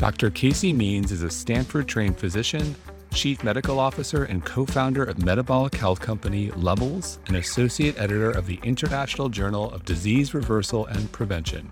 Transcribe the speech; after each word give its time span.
Dr. 0.00 0.30
Casey 0.30 0.72
Means 0.72 1.12
is 1.12 1.22
a 1.22 1.28
Stanford 1.28 1.86
trained 1.86 2.18
physician, 2.18 2.74
chief 3.12 3.44
medical 3.44 3.78
officer, 3.78 4.24
and 4.24 4.42
co 4.42 4.64
founder 4.64 5.04
of 5.04 5.22
metabolic 5.22 5.74
health 5.74 6.00
company 6.00 6.50
Levels, 6.52 7.18
and 7.26 7.36
associate 7.36 8.00
editor 8.00 8.30
of 8.30 8.46
the 8.46 8.58
International 8.62 9.28
Journal 9.28 9.70
of 9.72 9.84
Disease 9.84 10.32
Reversal 10.32 10.86
and 10.86 11.12
Prevention. 11.12 11.70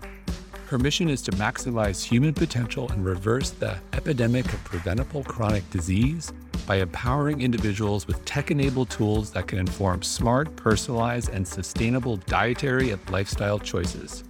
Her 0.67 0.77
mission 0.77 1.09
is 1.09 1.23
to 1.23 1.31
maximize 1.31 2.03
human 2.03 2.35
potential 2.35 2.87
and 2.91 3.03
reverse 3.03 3.49
the 3.49 3.79
epidemic 3.93 4.45
of 4.53 4.63
preventable 4.63 5.23
chronic 5.23 5.67
disease 5.71 6.31
by 6.67 6.75
empowering 6.75 7.41
individuals 7.41 8.05
with 8.05 8.23
tech 8.25 8.51
enabled 8.51 8.91
tools 8.91 9.31
that 9.31 9.47
can 9.47 9.57
inform 9.57 10.03
smart, 10.03 10.55
personalized, 10.55 11.29
and 11.29 11.47
sustainable 11.47 12.17
dietary 12.17 12.91
and 12.91 13.09
lifestyle 13.09 13.57
choices. 13.57 14.23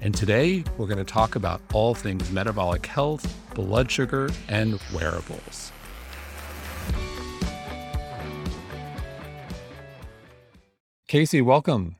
And 0.00 0.12
today, 0.12 0.64
we're 0.76 0.86
going 0.86 0.98
to 0.98 1.04
talk 1.04 1.36
about 1.36 1.62
all 1.72 1.94
things 1.94 2.30
metabolic 2.30 2.84
health, 2.84 3.24
blood 3.54 3.90
sugar, 3.90 4.30
and 4.48 4.80
wearables. 4.92 5.72
Casey, 11.08 11.40
welcome. 11.40 11.96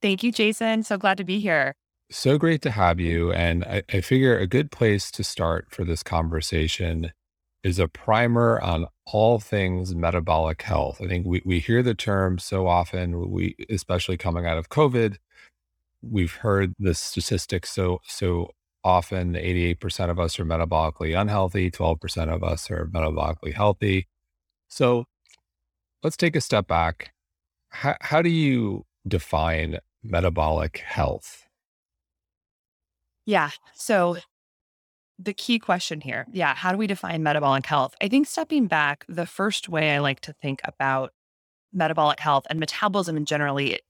Thank 0.00 0.22
you, 0.22 0.32
Jason. 0.32 0.82
So 0.82 0.96
glad 0.96 1.18
to 1.18 1.24
be 1.24 1.38
here. 1.38 1.74
So 2.10 2.38
great 2.38 2.62
to 2.62 2.70
have 2.70 2.98
you. 2.98 3.32
And 3.32 3.64
I, 3.64 3.82
I, 3.92 4.00
figure 4.00 4.36
a 4.36 4.46
good 4.46 4.70
place 4.70 5.10
to 5.12 5.24
start 5.24 5.66
for 5.70 5.84
this 5.84 6.02
conversation 6.02 7.12
is 7.62 7.78
a 7.78 7.88
primer 7.88 8.60
on 8.60 8.86
all 9.06 9.38
things 9.38 9.94
metabolic 9.94 10.62
health. 10.62 11.00
I 11.00 11.06
think 11.06 11.26
we, 11.26 11.42
we 11.44 11.58
hear 11.60 11.82
the 11.82 11.94
term 11.94 12.38
so 12.38 12.66
often, 12.66 13.30
we 13.30 13.54
especially 13.70 14.16
coming 14.16 14.46
out 14.46 14.58
of 14.58 14.68
COVID, 14.68 15.16
we've 16.02 16.34
heard 16.34 16.74
the 16.78 16.94
statistics 16.94 17.70
so 17.70 18.00
so 18.04 18.50
often 18.84 19.34
88% 19.34 20.10
of 20.10 20.18
us 20.18 20.38
are 20.38 20.44
metabolically 20.44 21.18
unhealthy 21.18 21.70
12% 21.70 22.34
of 22.34 22.42
us 22.42 22.70
are 22.70 22.86
metabolically 22.86 23.54
healthy. 23.54 24.08
So 24.68 25.04
let's 26.02 26.16
take 26.16 26.36
a 26.36 26.40
step 26.40 26.66
back. 26.66 27.12
How, 27.68 27.96
how 28.00 28.22
do 28.22 28.30
you 28.30 28.84
define 29.06 29.78
metabolic 30.02 30.78
health? 30.78 31.46
Yeah 33.24 33.50
so 33.74 34.16
the 35.18 35.32
key 35.32 35.58
question 35.58 36.00
here 36.00 36.26
yeah 36.32 36.54
how 36.54 36.72
do 36.72 36.78
we 36.78 36.86
define 36.88 37.22
metabolic 37.22 37.66
health? 37.66 37.94
I 38.00 38.08
think 38.08 38.26
stepping 38.26 38.66
back 38.66 39.04
the 39.08 39.26
first 39.26 39.68
way 39.68 39.94
i 39.94 39.98
like 39.98 40.20
to 40.20 40.32
think 40.32 40.60
about 40.64 41.12
metabolic 41.72 42.18
health 42.20 42.46
and 42.50 42.58
metabolism 42.58 43.16
in 43.16 43.24
generally 43.24 43.80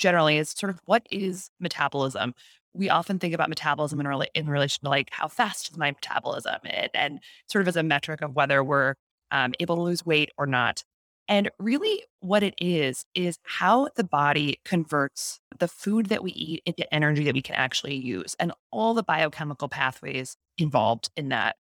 generally 0.00 0.38
is 0.38 0.50
sort 0.50 0.70
of 0.70 0.80
what 0.86 1.06
is 1.10 1.50
metabolism? 1.60 2.34
We 2.74 2.88
often 2.88 3.18
think 3.18 3.34
about 3.34 3.48
metabolism 3.48 4.00
in, 4.00 4.06
rela- 4.06 4.28
in 4.34 4.48
relation 4.48 4.82
to 4.84 4.88
like 4.88 5.08
how 5.10 5.28
fast 5.28 5.70
is 5.70 5.76
my 5.76 5.90
metabolism 5.90 6.60
and, 6.64 6.90
and 6.94 7.20
sort 7.48 7.62
of 7.62 7.68
as 7.68 7.76
a 7.76 7.82
metric 7.82 8.22
of 8.22 8.34
whether 8.34 8.62
we're 8.62 8.94
um, 9.30 9.54
able 9.60 9.76
to 9.76 9.82
lose 9.82 10.04
weight 10.06 10.30
or 10.38 10.46
not. 10.46 10.84
And 11.28 11.48
really, 11.60 12.02
what 12.18 12.42
it 12.42 12.54
is, 12.58 13.04
is 13.14 13.38
how 13.44 13.88
the 13.94 14.02
body 14.02 14.58
converts 14.64 15.38
the 15.56 15.68
food 15.68 16.06
that 16.06 16.24
we 16.24 16.32
eat 16.32 16.62
into 16.66 16.92
energy 16.92 17.22
that 17.24 17.34
we 17.34 17.42
can 17.42 17.54
actually 17.54 17.94
use 17.94 18.34
and 18.40 18.52
all 18.72 18.94
the 18.94 19.04
biochemical 19.04 19.68
pathways 19.68 20.36
involved 20.58 21.08
in 21.16 21.28
that. 21.28 21.54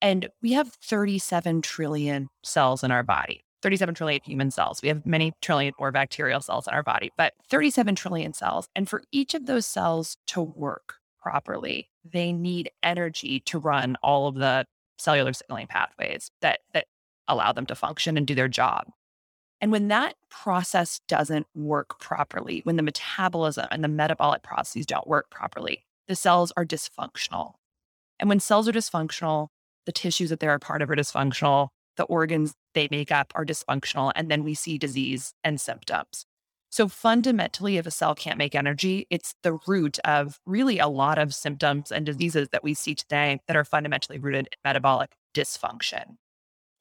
And 0.00 0.28
we 0.42 0.52
have 0.54 0.72
37 0.82 1.62
trillion 1.62 2.28
cells 2.42 2.82
in 2.82 2.90
our 2.90 3.04
body. 3.04 3.44
37 3.62 3.94
trillion 3.94 4.20
human 4.24 4.50
cells. 4.50 4.80
We 4.82 4.88
have 4.88 5.06
many 5.06 5.32
trillion 5.40 5.72
more 5.78 5.92
bacterial 5.92 6.40
cells 6.40 6.66
in 6.66 6.74
our 6.74 6.82
body, 6.82 7.10
but 7.16 7.34
37 7.48 7.94
trillion 7.94 8.32
cells. 8.32 8.68
And 8.74 8.88
for 8.88 9.02
each 9.12 9.34
of 9.34 9.46
those 9.46 9.66
cells 9.66 10.16
to 10.28 10.42
work 10.42 10.94
properly, 11.20 11.88
they 12.04 12.32
need 12.32 12.70
energy 12.82 13.40
to 13.40 13.58
run 13.58 13.96
all 14.02 14.26
of 14.26 14.34
the 14.34 14.66
cellular 14.98 15.32
signaling 15.32 15.68
pathways 15.68 16.30
that, 16.40 16.60
that 16.74 16.86
allow 17.28 17.52
them 17.52 17.66
to 17.66 17.74
function 17.74 18.16
and 18.16 18.26
do 18.26 18.34
their 18.34 18.48
job. 18.48 18.86
And 19.60 19.70
when 19.70 19.88
that 19.88 20.16
process 20.28 21.00
doesn't 21.06 21.46
work 21.54 22.00
properly, 22.00 22.62
when 22.64 22.74
the 22.76 22.82
metabolism 22.82 23.68
and 23.70 23.84
the 23.84 23.88
metabolic 23.88 24.42
processes 24.42 24.86
don't 24.86 25.06
work 25.06 25.30
properly, 25.30 25.84
the 26.08 26.16
cells 26.16 26.52
are 26.56 26.66
dysfunctional. 26.66 27.54
And 28.18 28.28
when 28.28 28.40
cells 28.40 28.68
are 28.68 28.72
dysfunctional, 28.72 29.48
the 29.86 29.92
tissues 29.92 30.30
that 30.30 30.40
they're 30.40 30.54
a 30.54 30.58
part 30.58 30.82
of 30.82 30.90
are 30.90 30.96
dysfunctional, 30.96 31.68
the 31.96 32.04
organs 32.04 32.54
they 32.74 32.88
make 32.90 33.12
up 33.12 33.32
are 33.34 33.44
dysfunctional, 33.44 34.12
and 34.14 34.30
then 34.30 34.44
we 34.44 34.54
see 34.54 34.78
disease 34.78 35.34
and 35.44 35.60
symptoms. 35.60 36.26
So, 36.70 36.88
fundamentally, 36.88 37.76
if 37.76 37.86
a 37.86 37.90
cell 37.90 38.14
can't 38.14 38.38
make 38.38 38.54
energy, 38.54 39.06
it's 39.10 39.34
the 39.42 39.58
root 39.66 39.98
of 40.04 40.40
really 40.46 40.78
a 40.78 40.88
lot 40.88 41.18
of 41.18 41.34
symptoms 41.34 41.92
and 41.92 42.06
diseases 42.06 42.48
that 42.52 42.64
we 42.64 42.72
see 42.72 42.94
today 42.94 43.40
that 43.46 43.56
are 43.56 43.64
fundamentally 43.64 44.18
rooted 44.18 44.46
in 44.46 44.58
metabolic 44.64 45.10
dysfunction. 45.34 46.16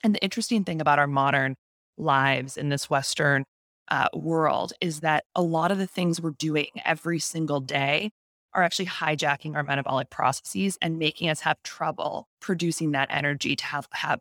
And 0.02 0.16
the 0.16 0.24
interesting 0.24 0.64
thing 0.64 0.80
about 0.80 0.98
our 0.98 1.08
modern 1.08 1.56
lives 1.98 2.56
in 2.56 2.70
this 2.70 2.90
Western 2.90 3.44
uh, 3.90 4.08
world 4.14 4.72
is 4.80 5.02
that 5.02 5.26
a 5.36 5.42
lot 5.42 5.72
of 5.72 5.78
the 5.78 5.88
things 5.88 6.22
we're 6.22 6.32
doing 6.32 6.68
every 6.86 7.20
single 7.20 7.60
day 7.60 8.12
are 8.54 8.64
actually 8.64 8.86
hijacking 8.86 9.56
our 9.56 9.64
metabolic 9.64 10.10
processes 10.10 10.78
and 10.82 10.98
making 10.98 11.30
us 11.30 11.42
have 11.42 11.62
trouble 11.64 12.28
producing 12.40 12.92
that 12.92 13.08
energy 13.12 13.56
to 13.56 13.66
have, 13.66 13.88
have 13.92 14.20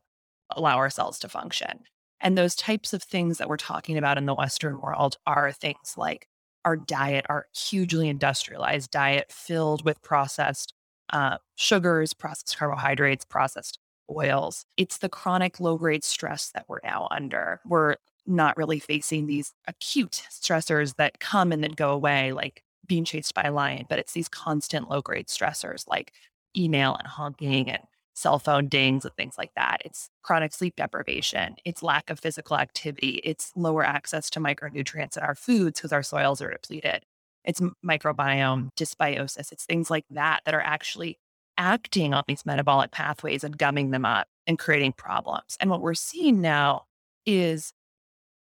allow 0.56 0.77
our 0.77 0.91
cells 0.91 1.19
to 1.21 1.28
function. 1.28 1.81
And 2.21 2.37
those 2.37 2.55
types 2.55 2.93
of 2.93 3.03
things 3.03 3.38
that 3.38 3.49
we're 3.49 3.56
talking 3.56 3.97
about 3.97 4.19
in 4.19 4.27
the 4.27 4.34
Western 4.34 4.81
world 4.81 5.16
are 5.27 5.53
things 5.53 5.94
like 5.97 6.28
our 6.65 6.77
diet, 6.77 7.25
our 7.28 7.47
hugely 7.55 8.09
industrialized 8.09 8.91
diet 8.91 9.33
filled 9.33 9.84
with 9.84 10.03
processed 10.03 10.75
uh, 11.12 11.39
sugars, 11.56 12.12
processed 12.12 12.56
carbohydrates, 12.56 13.25
processed 13.25 13.78
oils. 14.10 14.65
It's 14.77 14.99
the 14.99 15.09
chronic 15.09 15.60
low 15.60 15.77
grade 15.77 16.05
stress 16.05 16.50
that 16.55 16.66
we're 16.69 16.81
now 16.84 17.09
under. 17.10 17.60
We're 17.66 17.97
not 18.27 18.56
really 18.56 18.78
facing 18.78 19.27
these 19.27 19.55
acute 19.66 20.22
stressors 20.31 20.97
that 20.97 21.21
come 21.21 21.53
and 21.53 21.65
then 21.65 21.72
go 21.72 21.91
away, 21.91 22.33
like 22.33 22.62
being 22.87 23.05
chased 23.05 23.34
by 23.34 23.43
a 23.43 23.53
lion, 23.53 23.87
but 23.89 23.99
it's 23.99 24.12
these 24.12 24.28
constant 24.28 24.91
low 24.91 25.00
grade 25.00 25.28
stressors 25.28 25.87
like 25.89 26.12
email 26.56 26.97
and 26.97 27.06
honking 27.06 27.71
and 27.71 27.83
cell 28.15 28.38
phone 28.38 28.69
dings 28.69 29.04
and 29.04 29.15
things 29.15 29.37
like 29.38 29.53
that. 29.56 29.82
It's 29.84 30.10
chronic 30.22 30.53
sleep 30.53 30.76
deprivation. 30.76 31.56
It's 31.65 31.82
lack 31.82 32.10
of 32.10 32.21
physical 32.21 32.59
activity. 32.59 33.21
It's 33.25 33.53
lower 33.56 33.84
access 33.84 34.28
to 34.31 34.41
micronutrients 34.41 35.16
in 35.16 35.22
our 35.22 35.34
foods 35.34 35.81
because 35.81 35.93
our 35.93 36.03
soils 36.03 36.43
are 36.43 36.50
depleted. 36.50 37.04
It's 37.44 37.60
microbiome 37.84 38.71
dysbiosis. 38.76 39.53
It's 39.53 39.65
things 39.65 39.91
like 39.91 40.04
that 40.10 40.41
that 40.44 40.54
are 40.54 40.60
actually 40.60 41.19
acting 41.56 42.15
on 42.15 42.25
these 42.26 42.47
metabolic 42.47 42.91
pathways 42.91 43.44
and 43.44 43.56
gumming 43.56 43.91
them 43.91 44.04
up 44.04 44.28
and 44.47 44.59
creating 44.59 44.92
problems. 44.92 45.56
And 45.60 45.71
what 45.71 45.81
we're 45.81 45.94
seeing 45.94 46.41
now 46.41 46.84
is 47.27 47.72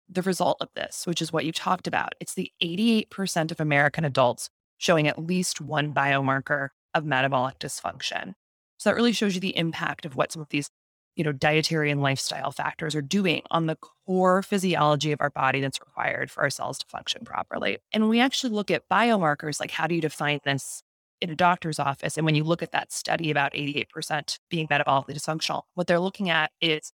the 0.09 0.23
result 0.23 0.59
of 0.61 0.69
this, 0.75 1.07
which 1.07 1.23
is 1.23 1.33
what 1.33 1.45
you 1.45 1.53
talked 1.53 1.87
about. 1.87 2.15
It's 2.21 2.35
the 2.35 2.51
88% 2.63 3.51
of 3.51 3.61
American 3.61 4.05
adults 4.05 4.51
showing 4.79 5.07
at 5.07 5.25
least 5.25 5.61
one 5.61 5.95
biomarker 5.95 6.69
of 6.95 7.05
metabolic 7.05 7.59
dysfunction. 7.59 8.35
So 8.81 8.89
that 8.89 8.97
really 8.97 9.13
shows 9.13 9.35
you 9.35 9.43
the 9.43 9.57
impact 9.59 10.07
of 10.07 10.17
what 10.17 10.33
some 10.33 10.41
of 10.41 10.49
these, 10.49 10.71
you 11.15 11.23
know, 11.23 11.33
dietary 11.33 11.91
and 11.91 12.01
lifestyle 12.01 12.51
factors 12.51 12.95
are 12.95 13.03
doing 13.03 13.43
on 13.51 13.67
the 13.67 13.77
core 14.07 14.43
physiology 14.43 15.13
of 15.13 15.21
our 15.21 15.29
body 15.29 15.61
that's 15.61 15.79
required 15.81 16.31
for 16.31 16.43
our 16.43 16.49
cells 16.49 16.79
to 16.79 16.87
function 16.87 17.23
properly. 17.27 17.77
And 17.93 18.03
when 18.03 18.09
we 18.09 18.21
actually 18.21 18.55
look 18.55 18.71
at 18.71 18.89
biomarkers, 18.91 19.61
like 19.61 19.71
how 19.71 19.87
do 19.87 19.95
you 19.95 20.01
define 20.01 20.41
this 20.47 20.83
in 21.21 21.29
a 21.29 21.37
doctor's 21.37 21.79
office? 21.79 22.17
And 22.17 22.25
when 22.25 22.35
you 22.35 22.43
look 22.43 22.63
at 22.63 22.73
that 22.73 22.91
study 22.91 23.31
about 23.31 23.53
88% 23.53 24.39
being 24.49 24.67
metabolically 24.67 25.15
dysfunctional, 25.15 25.65
what 25.75 25.87
they're 25.87 26.01
looking 26.01 26.31
at 26.31 26.51
is 26.63 26.91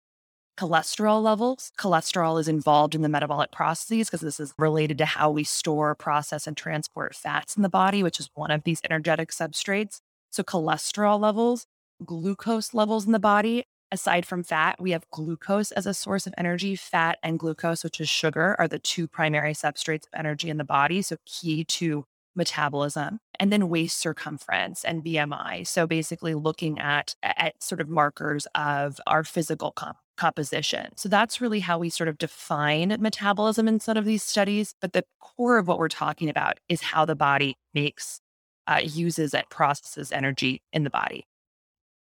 cholesterol 0.57 1.21
levels. 1.21 1.73
Cholesterol 1.81 2.39
is 2.39 2.47
involved 2.47 2.95
in 2.95 3.03
the 3.03 3.09
metabolic 3.09 3.51
processes 3.51 4.07
because 4.07 4.21
this 4.21 4.39
is 4.39 4.55
related 4.57 4.99
to 4.99 5.05
how 5.05 5.33
we 5.33 5.43
store, 5.43 5.97
process, 5.97 6.47
and 6.47 6.57
transport 6.57 7.17
fats 7.17 7.57
in 7.57 7.65
the 7.65 7.69
body, 7.69 8.05
which 8.05 8.21
is 8.21 8.31
one 8.35 8.53
of 8.53 8.63
these 8.63 8.81
energetic 8.85 9.31
substrates. 9.31 9.99
So, 10.31 10.43
cholesterol 10.43 11.21
levels, 11.21 11.67
glucose 12.03 12.75
levels 12.75 13.07
in 13.07 13.13
the 13.13 13.19
body. 13.19 13.65
Aside 13.93 14.25
from 14.25 14.43
fat, 14.43 14.81
we 14.81 14.93
have 14.93 15.09
glucose 15.11 15.71
as 15.71 15.85
a 15.85 15.93
source 15.93 16.27
of 16.27 16.33
energy. 16.39 16.77
Fat 16.77 17.19
and 17.23 17.39
glucose, 17.39 17.85
which 17.85 18.01
is 18.01 18.09
sugar, 18.09 18.57
are 18.59 18.67
the 18.67 18.79
two 18.79 19.07
primary 19.07 19.53
substrates 19.53 20.05
of 20.05 20.15
energy 20.19 20.49
in 20.49 20.57
the 20.57 20.65
body. 20.65 21.03
So, 21.03 21.17
key 21.27 21.63
to 21.65 22.07
metabolism. 22.35 23.19
And 23.39 23.53
then 23.53 23.69
waist 23.69 23.99
circumference 23.99 24.83
and 24.83 25.05
BMI. 25.05 25.67
So, 25.67 25.87
basically 25.87 26.35
looking 26.35 26.79
at, 26.79 27.15
at 27.23 27.63
sort 27.63 27.83
of 27.83 27.89
markers 27.91 28.47
of 28.55 28.99
our 29.07 29.25
physical 29.25 29.73
comp- 29.73 29.99
composition. 30.17 30.97
So, 30.97 31.11
that's 31.11 31.43
really 31.43 31.61
how 31.61 31.79
we 31.79 31.91
sort 31.91 32.09
of 32.09 32.17
define 32.17 32.97
metabolism 32.99 33.69
in 33.69 33.79
some 33.79 33.99
of 33.99 34.07
these 34.07 34.23
studies. 34.23 34.75
But 34.81 34.95
the 34.95 35.05
core 35.21 35.59
of 35.59 35.69
what 35.69 35.79
we're 35.79 35.89
talking 35.89 36.31
about 36.31 36.61
is 36.67 36.81
how 36.81 37.05
the 37.05 37.15
body 37.15 37.59
makes, 37.75 38.23
uh, 38.67 38.81
uses, 38.83 39.35
and 39.35 39.47
processes 39.51 40.13
energy 40.13 40.63
in 40.73 40.85
the 40.85 40.91
body 40.91 41.27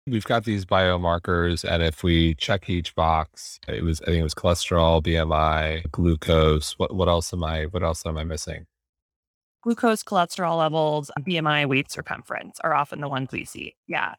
we've 0.07 0.25
got 0.25 0.45
these 0.45 0.65
biomarkers 0.67 1.65
and 1.65 1.83
if 1.83 2.03
we 2.03 2.35
check 2.35 2.69
each 2.69 2.95
box 2.95 3.59
it 3.69 3.83
was 3.83 4.01
i 4.03 4.07
think 4.07 4.19
it 4.19 4.23
was 4.23 4.35
cholesterol 4.35 5.03
bmi 5.03 5.91
glucose 5.91 6.79
what, 6.79 6.95
what 6.95 7.09
else 7.09 7.33
am 7.33 7.43
i 7.45 7.65
what 7.67 7.83
else 7.83 8.05
am 8.07 8.19
i 8.19 8.25
missing 8.25 8.67
glucose 9.63 10.03
cholesterol 10.03 10.59
levels 10.59 11.11
bmi 11.21 11.67
weight 11.69 11.91
circumference 11.91 12.59
are 12.63 12.75
often 12.75 13.01
the 13.01 13.09
ones 13.09 13.31
we 13.33 13.45
see 13.45 13.75
yeah 13.87 14.15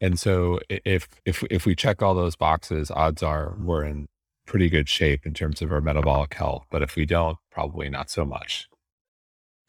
And 0.00 0.18
so 0.18 0.60
if 0.70 1.08
if 1.26 1.44
if 1.50 1.66
we 1.66 1.74
check 1.74 2.02
all 2.02 2.14
those 2.14 2.36
boxes, 2.36 2.90
odds 2.90 3.22
are 3.22 3.54
we're 3.58 3.84
in 3.84 4.08
pretty 4.46 4.68
good 4.70 4.88
shape 4.88 5.26
in 5.26 5.34
terms 5.34 5.62
of 5.62 5.72
our 5.72 5.80
metabolic 5.80 6.34
health. 6.34 6.64
But 6.70 6.82
if 6.82 6.96
we 6.96 7.06
don't, 7.06 7.38
probably 7.50 7.88
not 7.90 8.10
so 8.10 8.24
much. 8.24 8.68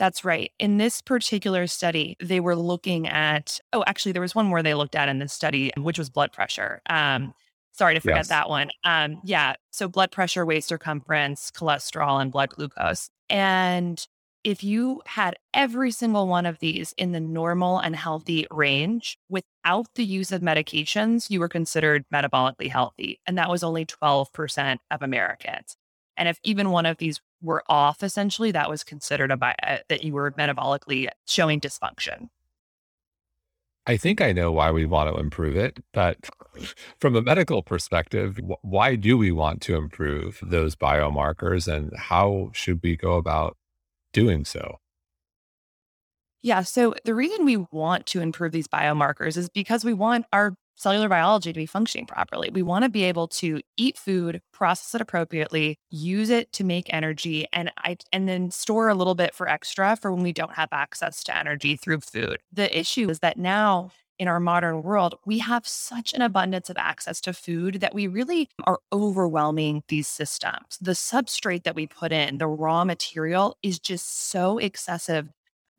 That's 0.02 0.26
right. 0.26 0.52
In 0.58 0.78
this 0.78 1.00
particular 1.00 1.68
study, 1.68 2.18
they 2.20 2.40
were 2.40 2.56
looking 2.56 3.08
at, 3.08 3.60
oh, 3.72 3.84
actually, 3.86 4.14
there 4.14 4.22
was 4.24 4.34
one 4.34 4.48
more 4.48 4.64
they 4.64 4.74
looked 4.74 4.96
at 4.96 5.08
in 5.08 5.20
this 5.20 5.32
study, 5.32 5.72
which 5.78 6.00
was 6.00 6.10
blood 6.10 6.34
pressure. 6.34 6.82
Um, 6.90 7.36
sorry 7.74 7.94
to 7.94 8.00
forget 8.00 8.18
yes. 8.18 8.30
that 8.30 8.50
one. 8.50 8.72
Um, 8.84 9.22
yeah. 9.24 9.54
So, 9.70 9.88
blood 9.88 10.10
pressure, 10.12 10.44
waist 10.44 10.68
circumference, 10.68 11.52
cholesterol, 11.52 12.20
and 12.20 12.32
blood 12.32 12.50
glucose. 12.50 13.12
And 13.30 14.04
if 14.44 14.64
you 14.64 15.04
had 15.06 15.36
every 15.54 15.92
single 15.92 16.28
one 16.28 16.48
of 16.48 16.58
these 16.58 16.96
in 16.98 17.12
the 17.12 17.20
normal 17.20 17.78
and 17.78 17.96
healthy 17.96 18.48
range 18.50 19.20
without 19.30 19.86
the 19.94 20.04
use 20.04 20.32
of 20.32 20.42
medications, 20.42 21.30
you 21.30 21.40
were 21.40 21.48
considered 21.48 22.06
metabolically 22.12 22.72
healthy. 22.72 23.20
And 23.28 23.38
that 23.38 23.52
was 23.52 23.62
only 23.62 23.86
12% 23.86 24.78
of 24.90 25.04
Americans. 25.04 25.78
And 26.18 26.28
if 26.28 26.40
even 26.44 26.72
one 26.72 26.86
of 26.86 26.98
these 26.98 27.22
were 27.42 27.64
off, 27.68 28.04
essentially, 28.04 28.52
that 28.52 28.70
was 28.70 28.84
considered 28.84 29.32
a 29.32 29.38
bi- 29.38 29.56
uh, 29.64 29.78
that 29.90 30.04
you 30.04 30.14
were 30.14 30.32
metabolically 30.32 31.08
showing 31.26 31.60
dysfunction. 31.60 32.30
I 33.88 33.98
think 33.98 34.22
I 34.22 34.32
know 34.32 34.52
why 34.52 34.70
we 34.72 34.86
want 34.86 35.14
to 35.14 35.20
improve 35.20 35.56
it, 35.56 35.80
but 35.92 36.30
from 37.00 37.16
a 37.16 37.22
medical 37.22 37.64
perspective, 37.64 38.40
why 38.62 38.96
do 38.96 39.18
we 39.18 39.32
want 39.32 39.62
to 39.64 39.76
improve 39.76 40.40
those 40.42 40.76
biomarkers 40.76 41.68
and 41.72 41.92
how 41.98 42.52
should 42.54 42.82
we 42.84 42.96
go 42.96 43.16
about 43.16 43.58
doing 44.14 44.46
so? 44.46 44.78
Yeah. 46.44 46.64
So 46.64 46.96
the 47.06 47.14
reason 47.14 47.46
we 47.46 47.58
want 47.72 48.06
to 48.08 48.22
improve 48.22 48.52
these 48.52 48.68
biomarkers 48.68 49.38
is 49.38 49.50
because 49.50 49.86
we 49.86 49.94
want 49.94 50.26
our 50.34 50.56
cellular 50.76 51.10
biology 51.10 51.54
to 51.54 51.60
be 51.60 51.66
functioning 51.66 52.06
properly. 52.06 52.50
We 52.50 52.64
want 52.64 52.84
to 52.84 52.90
be 52.90 53.04
able 53.04 53.28
to 53.28 53.62
eat 53.78 53.98
food, 53.98 54.42
process 54.52 54.96
it 54.96 55.02
appropriately, 55.02 55.78
use 55.90 56.30
it 56.30 56.52
to 56.54 56.64
make 56.64 56.94
energy, 56.94 57.48
and 57.54 57.72
I 57.78 57.98
and 58.12 58.28
then 58.28 58.52
store 58.52 58.90
a 58.90 58.96
little 58.96 59.16
bit 59.16 59.36
for 59.36 59.48
extra 59.48 59.96
for 59.96 60.12
when 60.12 60.24
we 60.24 60.34
don't 60.34 60.54
have 60.54 60.70
access 60.72 61.24
to 61.26 61.38
energy 61.38 61.76
through 61.76 62.02
food. 62.02 62.40
The 62.52 62.78
issue 62.78 63.10
is 63.10 63.20
that 63.20 63.38
now 63.38 63.92
in 64.22 64.28
our 64.28 64.40
modern 64.40 64.84
world, 64.84 65.16
we 65.26 65.40
have 65.40 65.68
such 65.68 66.14
an 66.14 66.22
abundance 66.22 66.70
of 66.70 66.78
access 66.78 67.20
to 67.22 67.34
food 67.34 67.82
that 67.82 67.96
we 67.96 68.06
really 68.06 68.48
are 68.66 68.78
overwhelming 68.94 69.82
these 69.88 70.08
systems. 70.08 70.78
The 70.80 70.92
substrate 70.92 71.64
that 71.64 71.74
we 71.74 71.88
put 71.88 72.12
in, 72.12 72.38
the 72.38 72.48
raw 72.48 72.86
material, 72.86 73.58
is 73.64 73.80
just 73.80 74.30
so 74.30 74.60
excessive. 74.60 75.30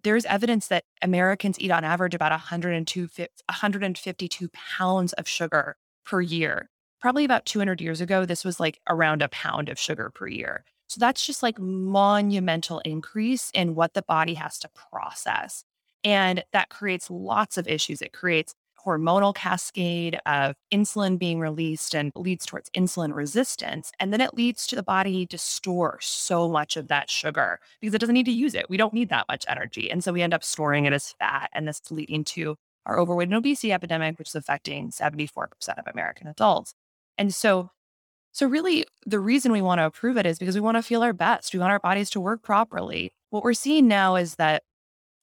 There's 0.05 0.25
evidence 0.25 0.67
that 0.69 0.85
Americans 1.01 1.61
eat 1.61 1.71
on 1.71 1.85
average 1.85 2.15
about 2.15 2.33
102, 2.33 3.09
152 3.09 4.49
pounds 4.49 5.13
of 5.13 5.29
sugar 5.29 5.77
per 6.05 6.21
year. 6.21 6.69
Probably 7.01 7.25
about 7.25 7.47
200 7.47 7.81
years 7.81 8.01
ago, 8.01 8.25
this 8.25 8.45
was 8.45 8.59
like 8.61 8.81
around 8.89 9.23
a 9.23 9.29
pound 9.29 9.69
of 9.69 9.79
sugar 9.79 10.11
per 10.11 10.27
year. 10.27 10.65
So 10.89 10.99
that's 10.99 11.25
just 11.25 11.43
like 11.43 11.59
monumental 11.59 12.81
increase 12.81 13.51
in 13.55 13.75
what 13.75 13.95
the 13.95 14.03
body 14.03 14.35
has 14.35 14.59
to 14.59 14.71
process. 14.91 15.65
And 16.05 16.45
that 16.53 16.69
creates 16.69 17.11
lots 17.11 17.57
of 17.57 17.69
issues. 17.69 18.03
It 18.03 18.13
creates 18.13 18.55
hormonal 18.85 19.35
cascade 19.35 20.19
of 20.27 20.55
insulin 20.73 21.19
being 21.19 21.39
released 21.41 21.95
and 21.95 22.13
leads 22.15 22.47
towards 22.47 22.71
insulin 22.71 23.15
resistance. 23.15 23.93
And 24.01 24.13
then 24.13 24.21
it 24.21 24.35
leads 24.35 24.67
to 24.69 24.77
the 24.77 24.83
body 24.83 25.27
to 25.27 25.39
store 25.39 25.99
so 26.01 26.49
much 26.49 26.77
of 26.77 26.89
that 26.89 27.11
sugar 27.11 27.61
because 27.81 27.95
it 27.95 27.99
doesn't 27.99 28.15
need 28.15 28.27
to 28.27 28.33
use 28.33 28.55
it. 28.55 28.69
We 28.69 28.77
don't 28.77 28.95
need 28.95 29.09
that 29.11 29.27
much 29.29 29.45
energy. 29.49 29.91
And 29.91 30.03
so 30.03 30.13
we 30.13 30.23
end 30.23 30.35
up 30.35 30.45
storing 30.45 30.85
it 30.85 30.93
as 30.93 31.15
fat. 31.19 31.51
And 31.53 31.67
this 31.67 31.81
leading 31.91 32.25
to 32.25 32.57
our 32.87 32.99
overweight 32.99 33.29
and 33.29 33.37
obesity 33.37 33.73
epidemic, 33.73 34.19
which 34.19 34.29
is 34.29 34.35
affecting 34.35 34.91
74% 34.91 35.47
of 35.79 35.87
American 35.93 36.27
adults. 36.27 36.75
And 37.19 37.35
so 37.35 37.71
so 38.33 38.47
really 38.47 38.87
the 39.05 39.21
reason 39.21 39.53
we 39.53 39.61
want 39.61 39.79
to 39.79 39.85
approve 39.85 40.17
it 40.17 40.25
is 40.25 40.39
because 40.39 40.55
we 40.55 40.61
want 40.63 40.79
to 40.79 40.83
feel 40.83 41.03
our 41.03 41.13
best. 41.13 41.53
We 41.53 41.61
want 41.61 41.73
our 41.73 41.79
bodies 41.79 42.09
to 42.11 42.21
work 42.21 42.43
properly. 42.43 43.13
What 43.29 43.45
we're 43.45 43.53
seeing 43.53 43.89
now 43.89 44.17
is 44.17 44.37
that 44.37 44.63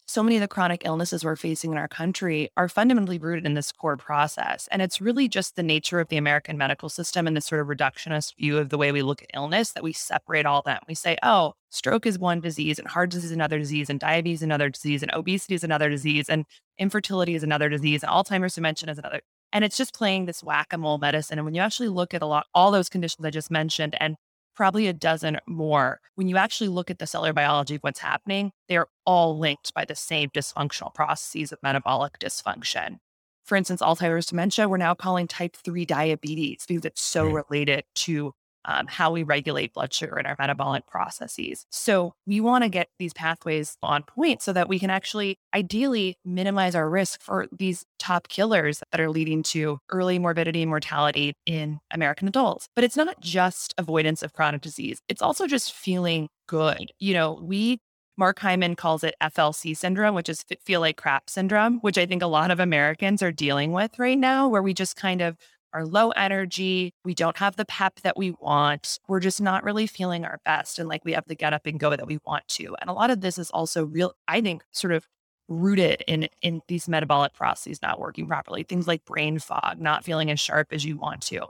so 0.10 0.24
many 0.24 0.38
of 0.38 0.42
the 0.42 0.48
chronic 0.48 0.82
illnesses 0.86 1.24
we're 1.24 1.36
facing 1.36 1.72
in 1.72 1.78
our 1.78 1.88
country 1.88 2.50
are 2.58 2.68
fundamentally 2.68 3.20
rooted 3.20 3.46
in 3.46 3.54
this 3.54 3.72
core 3.72 3.96
process. 3.96 4.68
And 4.72 4.82
it's 4.82 5.00
really 5.00 5.28
just 5.28 5.56
the 5.56 5.62
nature 5.62 6.00
of 6.00 6.08
the 6.08 6.18
American 6.18 6.58
medical 6.58 6.90
system 6.90 7.28
and 7.28 7.38
this 7.38 7.46
sort 7.46 7.62
of 7.62 7.68
reductionist 7.68 8.36
view 8.36 8.58
of 8.58 8.70
the 8.70 8.78
way 8.78 8.92
we 8.92 9.04
look 9.04 9.22
at 9.22 9.30
illness 9.36 9.72
that 9.74 9.84
we 9.84 9.94
separate 9.94 10.48
all 10.48 10.64
that. 10.64 10.84
We 10.88 10.96
say, 10.96 11.18
oh, 11.22 11.54
stroke 11.70 12.08
is 12.08 12.18
one 12.18 12.42
disease 12.42 12.80
and 12.80 12.88
heart 12.88 13.12
disease 13.12 13.26
is 13.26 13.32
another 13.32 13.60
disease 13.60 13.88
and 13.88 14.00
diabetes 14.00 14.40
is 14.40 14.44
another 14.44 14.70
disease 14.70 15.04
and 15.04 15.14
obesity 15.14 15.54
is 15.54 15.64
another 15.64 15.92
disease 15.92 16.28
and 16.28 16.46
infertility 16.80 17.36
is 17.36 17.44
another 17.44 17.70
disease 17.70 18.02
and 18.02 18.12
Alzheimer's 18.12 18.56
dementia 18.56 18.90
is 18.90 18.98
another. 18.98 19.22
And 19.54 19.64
it's 19.64 19.78
just 19.78 19.94
playing 19.94 20.26
this 20.26 20.44
whack-a-mole 20.44 20.98
medicine. 20.98 21.38
And 21.38 21.46
when 21.46 21.54
you 21.54 21.62
actually 21.62 21.90
look 21.90 22.16
at 22.16 22.24
a 22.24 22.26
lot, 22.26 22.48
all 22.56 22.72
those 22.72 22.90
conditions 22.90 23.24
I 23.24 23.30
just 23.30 23.52
mentioned 23.52 23.96
and 24.00 24.16
probably 24.60 24.88
a 24.88 24.94
dozen 24.94 25.40
more. 25.48 26.02
When 26.16 26.28
you 26.28 26.36
actually 26.36 26.68
look 26.68 26.92
at 26.92 27.00
the 27.00 27.08
cellular 27.08 27.32
biology 27.32 27.76
of 27.76 27.82
what's 27.82 28.02
happening, 28.02 28.52
they're 28.68 28.88
all 29.06 29.40
linked 29.40 29.74
by 29.74 29.86
the 29.86 29.96
same 29.96 30.32
dysfunctional 30.32 30.94
processes 30.94 31.54
of 31.54 31.60
metabolic 31.64 32.20
dysfunction. 32.20 32.98
For 33.46 33.56
instance, 33.56 33.82
Alzheimer's 33.82 34.26
dementia, 34.26 34.68
we're 34.68 34.76
now 34.76 34.96
calling 34.96 35.30
type 35.30 35.56
3 35.56 35.86
diabetes 35.86 36.66
because 36.68 36.84
it's 36.84 37.02
so 37.02 37.28
right. 37.28 37.46
related 37.50 37.86
to 37.96 38.34
um, 38.66 38.88
how 38.88 39.12
we 39.12 39.24
regulate 39.24 39.74
blood 39.74 39.94
sugar 39.94 40.20
in 40.20 40.26
our 40.26 40.36
metabolic 40.40 40.86
processes. 40.88 41.66
So 41.72 42.14
we 42.26 42.42
want 42.42 42.64
to 42.64 42.70
get 42.70 42.90
these 43.00 43.14
pathways 43.14 43.78
on 43.82 44.04
point 44.04 44.42
so 44.42 44.54
that 44.54 44.70
we 44.70 44.80
can 44.80 44.90
actually 44.90 45.38
ideally 45.54 46.18
minimize 46.26 46.76
our 46.76 46.90
risk 46.90 47.22
for 47.22 47.48
these 47.52 47.86
top 47.98 48.28
killers 48.28 48.82
that 48.92 49.02
are 49.02 49.10
leading 49.10 49.44
to 49.44 49.80
early 49.90 50.20
morbidity 50.20 50.62
and 50.62 50.70
mortality 50.70 51.34
in 51.46 51.80
American 51.92 52.28
adults. 52.28 52.68
But 52.76 52.84
it's 52.84 52.98
not 52.98 53.20
just 53.22 53.74
avoidance 53.78 54.24
of 54.24 54.34
chronic 54.34 54.62
disease. 54.62 55.00
It's 55.08 55.22
also 55.22 55.48
just 55.48 55.74
feeling 55.74 56.30
good. 56.48 56.92
You 57.00 57.14
know, 57.14 57.40
we 57.42 57.80
Mark 58.20 58.40
Hyman 58.40 58.76
calls 58.76 59.06
it 59.06 59.16
FLC 59.24 59.78
syndrome, 59.78 60.14
which 60.14 60.28
is 60.28 60.44
feel 60.66 60.82
like 60.82 60.98
crap 60.98 61.30
syndrome, 61.30 61.80
which 61.80 61.98
I 61.98 62.06
think 62.06 62.22
a 62.22 62.28
lot 62.28 62.52
of 62.52 62.60
Americans 62.60 63.24
are 63.24 63.32
dealing 63.32 63.72
with 63.72 63.98
right 63.98 64.18
now, 64.18 64.50
where 64.50 64.62
we 64.62 64.74
just 64.74 64.98
kind 64.98 65.22
of 65.22 65.38
are 65.74 65.86
low 65.86 66.10
energy. 66.12 66.94
We 67.06 67.14
don't 67.14 67.38
have 67.38 67.56
the 67.56 67.66
pep 67.66 68.02
that 68.02 68.18
we 68.18 68.32
want. 68.40 69.00
We're 69.08 69.20
just 69.20 69.42
not 69.42 69.64
really 69.64 69.88
feeling 69.88 70.26
our 70.26 70.40
best 70.46 70.80
and 70.80 70.90
like 70.90 71.06
we 71.06 71.14
have 71.14 71.26
the 71.28 71.36
get 71.36 71.54
up 71.54 71.66
and 71.66 71.80
go 71.80 71.92
that 71.92 72.08
we 72.08 72.20
want 72.26 72.48
to. 72.50 72.76
And 72.82 72.90
a 72.90 72.94
lot 72.94 73.12
of 73.12 73.22
this 73.22 73.38
is 73.38 73.50
also 73.52 73.86
real, 73.86 74.14
I 74.28 74.42
think, 74.42 74.64
sort 74.72 74.94
of 74.94 75.08
rooted 75.48 76.04
in 76.08 76.30
in 76.42 76.62
these 76.68 76.88
metabolic 76.88 77.34
processes 77.34 77.82
not 77.82 78.00
working 78.00 78.28
properly. 78.28 78.64
Things 78.64 78.88
like 78.88 79.06
brain 79.06 79.40
fog, 79.40 79.80
not 79.80 80.04
feeling 80.04 80.30
as 80.32 80.40
sharp 80.40 80.68
as 80.72 80.86
you 80.86 80.98
want 80.98 81.22
to. 81.24 81.48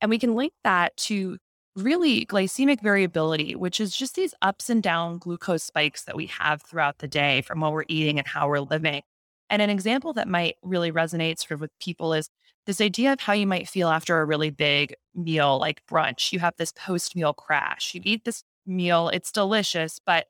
And 0.00 0.10
we 0.10 0.18
can 0.18 0.34
link 0.34 0.52
that 0.64 0.96
to 0.98 1.38
really 1.76 2.26
glycemic 2.26 2.82
variability, 2.82 3.54
which 3.54 3.80
is 3.80 3.96
just 3.96 4.14
these 4.14 4.34
ups 4.42 4.68
and 4.68 4.82
down 4.82 5.18
glucose 5.18 5.62
spikes 5.62 6.04
that 6.04 6.16
we 6.16 6.26
have 6.26 6.62
throughout 6.62 6.98
the 6.98 7.08
day 7.08 7.40
from 7.42 7.60
what 7.60 7.72
we're 7.72 7.84
eating 7.88 8.18
and 8.18 8.26
how 8.26 8.48
we're 8.48 8.60
living. 8.60 9.02
And 9.48 9.62
an 9.62 9.70
example 9.70 10.12
that 10.14 10.28
might 10.28 10.56
really 10.62 10.92
resonate 10.92 11.38
sort 11.38 11.52
of 11.52 11.60
with 11.60 11.70
people 11.78 12.12
is 12.14 12.28
this 12.66 12.80
idea 12.80 13.12
of 13.12 13.20
how 13.20 13.32
you 13.32 13.46
might 13.46 13.68
feel 13.68 13.88
after 13.88 14.20
a 14.20 14.24
really 14.24 14.50
big 14.50 14.94
meal 15.14 15.58
like 15.58 15.82
brunch. 15.90 16.32
You 16.32 16.38
have 16.40 16.54
this 16.56 16.72
post 16.72 17.16
meal 17.16 17.32
crash. 17.32 17.94
You 17.94 18.00
eat 18.04 18.24
this 18.24 18.44
meal, 18.66 19.08
it's 19.08 19.32
delicious, 19.32 20.00
but 20.04 20.26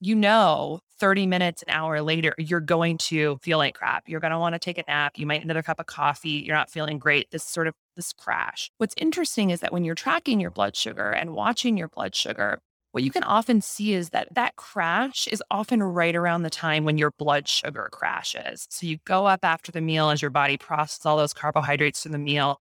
you 0.00 0.14
know 0.14 0.80
30 0.98 1.26
minutes, 1.26 1.62
an 1.62 1.70
hour 1.70 2.00
later, 2.00 2.34
you're 2.38 2.60
going 2.60 2.98
to 2.98 3.38
feel 3.42 3.58
like 3.58 3.74
crap. 3.74 4.08
You're 4.08 4.20
going 4.20 4.32
to 4.32 4.38
want 4.38 4.54
to 4.54 4.58
take 4.58 4.78
a 4.78 4.84
nap. 4.88 5.12
You 5.16 5.26
might 5.26 5.38
need 5.38 5.44
another 5.44 5.62
cup 5.62 5.80
of 5.80 5.86
coffee. 5.86 6.42
You're 6.46 6.56
not 6.56 6.70
feeling 6.70 6.98
great. 6.98 7.30
This 7.30 7.44
sort 7.44 7.66
of 7.66 7.74
this 7.96 8.12
crash. 8.12 8.70
What's 8.78 8.94
interesting 8.98 9.50
is 9.50 9.60
that 9.60 9.72
when 9.72 9.84
you're 9.84 9.94
tracking 9.94 10.40
your 10.40 10.50
blood 10.50 10.76
sugar 10.76 11.10
and 11.10 11.32
watching 11.34 11.76
your 11.76 11.88
blood 11.88 12.14
sugar, 12.14 12.60
what 12.96 13.02
you 13.02 13.10
can 13.10 13.24
often 13.24 13.60
see 13.60 13.92
is 13.92 14.08
that 14.08 14.34
that 14.36 14.56
crash 14.56 15.28
is 15.28 15.42
often 15.50 15.82
right 15.82 16.16
around 16.16 16.44
the 16.44 16.48
time 16.48 16.86
when 16.86 16.96
your 16.96 17.10
blood 17.18 17.46
sugar 17.46 17.90
crashes. 17.92 18.66
So 18.70 18.86
you 18.86 18.96
go 19.04 19.26
up 19.26 19.40
after 19.42 19.70
the 19.70 19.82
meal 19.82 20.08
as 20.08 20.22
your 20.22 20.30
body 20.30 20.56
processes 20.56 21.04
all 21.04 21.18
those 21.18 21.34
carbohydrates 21.34 22.04
from 22.04 22.12
the 22.12 22.18
meal, 22.18 22.58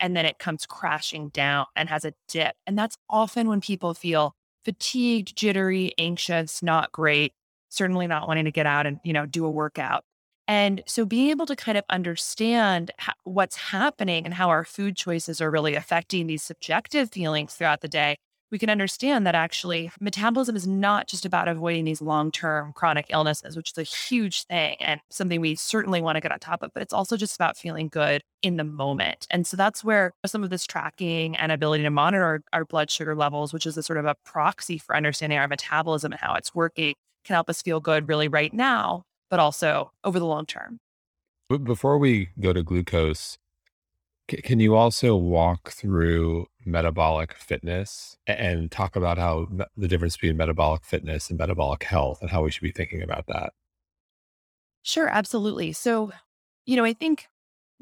and 0.00 0.16
then 0.16 0.26
it 0.26 0.40
comes 0.40 0.66
crashing 0.66 1.28
down 1.28 1.66
and 1.76 1.88
has 1.88 2.04
a 2.04 2.14
dip. 2.26 2.56
And 2.66 2.76
that's 2.76 2.96
often 3.08 3.46
when 3.46 3.60
people 3.60 3.94
feel 3.94 4.34
fatigued, 4.64 5.36
jittery, 5.36 5.92
anxious, 5.98 6.64
not 6.64 6.90
great, 6.90 7.32
certainly 7.68 8.08
not 8.08 8.26
wanting 8.26 8.46
to 8.46 8.50
get 8.50 8.66
out 8.66 8.86
and, 8.86 8.98
you 9.04 9.12
know, 9.12 9.24
do 9.24 9.46
a 9.46 9.50
workout. 9.50 10.02
And 10.48 10.82
so 10.86 11.04
being 11.04 11.30
able 11.30 11.46
to 11.46 11.54
kind 11.54 11.78
of 11.78 11.84
understand 11.90 12.90
what's 13.22 13.54
happening 13.54 14.24
and 14.24 14.34
how 14.34 14.48
our 14.48 14.64
food 14.64 14.96
choices 14.96 15.40
are 15.40 15.48
really 15.48 15.76
affecting 15.76 16.26
these 16.26 16.42
subjective 16.42 17.12
feelings 17.12 17.54
throughout 17.54 17.82
the 17.82 17.88
day 17.88 18.16
we 18.50 18.58
can 18.58 18.70
understand 18.70 19.26
that 19.26 19.34
actually 19.34 19.90
metabolism 20.00 20.54
is 20.56 20.66
not 20.66 21.08
just 21.08 21.24
about 21.24 21.48
avoiding 21.48 21.84
these 21.84 22.00
long 22.00 22.30
term 22.30 22.72
chronic 22.72 23.06
illnesses, 23.10 23.56
which 23.56 23.72
is 23.72 23.78
a 23.78 23.82
huge 23.82 24.44
thing 24.44 24.76
and 24.80 25.00
something 25.10 25.40
we 25.40 25.54
certainly 25.54 26.00
want 26.00 26.16
to 26.16 26.20
get 26.20 26.32
on 26.32 26.38
top 26.38 26.62
of, 26.62 26.70
but 26.72 26.82
it's 26.82 26.92
also 26.92 27.16
just 27.16 27.34
about 27.34 27.56
feeling 27.56 27.88
good 27.88 28.22
in 28.42 28.56
the 28.56 28.64
moment. 28.64 29.26
And 29.30 29.46
so 29.46 29.56
that's 29.56 29.82
where 29.82 30.12
some 30.24 30.44
of 30.44 30.50
this 30.50 30.66
tracking 30.66 31.36
and 31.36 31.50
ability 31.50 31.82
to 31.82 31.90
monitor 31.90 32.24
our, 32.24 32.40
our 32.52 32.64
blood 32.64 32.90
sugar 32.90 33.14
levels, 33.14 33.52
which 33.52 33.66
is 33.66 33.76
a 33.76 33.82
sort 33.82 33.98
of 33.98 34.04
a 34.04 34.14
proxy 34.24 34.78
for 34.78 34.94
understanding 34.96 35.38
our 35.38 35.48
metabolism 35.48 36.12
and 36.12 36.20
how 36.20 36.34
it's 36.34 36.54
working, 36.54 36.94
can 37.24 37.34
help 37.34 37.50
us 37.50 37.62
feel 37.62 37.80
good 37.80 38.08
really 38.08 38.28
right 38.28 38.54
now, 38.54 39.02
but 39.30 39.40
also 39.40 39.90
over 40.04 40.18
the 40.18 40.26
long 40.26 40.46
term. 40.46 40.78
Before 41.48 41.98
we 41.98 42.30
go 42.40 42.52
to 42.52 42.62
glucose, 42.62 43.38
Can 44.28 44.58
you 44.58 44.74
also 44.74 45.14
walk 45.14 45.70
through 45.70 46.46
metabolic 46.64 47.34
fitness 47.34 48.16
and 48.26 48.70
talk 48.70 48.96
about 48.96 49.18
how 49.18 49.46
the 49.76 49.86
difference 49.86 50.16
between 50.16 50.36
metabolic 50.36 50.84
fitness 50.84 51.30
and 51.30 51.38
metabolic 51.38 51.84
health 51.84 52.20
and 52.20 52.30
how 52.30 52.42
we 52.42 52.50
should 52.50 52.62
be 52.62 52.72
thinking 52.72 53.02
about 53.02 53.26
that? 53.28 53.52
Sure, 54.82 55.08
absolutely. 55.08 55.72
So, 55.72 56.12
you 56.64 56.76
know, 56.76 56.84
I 56.84 56.92
think 56.92 57.26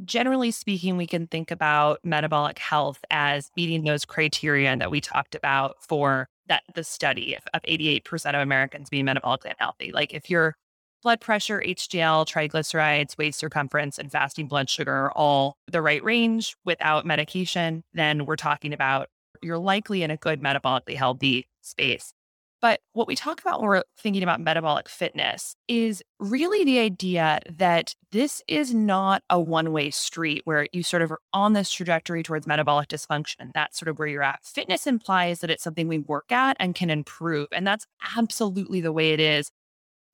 generally 0.05 0.51
speaking, 0.51 0.97
we 0.97 1.07
can 1.07 1.27
think 1.29 1.51
about 1.51 2.01
metabolic 2.05 2.59
health 2.59 3.05
as 3.11 3.51
meeting 3.57 3.85
those 3.85 4.05
criteria 4.05 4.77
that 4.77 4.91
we 4.91 5.01
talked 5.01 5.35
about 5.35 5.77
for 5.83 6.29
that 6.49 6.63
the 6.75 6.85
study 6.85 7.37
of 7.37 7.63
88% 7.63 8.05
of 8.35 8.41
Americans 8.41 8.91
being 8.91 9.07
metabolically 9.07 9.51
unhealthy. 9.51 9.93
Like 9.93 10.13
if 10.13 10.29
your 10.29 10.57
blood 11.05 11.21
pressure, 11.21 11.63
HDL, 11.65 12.27
triglycerides, 12.27 13.17
waist 13.17 13.39
circumference, 13.39 13.99
and 13.99 14.11
fasting 14.11 14.49
blood 14.49 14.69
sugar 14.69 14.93
are 14.93 15.13
all 15.13 15.59
the 15.71 15.83
right 15.83 16.03
range 16.03 16.57
without 16.65 17.07
medication, 17.07 17.85
then 17.93 18.27
we're 18.27 18.37
talking 18.37 18.73
about 18.73 19.09
you're 19.43 19.59
likely 19.59 20.03
in 20.03 20.11
a 20.11 20.17
good 20.17 20.41
metabolically 20.41 20.97
healthy 20.97 21.47
space. 21.61 22.15
But 22.63 22.81
what 22.95 23.07
we 23.07 23.15
talk 23.15 23.43
about 23.43 23.61
when 23.61 23.69
we're 23.69 23.83
thinking 23.99 24.23
about 24.23 24.41
metabolic 24.41 24.89
fitness 24.89 25.55
is 25.69 26.03
really 26.19 26.65
the 26.65 26.79
idea 26.79 27.41
that 27.59 27.95
this 28.11 28.41
is 28.49 28.73
not 28.73 29.23
a 29.29 29.39
one 29.39 29.71
way 29.71 29.91
street 29.91 30.41
where 30.47 30.67
you 30.73 30.83
sort 30.83 31.03
of 31.03 31.13
are 31.13 31.19
on 31.35 31.53
this 31.53 31.71
trajectory 31.71 32.23
towards 32.23 32.47
metabolic 32.47 32.89
dysfunction. 32.89 33.51
That's 33.53 33.79
sort 33.79 33.89
of 33.89 33.99
where 33.99 34.09
you're 34.09 34.23
at. 34.23 34.43
Fitness 34.43 34.87
implies 34.87 35.41
that 35.41 35.51
it's 35.51 35.63
something 35.63 35.89
we 35.89 35.99
work 35.99 36.33
at 36.33 36.57
and 36.59 36.75
can 36.75 36.89
improve. 36.89 37.49
And 37.53 37.67
that's 37.67 37.87
absolutely 38.17 38.81
the 38.81 38.93
way 38.93 39.13
it 39.13 39.21
is 39.21 39.51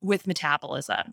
with 0.01 0.27
metabolism. 0.27 1.13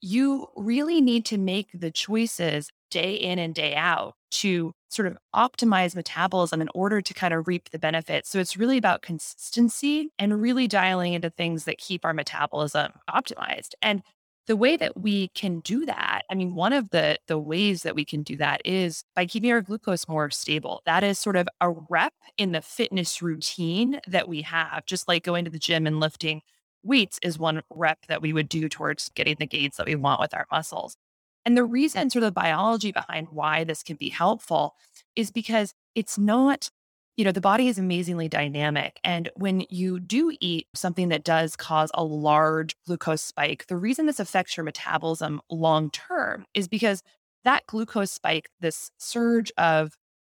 You 0.00 0.46
really 0.56 1.00
need 1.00 1.24
to 1.26 1.38
make 1.38 1.68
the 1.74 1.90
choices 1.90 2.70
day 2.90 3.14
in 3.14 3.38
and 3.38 3.54
day 3.54 3.74
out 3.74 4.14
to 4.30 4.72
sort 4.88 5.08
of 5.08 5.18
optimize 5.34 5.94
metabolism 5.94 6.60
in 6.60 6.68
order 6.74 7.00
to 7.00 7.14
kind 7.14 7.34
of 7.34 7.46
reap 7.46 7.70
the 7.70 7.78
benefits. 7.78 8.30
So 8.30 8.38
it's 8.38 8.56
really 8.56 8.78
about 8.78 9.02
consistency 9.02 10.10
and 10.18 10.40
really 10.40 10.66
dialing 10.66 11.14
into 11.14 11.30
things 11.30 11.64
that 11.64 11.78
keep 11.78 12.04
our 12.04 12.14
metabolism 12.14 12.92
optimized. 13.10 13.74
And 13.82 14.02
the 14.46 14.56
way 14.56 14.78
that 14.78 14.98
we 14.98 15.28
can 15.28 15.60
do 15.60 15.84
that, 15.84 16.22
I 16.30 16.34
mean, 16.34 16.54
one 16.54 16.72
of 16.72 16.88
the 16.90 17.18
the 17.26 17.38
ways 17.38 17.82
that 17.82 17.94
we 17.94 18.04
can 18.04 18.22
do 18.22 18.34
that 18.36 18.62
is 18.64 19.04
by 19.14 19.26
keeping 19.26 19.52
our 19.52 19.60
glucose 19.60 20.08
more 20.08 20.30
stable. 20.30 20.80
That 20.86 21.04
is 21.04 21.18
sort 21.18 21.36
of 21.36 21.48
a 21.60 21.70
rep 21.70 22.14
in 22.38 22.52
the 22.52 22.62
fitness 22.62 23.20
routine 23.20 24.00
that 24.06 24.26
we 24.26 24.42
have, 24.42 24.86
just 24.86 25.06
like 25.06 25.22
going 25.22 25.44
to 25.44 25.50
the 25.50 25.58
gym 25.58 25.86
and 25.86 26.00
lifting 26.00 26.40
weights 26.82 27.18
is 27.22 27.38
one 27.38 27.62
rep 27.70 28.06
that 28.08 28.22
we 28.22 28.32
would 28.32 28.48
do 28.48 28.68
towards 28.68 29.10
getting 29.10 29.36
the 29.38 29.46
gains 29.46 29.76
that 29.76 29.86
we 29.86 29.94
want 29.94 30.20
with 30.20 30.34
our 30.34 30.46
muscles. 30.50 30.96
And 31.44 31.56
the 31.56 31.64
reason, 31.64 32.10
sort 32.10 32.24
of 32.24 32.28
the 32.28 32.40
biology 32.40 32.92
behind 32.92 33.28
why 33.30 33.64
this 33.64 33.82
can 33.82 33.96
be 33.96 34.10
helpful 34.10 34.74
is 35.16 35.30
because 35.30 35.72
it's 35.94 36.18
not, 36.18 36.70
you 37.16 37.24
know, 37.24 37.32
the 37.32 37.40
body 37.40 37.68
is 37.68 37.78
amazingly 37.78 38.28
dynamic. 38.28 39.00
And 39.02 39.30
when 39.36 39.64
you 39.70 39.98
do 39.98 40.36
eat 40.40 40.66
something 40.74 41.08
that 41.08 41.24
does 41.24 41.56
cause 41.56 41.90
a 41.94 42.04
large 42.04 42.76
glucose 42.86 43.22
spike, 43.22 43.66
the 43.66 43.76
reason 43.76 44.06
this 44.06 44.20
affects 44.20 44.56
your 44.56 44.64
metabolism 44.64 45.40
long 45.50 45.90
term 45.90 46.44
is 46.54 46.68
because 46.68 47.02
that 47.44 47.66
glucose 47.66 48.12
spike, 48.12 48.50
this 48.60 48.90
surge 48.98 49.50
of 49.56 49.96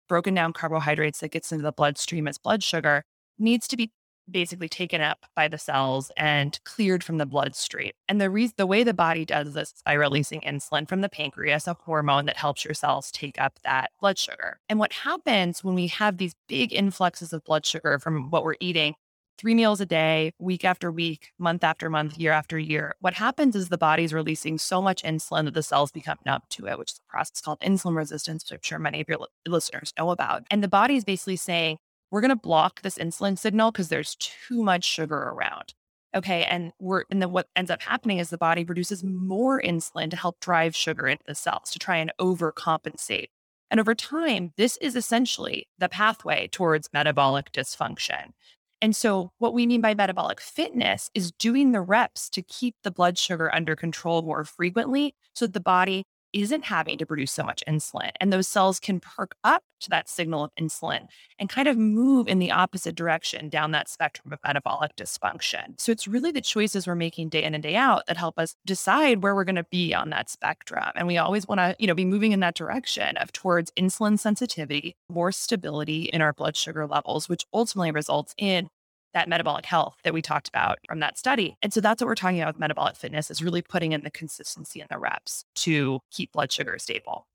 broken 0.08 0.34
down 0.34 0.52
carbohydrates 0.52 1.20
that 1.20 1.32
gets 1.32 1.50
into 1.50 1.62
the 1.62 1.72
bloodstream 1.72 2.28
as 2.28 2.38
blood 2.38 2.62
sugar, 2.62 3.04
needs 3.38 3.66
to 3.68 3.76
be 3.76 3.90
basically 4.32 4.68
taken 4.68 5.00
up 5.00 5.26
by 5.34 5.48
the 5.48 5.58
cells 5.58 6.10
and 6.16 6.58
cleared 6.64 7.04
from 7.04 7.18
the 7.18 7.26
bloodstream. 7.26 7.92
And 8.08 8.20
the 8.20 8.30
reason 8.30 8.54
the 8.56 8.66
way 8.66 8.82
the 8.82 8.94
body 8.94 9.24
does 9.24 9.54
this 9.54 9.72
is 9.72 9.82
by 9.84 9.94
releasing 9.94 10.40
insulin 10.40 10.88
from 10.88 11.00
the 11.00 11.08
pancreas, 11.08 11.66
a 11.66 11.74
hormone 11.74 12.26
that 12.26 12.36
helps 12.36 12.64
your 12.64 12.74
cells 12.74 13.10
take 13.10 13.40
up 13.40 13.58
that 13.64 13.90
blood 14.00 14.18
sugar. 14.18 14.58
And 14.68 14.78
what 14.78 14.92
happens 14.92 15.64
when 15.64 15.74
we 15.74 15.88
have 15.88 16.18
these 16.18 16.34
big 16.48 16.72
influxes 16.72 17.32
of 17.32 17.44
blood 17.44 17.66
sugar 17.66 17.98
from 17.98 18.30
what 18.30 18.44
we're 18.44 18.54
eating, 18.60 18.94
three 19.40 19.54
meals 19.54 19.80
a 19.80 19.86
day, 19.86 20.32
week 20.38 20.66
after 20.66 20.92
week, 20.92 21.32
month 21.38 21.64
after 21.64 21.88
month, 21.88 22.18
year 22.18 22.32
after 22.32 22.58
year, 22.58 22.94
what 23.00 23.14
happens 23.14 23.56
is 23.56 23.70
the 23.70 23.78
body's 23.78 24.12
releasing 24.12 24.58
so 24.58 24.82
much 24.82 25.02
insulin 25.02 25.46
that 25.46 25.54
the 25.54 25.62
cells 25.62 25.90
become 25.90 26.18
numb 26.26 26.42
to 26.50 26.66
it, 26.66 26.78
which 26.78 26.92
is 26.92 27.00
a 27.08 27.10
process 27.10 27.40
called 27.40 27.58
insulin 27.60 27.96
resistance, 27.96 28.44
which 28.44 28.52
I'm 28.52 28.62
sure 28.62 28.78
many 28.78 29.00
of 29.00 29.08
your 29.08 29.18
listeners 29.48 29.94
know 29.98 30.10
about. 30.10 30.42
And 30.50 30.62
the 30.62 30.68
body 30.68 30.96
is 30.96 31.04
basically 31.04 31.36
saying, 31.36 31.78
we're 32.10 32.20
going 32.20 32.30
to 32.30 32.36
block 32.36 32.82
this 32.82 32.98
insulin 32.98 33.38
signal 33.38 33.70
because 33.70 33.88
there's 33.88 34.16
too 34.16 34.62
much 34.62 34.84
sugar 34.84 35.16
around. 35.16 35.74
Okay. 36.14 36.44
And 36.44 36.72
we're, 36.80 37.04
and 37.10 37.22
then 37.22 37.30
what 37.30 37.48
ends 37.54 37.70
up 37.70 37.82
happening 37.82 38.18
is 38.18 38.30
the 38.30 38.38
body 38.38 38.64
produces 38.64 39.04
more 39.04 39.62
insulin 39.62 40.10
to 40.10 40.16
help 40.16 40.40
drive 40.40 40.74
sugar 40.74 41.06
into 41.06 41.22
the 41.26 41.34
cells 41.34 41.70
to 41.70 41.78
try 41.78 41.96
and 41.98 42.12
overcompensate. 42.20 43.28
And 43.70 43.78
over 43.78 43.94
time, 43.94 44.52
this 44.56 44.76
is 44.78 44.96
essentially 44.96 45.68
the 45.78 45.88
pathway 45.88 46.48
towards 46.48 46.90
metabolic 46.92 47.52
dysfunction. 47.52 48.32
And 48.82 48.96
so, 48.96 49.32
what 49.38 49.52
we 49.52 49.66
mean 49.66 49.82
by 49.82 49.94
metabolic 49.94 50.40
fitness 50.40 51.10
is 51.14 51.32
doing 51.32 51.70
the 51.72 51.82
reps 51.82 52.30
to 52.30 52.42
keep 52.42 52.74
the 52.82 52.90
blood 52.90 53.18
sugar 53.18 53.54
under 53.54 53.76
control 53.76 54.22
more 54.22 54.42
frequently 54.42 55.14
so 55.34 55.46
that 55.46 55.52
the 55.52 55.60
body 55.60 56.04
isn't 56.32 56.64
having 56.64 56.98
to 56.98 57.06
produce 57.06 57.32
so 57.32 57.42
much 57.42 57.62
insulin. 57.66 58.10
And 58.20 58.32
those 58.32 58.48
cells 58.48 58.80
can 58.80 59.00
perk 59.00 59.34
up 59.44 59.62
to 59.80 59.90
that 59.90 60.08
signal 60.08 60.44
of 60.44 60.54
insulin 60.60 61.06
and 61.38 61.48
kind 61.48 61.68
of 61.68 61.76
move 61.76 62.28
in 62.28 62.38
the 62.38 62.50
opposite 62.50 62.94
direction 62.94 63.48
down 63.48 63.70
that 63.70 63.88
spectrum 63.88 64.32
of 64.32 64.38
metabolic 64.44 64.94
dysfunction. 64.96 65.80
So 65.80 65.90
it's 65.90 66.06
really 66.06 66.30
the 66.30 66.40
choices 66.40 66.86
we're 66.86 66.94
making 66.94 67.30
day 67.30 67.42
in 67.42 67.54
and 67.54 67.62
day 67.62 67.76
out 67.76 68.06
that 68.06 68.16
help 68.16 68.38
us 68.38 68.56
decide 68.66 69.22
where 69.22 69.34
we're 69.34 69.44
going 69.44 69.56
to 69.56 69.66
be 69.70 69.94
on 69.94 70.10
that 70.10 70.28
spectrum. 70.28 70.90
And 70.94 71.06
we 71.06 71.18
always 71.18 71.48
want 71.48 71.60
to, 71.60 71.74
you 71.78 71.86
know, 71.86 71.94
be 71.94 72.04
moving 72.04 72.32
in 72.32 72.40
that 72.40 72.54
direction 72.54 73.16
of 73.16 73.32
towards 73.32 73.70
insulin 73.72 74.18
sensitivity, 74.18 74.96
more 75.08 75.32
stability 75.32 76.04
in 76.04 76.20
our 76.20 76.32
blood 76.32 76.56
sugar 76.56 76.86
levels, 76.86 77.28
which 77.28 77.46
ultimately 77.52 77.90
results 77.90 78.34
in 78.36 78.68
that 79.14 79.28
metabolic 79.28 79.64
health 79.64 79.96
that 80.04 80.14
we 80.14 80.22
talked 80.22 80.48
about 80.48 80.78
from 80.86 81.00
that 81.00 81.18
study. 81.18 81.56
And 81.62 81.72
so 81.72 81.80
that's 81.80 82.00
what 82.00 82.06
we're 82.06 82.14
talking 82.14 82.40
about 82.40 82.54
with 82.54 82.60
metabolic 82.60 82.96
fitness 82.96 83.30
is 83.30 83.42
really 83.42 83.62
putting 83.62 83.92
in 83.92 84.02
the 84.02 84.10
consistency 84.10 84.80
and 84.80 84.88
the 84.88 84.98
reps 84.98 85.44
to 85.56 86.00
keep 86.10 86.32
blood 86.32 86.52
sugar 86.52 86.78
stable. 86.78 87.26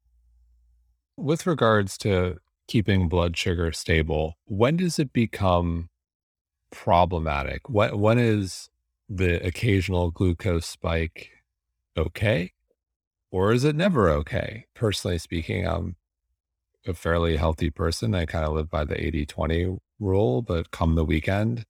With 1.17 1.45
regards 1.45 1.97
to 1.99 2.37
keeping 2.67 3.07
blood 3.07 3.37
sugar 3.37 3.71
stable, 3.71 4.35
when 4.45 4.77
does 4.77 4.99
it 4.99 5.13
become 5.13 5.89
problematic? 6.71 7.69
When, 7.69 7.99
when 7.99 8.19
is 8.19 8.69
the 9.07 9.45
occasional 9.45 10.11
glucose 10.11 10.65
spike 10.65 11.29
okay? 11.97 12.51
Or 13.31 13.51
is 13.51 13.63
it 13.63 13.75
never 13.75 14.09
okay? 14.09 14.65
Personally 14.73 15.17
speaking, 15.17 15.67
I'm 15.67 15.95
a 16.87 16.93
fairly 16.93 17.37
healthy 17.37 17.69
person. 17.69 18.15
I 18.15 18.25
kind 18.25 18.45
of 18.45 18.53
live 18.53 18.69
by 18.69 18.85
the 18.85 19.03
80 19.03 19.25
20 19.25 19.77
rule, 19.99 20.41
but 20.41 20.71
come 20.71 20.95
the 20.95 21.05
weekend, 21.05 21.65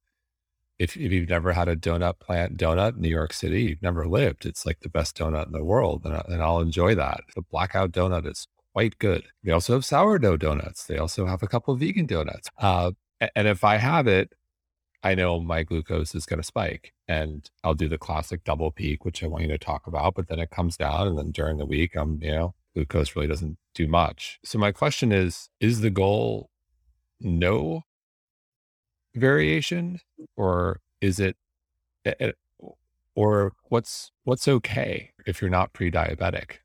if, 0.77 0.97
if 0.97 1.11
you've 1.11 1.29
never 1.29 1.53
had 1.53 1.67
a 1.67 1.75
Doughnut 1.75 2.19
Plant 2.19 2.57
donut 2.57 2.95
in 2.95 3.01
New 3.01 3.09
York 3.09 3.33
City, 3.33 3.63
you've 3.63 3.81
never 3.81 4.07
lived. 4.07 4.45
It's 4.45 4.65
like 4.65 4.81
the 4.81 4.89
best 4.89 5.17
donut 5.17 5.45
in 5.45 5.53
the 5.53 5.63
world. 5.63 6.01
And, 6.05 6.21
and 6.27 6.41
I'll 6.41 6.59
enjoy 6.59 6.95
that. 6.95 7.21
The 7.35 7.41
blackout 7.41 7.91
donut 7.91 8.29
is 8.29 8.47
quite 8.73 8.99
good. 8.99 9.23
They 9.43 9.51
also 9.51 9.73
have 9.73 9.85
sourdough 9.85 10.37
donuts. 10.37 10.85
They 10.85 10.97
also 10.97 11.27
have 11.27 11.41
a 11.41 11.47
couple 11.47 11.73
of 11.73 11.79
vegan 11.79 12.07
donuts. 12.07 12.49
Uh, 12.57 12.91
and 13.35 13.47
if 13.47 13.63
I 13.63 13.77
have 13.77 14.07
it, 14.07 14.33
I 15.01 15.15
know 15.15 15.39
my 15.39 15.63
glucose 15.63 16.13
is 16.13 16.25
going 16.25 16.41
to 16.41 16.43
spike 16.43 16.93
and 17.07 17.49
I'll 17.63 17.75
do 17.75 17.87
the 17.87 17.97
classic 17.97 18.43
double 18.43 18.71
peak, 18.71 19.05
which 19.05 19.23
I 19.23 19.27
want 19.27 19.43
you 19.43 19.49
to 19.49 19.57
talk 19.57 19.87
about, 19.87 20.15
but 20.15 20.27
then 20.27 20.39
it 20.39 20.49
comes 20.49 20.75
down. 20.77 21.07
And 21.07 21.17
then 21.17 21.31
during 21.31 21.57
the 21.57 21.65
week, 21.65 21.95
I'm, 21.95 22.19
you 22.21 22.31
know, 22.31 22.55
glucose 22.73 23.15
really 23.15 23.27
doesn't 23.27 23.57
do 23.75 23.87
much. 23.87 24.39
So 24.43 24.57
my 24.57 24.71
question 24.71 25.11
is, 25.11 25.49
is 25.61 25.81
the 25.81 25.89
goal 25.89 26.49
no 27.21 27.83
variation 29.15 29.99
or 30.35 30.79
is 31.01 31.19
it 31.19 31.35
eh, 32.05 32.13
eh, 32.19 32.31
or 33.15 33.53
what's 33.69 34.11
what's 34.23 34.47
okay 34.47 35.11
if 35.25 35.41
you're 35.41 35.49
not 35.49 35.73
pre-diabetic? 35.73 36.57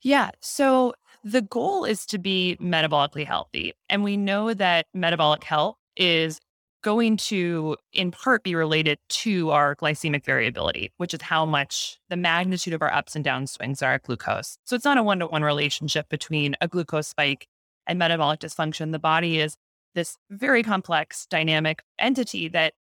Yeah 0.00 0.30
so 0.40 0.94
the 1.24 1.42
goal 1.42 1.84
is 1.84 2.04
to 2.06 2.18
be 2.18 2.56
metabolically 2.60 3.26
healthy 3.26 3.72
and 3.88 4.02
we 4.02 4.16
know 4.16 4.52
that 4.54 4.86
metabolic 4.92 5.44
health 5.44 5.76
is 5.96 6.40
going 6.82 7.16
to 7.16 7.76
in 7.92 8.10
part 8.10 8.42
be 8.42 8.56
related 8.56 8.98
to 9.08 9.50
our 9.50 9.76
glycemic 9.76 10.24
variability 10.24 10.90
which 10.96 11.14
is 11.14 11.22
how 11.22 11.46
much 11.46 12.00
the 12.08 12.16
magnitude 12.16 12.74
of 12.74 12.82
our 12.82 12.92
ups 12.92 13.14
and 13.14 13.24
down 13.24 13.46
swings 13.46 13.82
are 13.82 13.94
at 13.94 14.02
glucose. 14.02 14.58
So 14.64 14.74
it's 14.74 14.84
not 14.84 14.98
a 14.98 15.02
one-to-one 15.02 15.44
relationship 15.44 16.08
between 16.08 16.56
a 16.60 16.66
glucose 16.66 17.06
spike 17.06 17.46
and 17.86 17.98
metabolic 17.98 18.40
dysfunction. 18.40 18.92
The 18.92 18.98
body 18.98 19.40
is 19.40 19.56
this 19.94 20.16
very 20.30 20.62
complex 20.62 21.26
dynamic 21.26 21.82
entity 21.98 22.48
that 22.48 22.74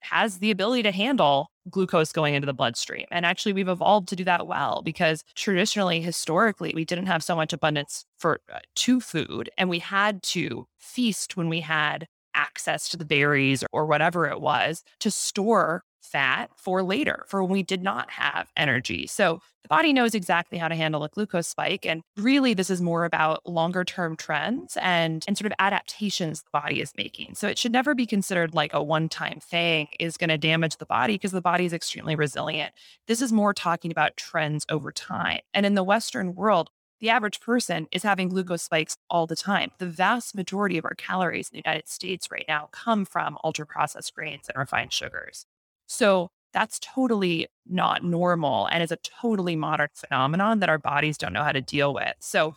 has 0.00 0.38
the 0.38 0.50
ability 0.50 0.82
to 0.82 0.90
handle 0.90 1.50
glucose 1.70 2.12
going 2.12 2.34
into 2.34 2.46
the 2.46 2.52
bloodstream. 2.52 3.06
And 3.10 3.24
actually, 3.24 3.52
we've 3.52 3.68
evolved 3.68 4.08
to 4.08 4.16
do 4.16 4.24
that 4.24 4.46
well 4.46 4.82
because 4.84 5.22
traditionally, 5.36 6.00
historically, 6.00 6.72
we 6.74 6.84
didn't 6.84 7.06
have 7.06 7.22
so 7.22 7.36
much 7.36 7.52
abundance 7.52 8.04
for 8.18 8.40
uh, 8.52 8.58
to 8.76 9.00
food, 9.00 9.50
and 9.56 9.68
we 9.68 9.78
had 9.78 10.22
to 10.24 10.66
feast 10.78 11.36
when 11.36 11.48
we 11.48 11.60
had 11.60 12.06
access 12.34 12.88
to 12.88 12.96
the 12.96 13.04
berries 13.04 13.62
or 13.72 13.86
whatever 13.86 14.26
it 14.26 14.40
was 14.40 14.82
to 15.00 15.10
store 15.10 15.82
fat 16.02 16.50
for 16.56 16.82
later, 16.82 17.24
for 17.28 17.42
when 17.42 17.52
we 17.52 17.62
did 17.62 17.82
not 17.82 18.10
have 18.10 18.50
energy. 18.56 19.06
So 19.06 19.40
the 19.62 19.68
body 19.68 19.92
knows 19.92 20.14
exactly 20.14 20.58
how 20.58 20.68
to 20.68 20.74
handle 20.74 21.04
a 21.04 21.08
glucose 21.08 21.46
spike. 21.46 21.86
And 21.86 22.02
really, 22.16 22.52
this 22.52 22.68
is 22.68 22.82
more 22.82 23.04
about 23.04 23.46
longer 23.48 23.84
term 23.84 24.16
trends 24.16 24.76
and, 24.80 25.24
and 25.26 25.38
sort 25.38 25.46
of 25.46 25.56
adaptations 25.58 26.42
the 26.42 26.50
body 26.52 26.80
is 26.80 26.92
making. 26.96 27.34
So 27.34 27.48
it 27.48 27.58
should 27.58 27.72
never 27.72 27.94
be 27.94 28.06
considered 28.06 28.54
like 28.54 28.74
a 28.74 28.82
one 28.82 29.08
time 29.08 29.38
thing 29.40 29.88
is 30.00 30.16
going 30.16 30.30
to 30.30 30.38
damage 30.38 30.76
the 30.76 30.86
body 30.86 31.14
because 31.14 31.32
the 31.32 31.40
body 31.40 31.64
is 31.64 31.72
extremely 31.72 32.16
resilient. 32.16 32.72
This 33.06 33.22
is 33.22 33.32
more 33.32 33.54
talking 33.54 33.92
about 33.92 34.16
trends 34.16 34.66
over 34.68 34.90
time. 34.90 35.40
And 35.54 35.64
in 35.64 35.74
the 35.74 35.84
Western 35.84 36.34
world, 36.34 36.70
the 37.02 37.10
average 37.10 37.40
person 37.40 37.88
is 37.90 38.04
having 38.04 38.28
glucose 38.28 38.62
spikes 38.62 38.96
all 39.10 39.26
the 39.26 39.34
time. 39.34 39.72
The 39.78 39.86
vast 39.86 40.36
majority 40.36 40.78
of 40.78 40.84
our 40.84 40.94
calories 40.94 41.48
in 41.48 41.56
the 41.56 41.62
United 41.68 41.88
States 41.88 42.30
right 42.30 42.44
now 42.46 42.68
come 42.70 43.04
from 43.04 43.38
ultra 43.42 43.66
processed 43.66 44.14
grains 44.14 44.48
and 44.48 44.56
refined 44.56 44.92
sugars. 44.92 45.44
So 45.92 46.30
that's 46.54 46.78
totally 46.78 47.48
not 47.66 48.02
normal 48.02 48.66
and 48.66 48.82
is 48.82 48.90
a 48.90 48.96
totally 48.96 49.56
modern 49.56 49.88
phenomenon 49.94 50.60
that 50.60 50.70
our 50.70 50.78
bodies 50.78 51.18
don't 51.18 51.34
know 51.34 51.44
how 51.44 51.52
to 51.52 51.60
deal 51.60 51.92
with. 51.92 52.14
So 52.18 52.54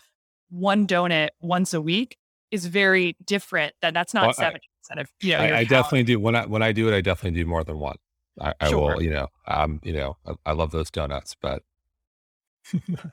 one 0.50 0.88
donut 0.88 1.30
once 1.42 1.74
a 1.74 1.82
week 1.82 2.18
is 2.52 2.66
very 2.66 3.18
different. 3.26 3.74
That 3.82 3.94
that's 3.94 4.14
not 4.14 4.36
seventy 4.36 4.70
percent 4.82 5.02
of 5.02 5.12
you 5.22 5.34
know. 5.34 5.40
I, 5.40 5.60
I 5.60 5.64
definitely 5.66 6.04
do 6.04 6.18
when 6.18 6.36
I 6.36 6.46
when 6.46 6.62
I 6.62 6.72
do 6.72 6.88
it. 6.88 6.96
I 6.96 7.02
definitely 7.02 7.38
do 7.42 7.46
more 7.46 7.66
than 7.66 7.78
one. 7.78 7.98
I, 8.40 8.54
I 8.62 8.70
sure. 8.70 8.96
will, 8.96 9.02
you 9.02 9.10
know, 9.10 9.28
um, 9.48 9.82
you 9.84 9.94
know, 9.94 10.18
I, 10.26 10.34
I 10.46 10.52
love 10.54 10.72
those 10.72 10.90
donuts, 10.90 11.36
but 11.42 11.62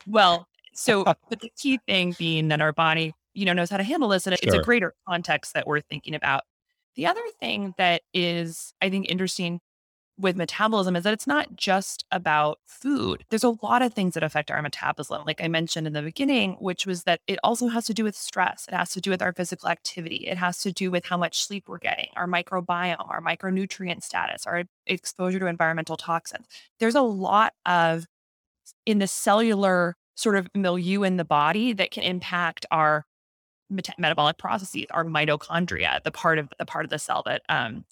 well, 0.07 0.49
so, 0.73 1.05
but 1.29 1.41
the 1.41 1.51
key 1.57 1.79
thing 1.87 2.15
being 2.19 2.49
that 2.49 2.61
our 2.61 2.73
body, 2.73 3.15
you 3.35 3.45
know, 3.45 3.53
knows 3.53 3.71
how 3.71 3.77
to 3.77 3.85
handle 3.85 4.09
this, 4.09 4.27
and 4.27 4.37
sure. 4.37 4.49
it's 4.49 4.57
a 4.57 4.63
greater 4.63 4.95
context 5.09 5.55
that 5.55 5.67
we're 5.67 5.81
thinking 5.81 6.15
about. 6.15 6.43
The 6.95 7.07
other 7.07 7.23
thing 7.41 7.75
that 7.79 8.03
is, 8.13 8.75
I 8.83 8.91
think, 8.91 9.09
interesting 9.09 9.61
with 10.23 10.37
metabolism 10.37 10.95
is 10.95 11.03
that 11.05 11.13
it's 11.13 11.27
not 11.27 11.57
just 11.57 12.05
about 12.13 12.61
food. 12.65 13.25
There's 13.29 13.45
a 13.45 13.57
lot 13.63 13.83
of 13.83 13.93
things 13.93 14.15
that 14.15 14.23
affect 14.23 14.51
our 14.51 14.63
metabolism, 14.63 15.25
like 15.27 15.43
I 15.43 15.49
mentioned 15.49 15.87
in 15.87 15.93
the 15.93 16.03
beginning, 16.03 16.53
which 16.61 16.87
was 16.87 17.03
that 17.05 17.21
it 17.27 17.39
also 17.43 17.67
has 17.69 17.87
to 17.87 17.95
do 17.95 18.05
with 18.05 18.15
stress. 18.15 18.67
It 18.69 18.75
has 18.75 18.91
to 18.93 19.01
do 19.01 19.11
with 19.11 19.21
our 19.21 19.33
physical 19.33 19.69
activity. 19.69 20.29
It 20.29 20.39
has 20.39 20.59
to 20.63 20.73
do 20.73 20.91
with 20.91 21.05
how 21.05 21.17
much 21.17 21.43
sleep 21.43 21.69
we're 21.69 21.79
getting, 21.79 22.09
our 22.17 22.29
microbiome, 22.29 22.97
our 23.11 23.21
micronutrient 23.21 24.03
status, 24.03 24.47
our 24.47 24.65
exposure 24.87 25.41
to 25.41 25.47
environmental 25.47 25.97
toxins. 25.97 26.47
There's 26.79 26.95
a 26.95 27.03
lot 27.03 27.53
of 27.67 28.07
in 28.87 28.99
the 28.99 29.09
cellular 29.09 29.97
sort 30.15 30.37
of 30.37 30.49
milieu 30.55 31.03
in 31.03 31.17
the 31.17 31.25
body 31.25 31.73
that 31.73 31.91
can 31.91 32.05
impact 32.05 32.65
our 32.71 33.05
metabolic 33.99 34.39
processes, 34.39 34.87
our 34.91 35.05
mitochondria, 35.05 36.03
the 36.05 36.11
part 36.11 36.39
of 36.39 36.49
the 36.59 36.67
part 36.67 36.85
of 36.85 36.91
the 36.91 36.99
cell 36.99 37.23
that 37.27 37.43
um, 37.49 37.85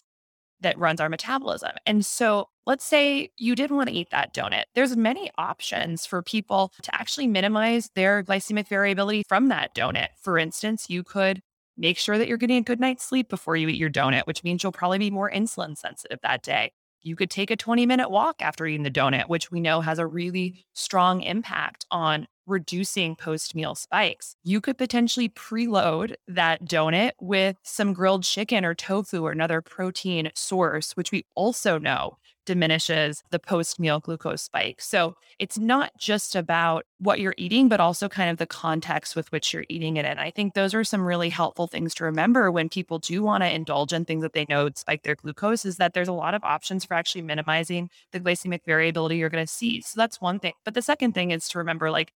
that 0.60 0.78
runs 0.78 1.00
our 1.00 1.08
metabolism. 1.08 1.72
And 1.86 2.04
so 2.04 2.48
let's 2.66 2.84
say 2.84 3.30
you 3.36 3.54
did 3.54 3.70
want 3.70 3.88
to 3.88 3.94
eat 3.94 4.10
that 4.10 4.34
donut. 4.34 4.64
There's 4.74 4.96
many 4.96 5.30
options 5.38 6.06
for 6.06 6.22
people 6.22 6.72
to 6.82 6.94
actually 6.94 7.26
minimize 7.26 7.90
their 7.94 8.22
glycemic 8.22 8.68
variability 8.68 9.24
from 9.28 9.48
that 9.48 9.74
donut. 9.74 10.08
For 10.20 10.38
instance, 10.38 10.88
you 10.88 11.02
could 11.02 11.40
make 11.76 11.98
sure 11.98 12.18
that 12.18 12.28
you're 12.28 12.36
getting 12.36 12.58
a 12.58 12.62
good 12.62 12.80
night's 12.80 13.04
sleep 13.04 13.28
before 13.28 13.56
you 13.56 13.68
eat 13.68 13.78
your 13.78 13.90
donut, 13.90 14.26
which 14.26 14.44
means 14.44 14.62
you'll 14.62 14.72
probably 14.72 14.98
be 14.98 15.10
more 15.10 15.30
insulin 15.30 15.76
sensitive 15.76 16.18
that 16.22 16.42
day. 16.42 16.72
You 17.02 17.16
could 17.16 17.30
take 17.30 17.50
a 17.50 17.56
20 17.56 17.86
minute 17.86 18.10
walk 18.10 18.36
after 18.40 18.66
eating 18.66 18.82
the 18.82 18.90
donut, 18.90 19.28
which 19.28 19.50
we 19.50 19.60
know 19.60 19.80
has 19.80 19.98
a 19.98 20.06
really 20.06 20.66
strong 20.74 21.22
impact 21.22 21.86
on 21.90 22.26
reducing 22.50 23.16
post 23.16 23.54
meal 23.54 23.74
spikes. 23.74 24.36
You 24.42 24.60
could 24.60 24.76
potentially 24.76 25.28
preload 25.28 26.14
that 26.28 26.64
donut 26.64 27.12
with 27.20 27.56
some 27.62 27.92
grilled 27.92 28.24
chicken 28.24 28.64
or 28.64 28.74
tofu 28.74 29.24
or 29.24 29.32
another 29.32 29.60
protein 29.60 30.30
source, 30.34 30.92
which 30.92 31.12
we 31.12 31.24
also 31.34 31.78
know 31.78 32.18
diminishes 32.46 33.22
the 33.30 33.38
post 33.38 33.78
meal 33.78 34.00
glucose 34.00 34.42
spike. 34.42 34.80
So 34.80 35.14
it's 35.38 35.58
not 35.58 35.92
just 35.98 36.34
about 36.34 36.84
what 36.98 37.20
you're 37.20 37.34
eating, 37.36 37.68
but 37.68 37.80
also 37.80 38.08
kind 38.08 38.30
of 38.30 38.38
the 38.38 38.46
context 38.46 39.14
with 39.14 39.30
which 39.30 39.52
you're 39.52 39.66
eating 39.68 39.96
it. 39.96 40.04
And 40.04 40.18
I 40.18 40.30
think 40.30 40.54
those 40.54 40.74
are 40.74 40.82
some 40.82 41.02
really 41.02 41.28
helpful 41.28 41.66
things 41.66 41.94
to 41.94 42.04
remember 42.04 42.50
when 42.50 42.68
people 42.68 42.98
do 42.98 43.22
want 43.22 43.42
to 43.42 43.54
indulge 43.54 43.92
in 43.92 44.04
things 44.04 44.22
that 44.22 44.32
they 44.32 44.46
know 44.48 44.68
spike 44.74 45.02
their 45.02 45.14
glucose 45.14 45.64
is 45.64 45.76
that 45.76 45.94
there's 45.94 46.08
a 46.08 46.12
lot 46.12 46.34
of 46.34 46.42
options 46.42 46.84
for 46.84 46.94
actually 46.94 47.22
minimizing 47.22 47.88
the 48.12 48.20
glycemic 48.20 48.64
variability 48.64 49.18
you're 49.18 49.28
going 49.28 49.46
to 49.46 49.52
see. 49.52 49.80
So 49.80 50.00
that's 50.00 50.20
one 50.20 50.40
thing. 50.40 50.54
But 50.64 50.74
the 50.74 50.82
second 50.82 51.12
thing 51.12 51.30
is 51.30 51.48
to 51.50 51.58
remember 51.58 51.90
like 51.90 52.12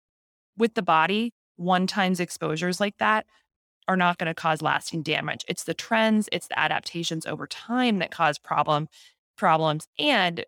with 0.61 0.75
the 0.75 0.83
body, 0.83 1.33
one 1.57 1.87
times 1.87 2.21
exposures 2.21 2.79
like 2.79 2.97
that 2.99 3.27
are 3.89 3.97
not 3.97 4.19
going 4.19 4.29
to 4.29 4.35
cause 4.35 4.63
lasting 4.63 5.03
damage. 5.03 5.45
It's 5.49 5.65
the 5.65 5.75
trends, 5.75 6.29
it's 6.31 6.47
the 6.47 6.59
adaptations 6.59 7.27
over 7.27 7.47
time 7.47 7.99
that 7.99 8.13
cause 8.13 8.39
problem 8.39 8.89
problems. 9.37 9.87
And 9.99 10.45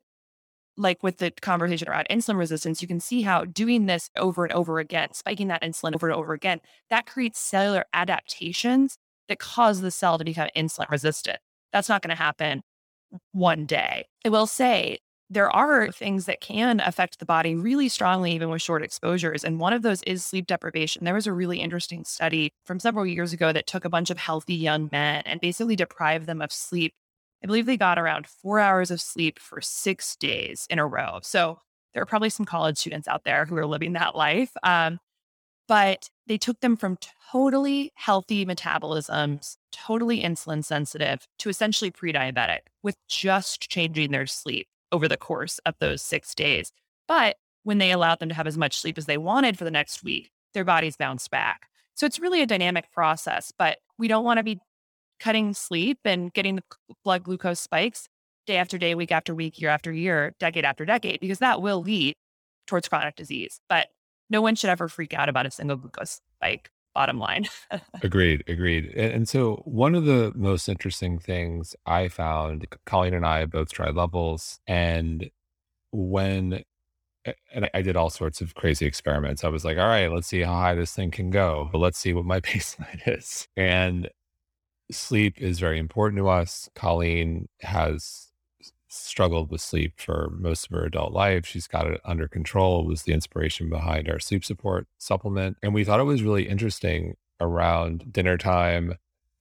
like 0.77 1.03
with 1.03 1.18
the 1.18 1.31
conversation 1.31 1.88
around 1.88 2.07
insulin 2.11 2.38
resistance, 2.38 2.81
you 2.81 2.88
can 2.88 3.01
see 3.01 3.22
how 3.22 3.44
doing 3.44 3.87
this 3.87 4.11
over 4.16 4.44
and 4.44 4.53
over 4.53 4.79
again, 4.79 5.12
spiking 5.12 5.48
that 5.48 5.62
insulin 5.62 5.94
over 5.94 6.09
and 6.09 6.16
over 6.16 6.33
again, 6.33 6.61
that 6.88 7.07
creates 7.07 7.40
cellular 7.40 7.85
adaptations 7.92 8.98
that 9.29 9.38
cause 9.38 9.81
the 9.81 9.90
cell 9.90 10.18
to 10.18 10.25
become 10.25 10.48
insulin 10.57 10.88
resistant. 10.90 11.38
That's 11.72 11.88
not 11.88 12.03
going 12.03 12.14
to 12.14 12.22
happen 12.22 12.62
one 13.33 13.66
day. 13.66 14.07
I 14.25 14.29
will 14.29 14.46
say 14.46 14.98
there 15.33 15.51
are 15.51 15.90
things 15.90 16.27
that 16.27 16.40
can 16.40 16.81
affect 16.81 17.18
the 17.18 17.25
body 17.25 17.55
really 17.55 17.88
strongly, 17.88 18.33
even 18.33 18.51
with 18.51 18.61
short 18.61 18.83
exposures. 18.83 19.45
And 19.45 19.59
one 19.59 19.73
of 19.73 19.81
those 19.81 20.03
is 20.03 20.25
sleep 20.25 20.47
deprivation. 20.47 21.05
There 21.05 21.14
was 21.14 21.27
a 21.27 21.33
really 21.33 21.59
interesting 21.59 22.05
study 22.05 22.53
from 22.64 22.79
several 22.79 23.07
years 23.07 23.33
ago 23.33 23.51
that 23.53 23.66
took 23.66 23.87
a 23.87 23.90
bunch 23.90 24.11
of 24.11 24.18
healthy 24.18 24.55
young 24.55 24.90
men 24.92 25.23
and 25.25 25.40
basically 25.40 25.75
deprived 25.75 26.27
them 26.27 26.42
of 26.42 26.53
sleep. 26.53 26.92
I 27.42 27.47
believe 27.47 27.64
they 27.64 27.79
got 27.79 27.99
around 27.99 28.27
four 28.27 28.61
hours 28.61 28.90
of 28.90 29.01
sleep 29.01 29.38
for 29.38 29.61
six 29.62 30.16
days 30.16 30.66
in 30.68 30.79
a 30.79 30.87
row. 30.87 31.21
So 31.23 31.59
there 31.95 32.03
are 32.03 32.07
probably 32.07 32.31
some 32.31 32.47
college 32.47 32.77
students 32.77 33.09
out 33.09 33.25
there 33.25 33.47
who 33.47 33.57
are 33.57 33.66
living 33.66 33.95
that 33.95 34.14
life. 34.14 34.53
Um, 34.62 35.01
but 35.66 36.11
they 36.27 36.37
took 36.37 36.61
them 36.61 36.77
from 36.77 36.99
totally 37.33 37.92
healthy 37.95 38.45
metabolisms, 38.45 39.57
totally 39.73 40.23
insulin 40.23 40.62
sensitive, 40.62 41.27
to 41.38 41.49
essentially 41.49 41.90
pre 41.90 42.12
diabetic 42.12 42.61
with 42.83 42.97
just 43.09 43.62
changing 43.71 44.11
their 44.11 44.27
sleep 44.27 44.68
over 44.93 45.09
the 45.09 45.17
course 45.17 45.59
of 45.67 45.75
those 45.81 46.03
six 46.03 46.35
days. 46.35 46.73
But 47.09 47.37
when 47.65 47.79
they 47.79 47.91
allowed 47.91 48.21
them 48.21 48.29
to 48.29 48.35
have 48.35 48.47
as 48.47 48.59
much 48.59 48.79
sleep 48.79 48.99
as 48.99 49.07
they 49.07 49.19
wanted 49.19 49.59
for 49.59 49.65
the 49.65 49.71
next 49.71 50.05
week, 50.05 50.31
their 50.55 50.65
bodies 50.65 50.97
bounced 50.97 51.31
back. 51.31 51.69
So 51.95 52.07
it's 52.07 52.21
really 52.21 52.43
a 52.43 52.47
dynamic 52.47 52.91
process, 52.93 53.53
but 53.57 53.79
we 53.99 54.09
don't 54.09 54.25
want 54.25 54.39
to 54.39 54.45
be 54.45 54.61
cutting 55.21 55.55
sleep 55.55 55.99
and 56.05 56.33
getting 56.33 56.57
the 56.57 56.63
blood 57.05 57.23
glucose 57.23 57.61
spikes 57.61 58.09
day 58.47 58.57
after 58.57 58.79
day, 58.79 58.95
week 58.95 59.13
after 59.13 59.35
week, 59.35 59.61
year 59.61 59.71
after 59.71 59.93
year, 59.93 60.35
decade 60.41 60.65
after 60.65 60.85
decade, 60.85 61.21
because 61.21 61.39
that 61.39 61.63
will 61.63 61.83
lead 61.83 62.15
towards 62.67 62.89
chronic 62.89 63.17
disease. 63.17 63.61
But 63.69 63.89
no 64.31 64.41
one 64.43 64.55
should 64.55 64.71
ever 64.71 64.89
freak 64.89 65.15
out 65.15 65.29
about 65.29 65.47
a 65.47 65.51
single 65.51 65.77
glucose 65.77 66.21
spike 66.37 66.71
bottom 66.95 67.19
line. 67.19 67.47
agreed, 68.03 68.45
agreed. 68.47 68.87
And, 68.87 69.13
and, 69.13 69.29
so 69.29 69.63
one 69.65 69.95
of 69.95 70.05
the 70.05 70.33
most 70.35 70.69
interesting 70.69 71.19
things 71.19 71.75
I 71.87 72.09
found, 72.09 72.67
Colleen 72.87 73.15
and 73.15 73.27
I 73.27 73.47
both 73.47 73.73
tried 73.73 73.95
Levels, 73.95 74.61
and 74.67 75.31
when 75.91 76.65
and 77.53 77.71
I 77.73 77.83
did 77.83 77.97
all 77.97 78.11
sorts 78.11 78.41
of 78.41 78.55
crazy 78.55 78.87
experiments. 78.87 79.45
I 79.45 79.49
was 79.49 79.65
like, 79.65 79.79
all 79.79 79.87
right, 79.87 80.11
let's 80.11 80.27
see 80.27 80.41
how 80.41 80.55
high 80.55 80.75
this 80.75 80.93
thing 80.93 81.11
can 81.11 81.31
go, 81.31 81.69
but 81.71 81.79
let's 81.79 81.99
see 81.99 82.13
what 82.13 82.25
my 82.25 82.41
baseline 82.41 83.01
is. 83.07 83.47
And 83.57 84.09
sleep 84.91 85.41
is 85.41 85.61
very 85.61 85.79
important 85.79 86.19
to 86.19 86.29
us. 86.29 86.69
Colleen 86.75 87.49
has 87.61 88.32
struggled 88.93 89.51
with 89.51 89.61
sleep 89.61 89.95
for 89.97 90.31
most 90.39 90.67
of 90.67 90.73
her 90.73 90.85
adult 90.85 91.13
life. 91.13 91.47
She's 91.47 91.67
got 91.67 91.87
it 91.87 92.01
under 92.05 92.29
control, 92.29 92.85
was 92.85 93.03
the 93.03 93.13
inspiration 93.13 93.69
behind 93.69 94.09
our 94.09 94.19
sleep 94.19 94.45
support 94.45 94.87
supplement. 94.99 95.57
And 95.63 95.73
we 95.73 95.85
thought 95.85 96.01
it 96.01 96.05
was 96.05 96.23
really 96.23 96.49
interesting 96.49 97.17
around 97.41 98.13
dinner 98.13 98.37
time 98.37 98.97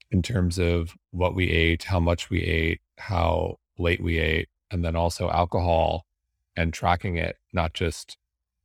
in 0.09 0.21
terms 0.21 0.57
of 0.57 0.95
what 1.11 1.35
we 1.35 1.49
ate, 1.49 1.83
how 1.83 1.99
much 1.99 2.29
we 2.29 2.41
ate, 2.41 2.81
how 2.97 3.59
late 3.77 4.01
we 4.01 4.19
ate, 4.19 4.49
and 4.69 4.83
then 4.83 4.95
also 4.95 5.29
alcohol 5.29 6.05
and 6.55 6.73
tracking 6.73 7.17
it, 7.17 7.37
not 7.53 7.73
just 7.73 8.17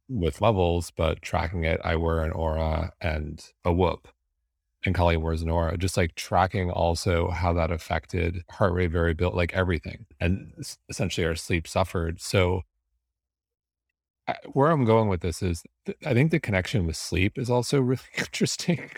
with 0.09 0.40
Levels, 0.40 0.92
but 0.96 1.22
tracking 1.22 1.64
it. 1.64 1.81
I 1.85 1.96
wear 1.96 2.25
an 2.25 2.33
Oura 2.33 2.90
and 3.01 3.44
a 3.64 3.72
Whoop 3.72 4.09
and 4.84 4.94
an 4.96 5.48
Oura, 5.48 5.78
just 5.78 5.96
like 5.96 6.14
tracking 6.14 6.70
also 6.70 7.30
how 7.30 7.52
that 7.52 7.72
affected 7.72 8.44
heart 8.50 8.72
rate 8.72 8.92
variability, 8.92 9.36
like 9.36 9.52
everything. 9.54 10.06
And 10.20 10.52
essentially 10.88 11.26
our 11.26 11.34
sleep 11.34 11.66
suffered. 11.66 12.20
So 12.20 12.62
where 14.52 14.70
I'm 14.70 14.84
going 14.84 15.08
with 15.08 15.20
this 15.20 15.42
is 15.42 15.62
th- 15.84 15.98
I 16.04 16.14
think 16.14 16.30
the 16.30 16.40
connection 16.40 16.86
with 16.86 16.96
sleep 16.96 17.38
is 17.38 17.50
also 17.50 17.80
really 17.80 18.02
interesting. 18.16 18.90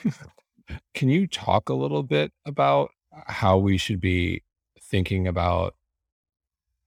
Can 0.94 1.08
you 1.08 1.26
talk 1.26 1.68
a 1.68 1.74
little 1.74 2.02
bit 2.02 2.32
about 2.44 2.90
how 3.26 3.56
we 3.56 3.78
should 3.78 4.00
be 4.00 4.42
thinking 4.80 5.26
about 5.26 5.74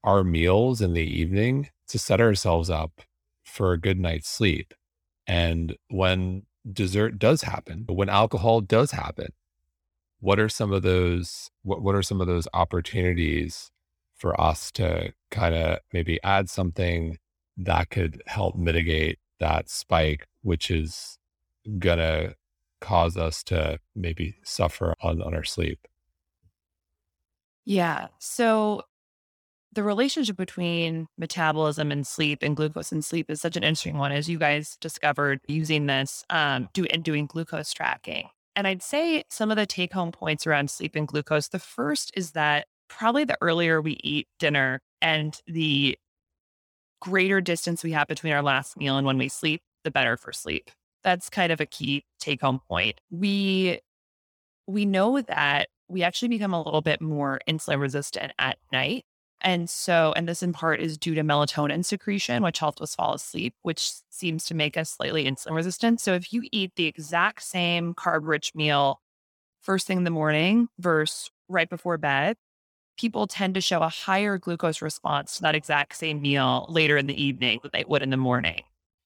our 0.03 0.23
meals 0.23 0.81
in 0.81 0.93
the 0.93 1.01
evening 1.01 1.69
to 1.87 1.99
set 1.99 2.21
ourselves 2.21 2.69
up 2.69 3.01
for 3.43 3.73
a 3.73 3.79
good 3.79 3.99
night's 3.99 4.29
sleep? 4.29 4.73
And 5.27 5.75
when 5.89 6.43
dessert 6.69 7.19
does 7.19 7.43
happen, 7.43 7.83
but 7.83 7.93
when 7.93 8.09
alcohol 8.09 8.61
does 8.61 8.91
happen, 8.91 9.33
what 10.19 10.39
are 10.39 10.49
some 10.49 10.71
of 10.71 10.83
those 10.83 11.49
what, 11.63 11.81
what 11.81 11.95
are 11.95 12.03
some 12.03 12.21
of 12.21 12.27
those 12.27 12.47
opportunities 12.53 13.71
for 14.15 14.39
us 14.39 14.71
to 14.71 15.13
kind 15.31 15.55
of 15.55 15.79
maybe 15.91 16.19
add 16.23 16.49
something 16.49 17.17
that 17.57 17.89
could 17.89 18.21
help 18.27 18.55
mitigate 18.55 19.19
that 19.39 19.69
spike, 19.69 20.27
which 20.43 20.69
is 20.69 21.17
to 21.81 22.35
cause 22.79 23.17
us 23.17 23.43
to 23.43 23.79
maybe 23.95 24.35
suffer 24.43 24.95
on, 25.01 25.21
on 25.21 25.33
our 25.33 25.43
sleep. 25.43 25.87
Yeah. 27.65 28.07
So 28.19 28.83
the 29.73 29.83
relationship 29.83 30.35
between 30.35 31.07
metabolism 31.17 31.91
and 31.91 32.05
sleep 32.05 32.43
and 32.43 32.55
glucose 32.55 32.91
and 32.91 33.03
sleep 33.03 33.29
is 33.29 33.39
such 33.39 33.55
an 33.55 33.63
interesting 33.63 33.97
one, 33.97 34.11
as 34.11 34.29
you 34.29 34.37
guys 34.37 34.77
discovered 34.81 35.39
using 35.47 35.85
this 35.85 36.25
um, 36.29 36.69
do, 36.73 36.85
and 36.85 37.03
doing 37.03 37.25
glucose 37.25 37.71
tracking. 37.71 38.29
And 38.55 38.67
I'd 38.67 38.83
say 38.83 39.23
some 39.29 39.49
of 39.49 39.57
the 39.57 39.65
take 39.65 39.93
home 39.93 40.11
points 40.11 40.45
around 40.45 40.69
sleep 40.69 40.95
and 40.95 41.07
glucose. 41.07 41.47
The 41.47 41.59
first 41.59 42.11
is 42.15 42.31
that 42.31 42.67
probably 42.89 43.23
the 43.23 43.37
earlier 43.39 43.81
we 43.81 43.97
eat 44.03 44.27
dinner 44.39 44.81
and 45.01 45.39
the 45.47 45.97
greater 46.99 47.39
distance 47.39 47.83
we 47.83 47.93
have 47.93 48.07
between 48.07 48.33
our 48.33 48.43
last 48.43 48.77
meal 48.77 48.97
and 48.97 49.07
when 49.07 49.17
we 49.17 49.29
sleep, 49.29 49.61
the 49.83 49.91
better 49.91 50.17
for 50.17 50.33
sleep. 50.33 50.69
That's 51.03 51.29
kind 51.29 51.51
of 51.51 51.61
a 51.61 51.65
key 51.65 52.03
take 52.19 52.41
home 52.41 52.59
point. 52.69 52.99
We 53.09 53.79
we 54.67 54.85
know 54.85 55.21
that 55.21 55.69
we 55.87 56.03
actually 56.03 56.27
become 56.27 56.53
a 56.53 56.61
little 56.61 56.81
bit 56.81 57.01
more 57.01 57.39
insulin 57.47 57.79
resistant 57.79 58.33
at 58.37 58.57
night. 58.71 59.03
And 59.43 59.69
so, 59.69 60.13
and 60.15 60.27
this 60.27 60.43
in 60.43 60.53
part 60.53 60.79
is 60.79 60.97
due 60.97 61.15
to 61.15 61.23
melatonin 61.23 61.83
secretion, 61.83 62.43
which 62.43 62.59
helps 62.59 62.81
us 62.81 62.95
fall 62.95 63.13
asleep, 63.13 63.55
which 63.63 63.91
seems 64.09 64.45
to 64.45 64.53
make 64.53 64.77
us 64.77 64.91
slightly 64.91 65.25
insulin 65.25 65.55
resistant. 65.55 65.99
So, 65.99 66.13
if 66.13 66.31
you 66.31 66.43
eat 66.51 66.73
the 66.75 66.85
exact 66.85 67.41
same 67.43 67.93
carb 67.95 68.27
rich 68.27 68.53
meal 68.53 69.01
first 69.61 69.87
thing 69.87 69.99
in 69.99 70.03
the 70.03 70.11
morning 70.11 70.69
versus 70.79 71.31
right 71.49 71.69
before 71.69 71.97
bed, 71.97 72.37
people 72.97 73.27
tend 73.27 73.55
to 73.55 73.61
show 73.61 73.81
a 73.81 73.89
higher 73.89 74.37
glucose 74.37 74.81
response 74.81 75.35
to 75.37 75.41
that 75.43 75.55
exact 75.55 75.95
same 75.95 76.21
meal 76.21 76.65
later 76.69 76.97
in 76.97 77.07
the 77.07 77.21
evening 77.21 77.59
than 77.63 77.71
they 77.73 77.85
would 77.87 78.03
in 78.03 78.11
the 78.11 78.17
morning. 78.17 78.63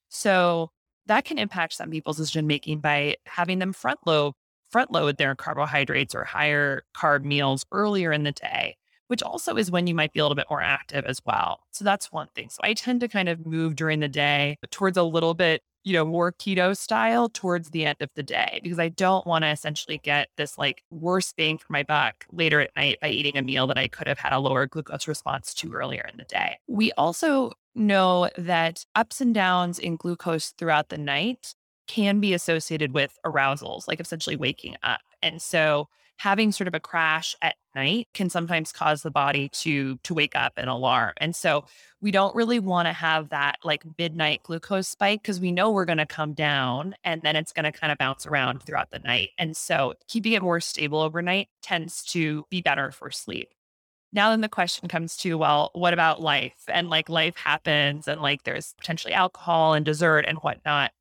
So, 0.09 0.71
that 1.07 1.25
can 1.25 1.37
impact 1.37 1.73
some 1.73 1.91
people's 1.91 2.17
decision 2.17 2.47
making 2.47 2.79
by 2.79 3.17
having 3.25 3.59
them 3.59 3.73
front 3.73 3.99
load 4.05 4.33
front 4.71 4.91
load 4.91 5.17
their 5.17 5.35
carbohydrates 5.35 6.15
or 6.15 6.23
higher 6.25 6.83
carb 6.95 7.23
meals 7.23 7.65
earlier 7.71 8.11
in 8.11 8.23
the 8.23 8.31
day, 8.33 8.75
which 9.07 9.23
also 9.23 9.55
is 9.55 9.71
when 9.71 9.87
you 9.87 9.95
might 9.95 10.13
be 10.13 10.19
a 10.19 10.23
little 10.23 10.35
bit 10.35 10.47
more 10.49 10.61
active 10.61 11.05
as 11.05 11.21
well. 11.25 11.61
So 11.71 11.83
that's 11.85 12.11
one 12.11 12.27
thing. 12.35 12.49
So 12.49 12.59
I 12.63 12.73
tend 12.73 13.01
to 13.01 13.07
kind 13.07 13.29
of 13.29 13.45
move 13.45 13.75
during 13.75 13.99
the 13.99 14.07
day 14.07 14.57
towards 14.71 14.97
a 14.97 15.03
little 15.03 15.33
bit, 15.33 15.61
you 15.83 15.93
know, 15.93 16.05
more 16.05 16.31
keto 16.31 16.75
style 16.75 17.29
towards 17.29 17.69
the 17.69 17.85
end 17.85 17.97
of 18.01 18.09
the 18.15 18.23
day 18.23 18.59
because 18.63 18.79
I 18.79 18.89
don't 18.89 19.25
want 19.27 19.43
to 19.43 19.49
essentially 19.49 19.99
get 19.99 20.29
this 20.37 20.57
like 20.57 20.83
worse 20.89 21.33
bang 21.33 21.57
for 21.57 21.71
my 21.71 21.83
buck 21.83 22.25
later 22.31 22.61
at 22.61 22.75
night 22.75 22.97
by 23.01 23.09
eating 23.09 23.37
a 23.37 23.41
meal 23.41 23.67
that 23.67 23.77
I 23.77 23.87
could 23.87 24.07
have 24.07 24.19
had 24.19 24.33
a 24.33 24.39
lower 24.39 24.65
glucose 24.65 25.07
response 25.07 25.53
to 25.55 25.73
earlier 25.73 26.07
in 26.11 26.17
the 26.17 26.25
day. 26.25 26.57
We 26.67 26.91
also 26.93 27.51
know 27.75 28.29
that 28.37 28.85
ups 28.95 29.21
and 29.21 29.33
downs 29.33 29.77
in 29.77 29.97
glucose 29.97 30.51
throughout 30.51 30.89
the 30.89 30.97
night 30.97 31.53
can 31.87 32.19
be 32.19 32.33
associated 32.33 32.93
with 32.93 33.19
arousals, 33.23 33.87
like 33.87 33.99
essentially 33.99 34.35
waking 34.35 34.75
up. 34.81 35.01
And 35.21 35.41
so 35.41 35.87
having 36.17 36.51
sort 36.51 36.67
of 36.67 36.73
a 36.73 36.79
crash 36.79 37.35
at 37.41 37.55
night 37.75 38.07
can 38.13 38.29
sometimes 38.29 38.71
cause 38.71 39.01
the 39.01 39.11
body 39.11 39.49
to 39.49 39.97
to 40.03 40.13
wake 40.13 40.35
up 40.35 40.53
and 40.57 40.69
alarm. 40.69 41.13
And 41.17 41.35
so 41.35 41.65
we 42.01 42.11
don't 42.11 42.35
really 42.35 42.59
want 42.59 42.87
to 42.87 42.93
have 42.93 43.29
that 43.29 43.57
like 43.63 43.83
midnight 43.97 44.43
glucose 44.43 44.87
spike 44.87 45.21
because 45.21 45.39
we 45.39 45.51
know 45.51 45.71
we're 45.71 45.85
going 45.85 45.97
to 45.97 46.05
come 46.05 46.33
down 46.33 46.95
and 47.03 47.21
then 47.21 47.35
it's 47.35 47.51
going 47.51 47.65
to 47.65 47.71
kind 47.71 47.91
of 47.91 47.97
bounce 47.97 48.25
around 48.25 48.63
throughout 48.63 48.91
the 48.91 48.99
night. 48.99 49.29
And 49.37 49.55
so 49.57 49.95
keeping 50.07 50.33
it 50.33 50.41
more 50.41 50.59
stable 50.61 50.99
overnight 51.01 51.49
tends 51.61 52.03
to 52.05 52.45
be 52.49 52.61
better 52.61 52.91
for 52.91 53.11
sleep. 53.11 53.49
Now 54.13 54.29
then 54.29 54.39
the 54.39 54.47
question 54.47 54.87
comes 54.87 55.17
to, 55.17 55.37
well, 55.37 55.71
what 55.73 55.93
about 55.93 56.21
life? 56.21 56.55
And 56.69 56.89
like 56.89 57.09
life 57.09 57.35
happens 57.35 58.07
and 58.07 58.21
like 58.21 58.43
there's 58.43 58.73
potentially 58.79 59.13
alcohol 59.13 59.73
and 59.73 59.83
dessert 59.85 60.25
and 60.25 60.37
whatnot. 60.37 60.91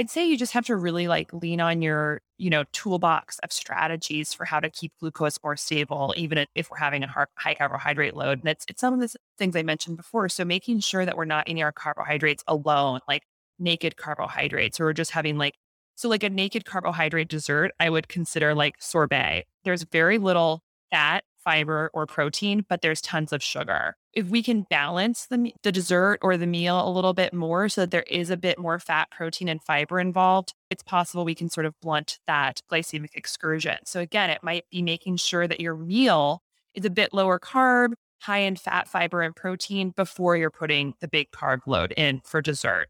I'd 0.00 0.08
say 0.08 0.26
you 0.26 0.38
just 0.38 0.54
have 0.54 0.64
to 0.64 0.76
really 0.76 1.08
like 1.08 1.30
lean 1.34 1.60
on 1.60 1.82
your, 1.82 2.22
you 2.38 2.48
know, 2.48 2.64
toolbox 2.72 3.38
of 3.40 3.52
strategies 3.52 4.32
for 4.32 4.46
how 4.46 4.58
to 4.58 4.70
keep 4.70 4.94
glucose 4.98 5.38
more 5.44 5.58
stable, 5.58 6.14
even 6.16 6.46
if 6.54 6.70
we're 6.70 6.78
having 6.78 7.04
a 7.04 7.26
high 7.36 7.52
carbohydrate 7.54 8.16
load. 8.16 8.38
And 8.38 8.48
it's, 8.48 8.64
it's 8.66 8.80
some 8.80 8.94
of 8.94 9.00
the 9.00 9.14
things 9.36 9.54
I 9.54 9.62
mentioned 9.62 9.98
before. 9.98 10.30
So 10.30 10.42
making 10.42 10.80
sure 10.80 11.04
that 11.04 11.18
we're 11.18 11.26
not 11.26 11.50
eating 11.50 11.62
our 11.62 11.70
carbohydrates 11.70 12.42
alone, 12.46 13.00
like 13.06 13.24
naked 13.58 13.98
carbohydrates, 13.98 14.80
or 14.80 14.86
we're 14.86 14.94
just 14.94 15.10
having 15.10 15.36
like, 15.36 15.56
so 15.96 16.08
like 16.08 16.22
a 16.22 16.30
naked 16.30 16.64
carbohydrate 16.64 17.28
dessert, 17.28 17.72
I 17.78 17.90
would 17.90 18.08
consider 18.08 18.54
like 18.54 18.76
sorbet. 18.78 19.44
There's 19.64 19.84
very 19.84 20.16
little 20.16 20.62
fat 20.90 21.24
fiber 21.42 21.90
or 21.92 22.06
protein, 22.06 22.64
but 22.68 22.82
there's 22.82 23.00
tons 23.00 23.32
of 23.32 23.42
sugar. 23.42 23.96
If 24.12 24.26
we 24.26 24.42
can 24.42 24.66
balance 24.68 25.26
the, 25.26 25.52
the 25.62 25.72
dessert 25.72 26.18
or 26.22 26.36
the 26.36 26.46
meal 26.46 26.86
a 26.86 26.90
little 26.90 27.14
bit 27.14 27.32
more 27.32 27.68
so 27.68 27.82
that 27.82 27.90
there 27.90 28.04
is 28.08 28.30
a 28.30 28.36
bit 28.36 28.58
more 28.58 28.78
fat, 28.78 29.10
protein, 29.10 29.48
and 29.48 29.62
fiber 29.62 30.00
involved, 30.00 30.54
it's 30.70 30.82
possible 30.82 31.24
we 31.24 31.34
can 31.34 31.48
sort 31.48 31.66
of 31.66 31.78
blunt 31.80 32.18
that 32.26 32.60
glycemic 32.70 33.14
excursion. 33.14 33.78
So, 33.84 34.00
again, 34.00 34.30
it 34.30 34.42
might 34.42 34.64
be 34.70 34.82
making 34.82 35.16
sure 35.16 35.46
that 35.46 35.60
your 35.60 35.76
meal 35.76 36.42
is 36.74 36.84
a 36.84 36.90
bit 36.90 37.12
lower 37.12 37.38
carb, 37.38 37.92
high 38.20 38.38
in 38.38 38.56
fat, 38.56 38.88
fiber, 38.88 39.22
and 39.22 39.34
protein 39.34 39.90
before 39.90 40.36
you're 40.36 40.50
putting 40.50 40.94
the 41.00 41.08
big 41.08 41.30
carb 41.30 41.60
load 41.66 41.92
in 41.96 42.20
for 42.24 42.42
dessert. 42.42 42.88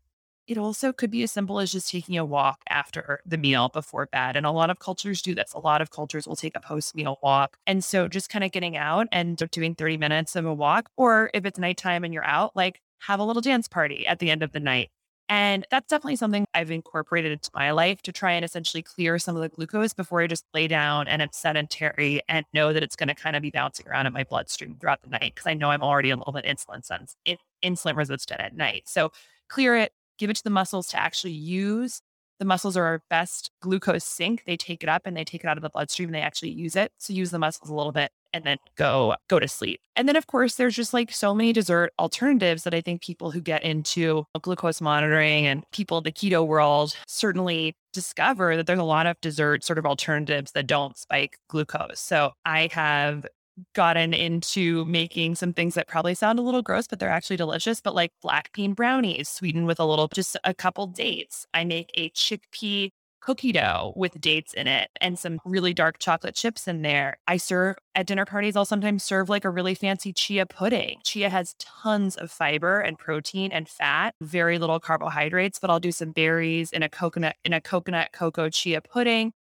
It 0.51 0.59
also 0.59 0.93
could 0.93 1.13
be 1.13 1.23
as 1.23 1.31
simple 1.31 1.61
as 1.61 1.71
just 1.71 1.89
taking 1.89 2.19
a 2.19 2.25
walk 2.25 2.59
after 2.69 3.21
the 3.25 3.39
meal 3.39 3.69
before 3.69 4.07
bed. 4.07 4.35
And 4.35 4.45
a 4.45 4.51
lot 4.51 4.69
of 4.69 4.81
cultures 4.81 5.23
do 5.23 5.33
this. 5.33 5.53
A 5.53 5.61
lot 5.61 5.81
of 5.81 5.91
cultures 5.91 6.27
will 6.27 6.35
take 6.35 6.57
a 6.57 6.61
post 6.61 6.97
meal 6.97 7.21
walk. 7.23 7.57
And 7.69 7.85
so 7.85 8.09
just 8.09 8.29
kind 8.29 8.43
of 8.43 8.51
getting 8.51 8.77
out 8.77 9.07
and 9.13 9.37
doing 9.53 9.77
30 9.77 9.97
minutes 9.97 10.35
of 10.35 10.45
a 10.45 10.53
walk, 10.53 10.91
or 10.97 11.31
if 11.35 11.45
it's 11.45 11.57
nighttime 11.57 12.03
and 12.03 12.13
you're 12.13 12.25
out, 12.25 12.57
like 12.57 12.81
have 13.03 13.21
a 13.21 13.23
little 13.23 13.41
dance 13.41 13.69
party 13.69 14.05
at 14.09 14.19
the 14.19 14.29
end 14.29 14.43
of 14.43 14.51
the 14.51 14.59
night. 14.59 14.91
And 15.29 15.65
that's 15.71 15.87
definitely 15.87 16.17
something 16.17 16.45
I've 16.53 16.73
incorporated 16.73 17.31
into 17.31 17.51
my 17.55 17.71
life 17.71 18.03
to 18.03 18.11
try 18.11 18.33
and 18.33 18.45
essentially 18.45 18.83
clear 18.83 19.21
some 19.21 19.37
of 19.37 19.43
the 19.43 19.51
glucose 19.51 19.95
before 19.95 20.21
I 20.21 20.27
just 20.27 20.45
lay 20.53 20.67
down 20.67 21.07
and 21.07 21.23
I'm 21.23 21.29
sedentary 21.31 22.23
and 22.29 22.45
know 22.53 22.73
that 22.73 22.83
it's 22.83 22.97
going 22.97 23.07
to 23.07 23.15
kind 23.15 23.37
of 23.37 23.43
be 23.43 23.53
bouncing 23.53 23.87
around 23.87 24.09
in 24.09 24.13
my 24.13 24.25
bloodstream 24.25 24.75
throughout 24.81 25.03
the 25.03 25.11
night 25.11 25.33
because 25.37 25.47
I 25.47 25.55
know 25.55 25.71
I'm 25.71 25.85
already 25.85 26.11
a 26.11 26.17
little 26.17 26.33
bit 26.33 26.45
insulin 26.45 26.85
sense, 26.85 27.15
insulin 27.63 27.95
resistant 27.95 28.41
at 28.41 28.57
night. 28.57 28.89
So 28.89 29.13
clear 29.49 29.77
it, 29.77 29.93
give 30.21 30.31
it 30.31 30.37
to 30.37 30.45
the 30.45 30.51
muscles 30.51 30.87
to 30.89 31.01
actually 31.01 31.33
use. 31.33 32.03
The 32.39 32.45
muscles 32.45 32.77
are 32.77 32.85
our 32.85 33.03
best 33.11 33.51
glucose 33.61 34.05
sink. 34.05 34.45
They 34.47 34.57
take 34.57 34.83
it 34.83 34.89
up 34.89 35.03
and 35.05 35.17
they 35.17 35.25
take 35.25 35.43
it 35.43 35.47
out 35.47 35.59
of 35.59 35.63
the 35.63 35.71
bloodstream 35.71 36.11
and 36.11 36.15
they 36.15 36.21
actually 36.21 36.51
use 36.51 36.77
it. 36.77 36.93
So 36.99 37.13
use 37.13 37.31
the 37.31 37.39
muscles 37.39 37.71
a 37.71 37.75
little 37.75 37.93
bit 37.93 38.13
and 38.33 38.45
then 38.45 38.59
go 38.77 39.15
go 39.29 39.39
to 39.39 39.49
sleep. 39.49 39.81
And 39.97 40.09
then 40.09 40.17
of 40.17 40.27
course 40.27 40.55
there's 40.55 40.77
just 40.77 40.95
like 40.95 41.11
so 41.11 41.35
many 41.35 41.53
dessert 41.53 41.93
alternatives 41.99 42.65
that 42.65 42.75
I 42.75 42.81
think 42.81 43.03
people 43.03 43.31
who 43.31 43.41
get 43.41 43.63
into 43.63 44.25
glucose 44.41 44.81
monitoring 44.81 45.47
and 45.47 45.65
people 45.73 45.99
in 45.99 46.05
the 46.05 46.13
keto 46.13 46.47
world 46.47 46.95
certainly 47.07 47.75
discover 47.93 48.57
that 48.57 48.67
there's 48.67 48.79
a 48.79 48.85
lot 48.85 49.07
of 49.07 49.21
dessert 49.21 49.65
sort 49.65 49.79
of 49.79 49.85
alternatives 49.87 50.53
that 50.53 50.67
don't 50.67 50.97
spike 50.97 51.37
glucose. 51.49 52.01
So 52.01 52.33
I 52.45 52.69
have 52.73 53.27
gotten 53.75 54.15
into 54.15 54.85
making 54.85 55.35
some 55.35 55.53
things 55.53 55.75
that 55.75 55.89
probably 55.89 56.15
sound 56.15 56.39
a 56.39 56.43
little 56.43 56.63
gross, 56.63 56.87
but 56.87 56.99
they're 56.99 57.09
actually 57.09 57.37
delicious. 57.37 57.81
But 57.81 57.95
like 57.95 58.13
black 58.23 58.53
bean 58.53 58.75
brownies, 58.75 59.29
sweetened 59.29 59.67
with 59.67 59.81
a 59.81 59.85
little, 59.85 60.09
just 60.09 60.37
a 60.45 60.55
couple 60.55 60.87
dates. 60.87 61.47
I 61.55 61.65
make 61.65 61.91
a 61.95 62.11
chickpea 62.11 62.91
cookie 63.21 63.53
dough 63.53 63.93
with 63.97 64.21
dates 64.21 64.55
in 64.55 64.67
it 64.67 64.91
and 65.01 65.19
some 65.19 65.39
really 65.45 65.75
dark 65.75 65.99
chocolate 65.99 66.35
chips 66.35 66.67
in 66.67 66.83
there. 66.83 67.19
I 67.27 67.37
serve 67.37 67.77
at 67.95 68.07
dinner 68.07 68.25
parties, 68.25 68.57
I'll 68.57 68.65
sometimes 68.65 69.05
serve 69.05 69.29
like 69.29 69.45
a 69.45 69.51
really 69.51 69.75
fancy 69.75 70.13
chia 70.13 70.47
pudding. 70.47 71.01
Chia 71.05 71.29
has 71.29 71.55
tons 71.59 72.17
of 72.17 72.31
fiber 72.31 72.81
and 72.81 72.99
protein 72.99 73.53
and 73.53 73.69
fat, 73.69 74.15
very 74.21 74.59
little 74.59 74.81
carbohydrates, 74.81 75.59
but 75.59 75.71
I'll 75.71 75.81
do 75.81 75.93
some 75.93 76.13
berries 76.13 76.73
in 76.73 76.83
a 76.83 76.89
coconut 76.89 77.37
in 77.45 77.53
a 77.53 77.61
coconut 77.61 78.11
cocoa 78.13 78.49
chia 78.49 78.81
pudding. 78.81 79.33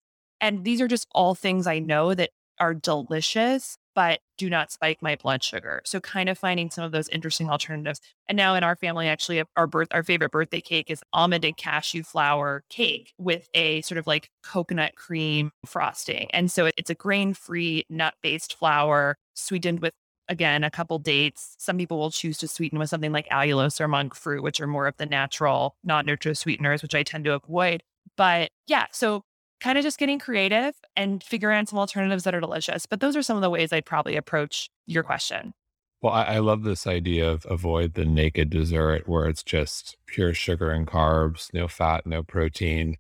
And 0.41 0.65
these 0.65 0.81
are 0.81 0.89
just 0.89 1.07
all 1.13 1.35
things 1.35 1.67
I 1.67 1.79
know 1.79 2.15
that 2.15 2.31
are 2.61 2.75
delicious 2.75 3.77
but 3.99 4.21
do 4.37 4.49
not 4.49 4.71
spike 4.71 5.03
my 5.03 5.17
blood 5.17 5.43
sugar. 5.43 5.83
So 5.85 5.99
kind 5.99 6.29
of 6.29 6.39
finding 6.39 6.71
some 6.71 6.85
of 6.85 6.93
those 6.93 7.09
interesting 7.09 7.51
alternatives. 7.51 8.01
And 8.29 8.37
now 8.37 8.55
in 8.55 8.63
our 8.63 8.77
family, 8.77 9.09
actually 9.09 9.43
our 9.57 9.67
birth, 9.67 9.89
our 9.91 10.05
favorite 10.05 10.31
birthday 10.31 10.61
cake 10.61 10.89
is 10.89 11.03
almond 11.13 11.45
and 11.45 11.57
cashew 11.57 12.05
flour 12.05 12.63
cake 12.69 13.13
with 13.19 13.49
a 13.55 13.81
sort 13.81 13.99
of 13.99 14.07
like 14.07 14.31
coconut 14.45 14.95
cream 14.95 15.51
frosting. 15.67 16.31
And 16.33 16.49
so 16.49 16.71
it's 16.77 16.91
a 16.91 16.95
grain 16.95 17.35
free 17.35 17.87
nut 17.91 18.15
based 18.23 18.57
flour 18.57 19.17
sweetened 19.35 19.81
with 19.81 19.95
again, 20.29 20.63
a 20.63 20.71
couple 20.71 21.01
dates. 21.01 21.57
Some 21.59 21.77
people 21.77 21.99
will 21.99 22.13
choose 22.13 22.39
to 22.39 22.47
sweeten 22.47 22.79
with 22.79 22.91
something 22.91 23.11
like 23.11 23.29
allulose 23.31 23.81
or 23.81 23.89
monk 23.89 24.15
fruit, 24.15 24.45
which 24.45 24.61
are 24.61 24.69
more 24.69 24.87
of 24.87 24.97
the 24.99 25.07
natural, 25.07 25.75
non 25.83 26.07
nutro 26.07 26.35
sweeteners, 26.35 26.83
which 26.83 26.95
I 26.95 27.03
tend 27.03 27.25
to 27.25 27.35
avoid. 27.35 27.83
But 28.17 28.51
yeah, 28.69 28.87
so 28.93 29.25
kind 29.61 29.77
of 29.77 29.85
just 29.85 29.99
getting 29.99 30.19
creative 30.19 30.75
and 30.99 31.23
figure 31.23 31.53
out 31.53 31.69
some 31.69 31.79
alternatives 31.79 32.25
that 32.25 32.35
are 32.35 32.41
delicious. 32.41 32.85
But 32.85 33.01
those 33.01 33.17
are 33.17 33.23
some 33.23 33.37
of 33.37 33.43
the 33.43 33.49
ways 33.49 33.73
I'd 33.73 33.87
probably 33.87 34.17
approach 34.17 34.69
your 34.85 35.05
question. 35.05 35.55
Well, 36.03 36.13
I, 36.13 36.25
I, 36.25 36.39
love 36.39 36.65
this 36.65 36.87
idea 36.87 37.29
of 37.29 37.47
avoid 37.49 37.95
the 37.95 38.05
naked 38.05 38.51
dessert 38.51 39.09
where 39.09 39.27
it's 39.27 39.43
just 39.43 39.97
pure 40.07 40.35
sugar 40.35 40.71
and 40.71 40.87
carbs, 40.87 41.53
no 41.55 41.69
fat, 41.69 42.07
no 42.07 42.23
protein. 42.23 42.97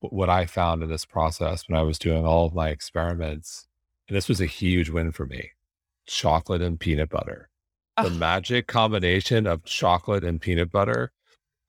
What 0.00 0.30
I 0.30 0.46
found 0.46 0.82
in 0.82 0.88
this 0.88 1.04
process 1.04 1.68
when 1.68 1.78
I 1.78 1.82
was 1.82 1.98
doing 1.98 2.24
all 2.24 2.46
of 2.46 2.54
my 2.54 2.68
experiments, 2.68 3.66
and 4.08 4.16
this 4.16 4.28
was 4.28 4.40
a 4.40 4.46
huge 4.46 4.88
win 4.90 5.12
for 5.12 5.26
me 5.26 5.50
chocolate 6.06 6.62
and 6.62 6.80
peanut 6.80 7.08
butter. 7.08 7.48
the 8.02 8.10
magic 8.10 8.66
combination 8.66 9.46
of 9.46 9.64
chocolate 9.64 10.24
and 10.24 10.40
peanut 10.40 10.72
butter. 10.72 11.12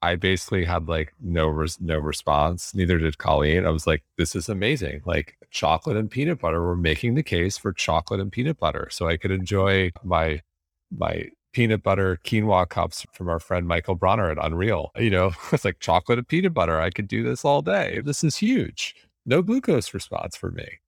I 0.01 0.15
basically 0.15 0.65
had 0.65 0.87
like 0.87 1.13
no 1.19 1.47
res- 1.47 1.79
no 1.79 1.97
response. 1.99 2.73
Neither 2.73 2.97
did 2.97 3.17
Colleen. 3.17 3.65
I 3.65 3.69
was 3.69 3.85
like, 3.87 4.03
"This 4.17 4.35
is 4.35 4.49
amazing!" 4.49 5.01
Like 5.05 5.37
chocolate 5.51 5.97
and 5.97 6.09
peanut 6.09 6.39
butter. 6.39 6.63
We're 6.63 6.75
making 6.75 7.15
the 7.15 7.23
case 7.23 7.57
for 7.57 7.73
chocolate 7.73 8.19
and 8.19 8.31
peanut 8.31 8.59
butter, 8.59 8.87
so 8.91 9.07
I 9.07 9.17
could 9.17 9.31
enjoy 9.31 9.91
my 10.03 10.41
my 10.91 11.29
peanut 11.53 11.83
butter 11.83 12.19
quinoa 12.23 12.67
cups 12.69 13.05
from 13.13 13.29
our 13.29 13.39
friend 13.39 13.67
Michael 13.67 13.95
Bronner 13.95 14.31
at 14.31 14.43
Unreal. 14.43 14.91
You 14.97 15.09
know, 15.11 15.31
it's 15.51 15.65
like 15.65 15.79
chocolate 15.79 16.17
and 16.19 16.27
peanut 16.27 16.53
butter. 16.53 16.79
I 16.79 16.89
could 16.89 17.07
do 17.07 17.23
this 17.23 17.45
all 17.45 17.61
day. 17.61 18.01
This 18.03 18.23
is 18.23 18.37
huge. 18.37 18.95
No 19.25 19.41
glucose 19.41 19.93
response 19.93 20.35
for 20.35 20.51
me. 20.51 20.79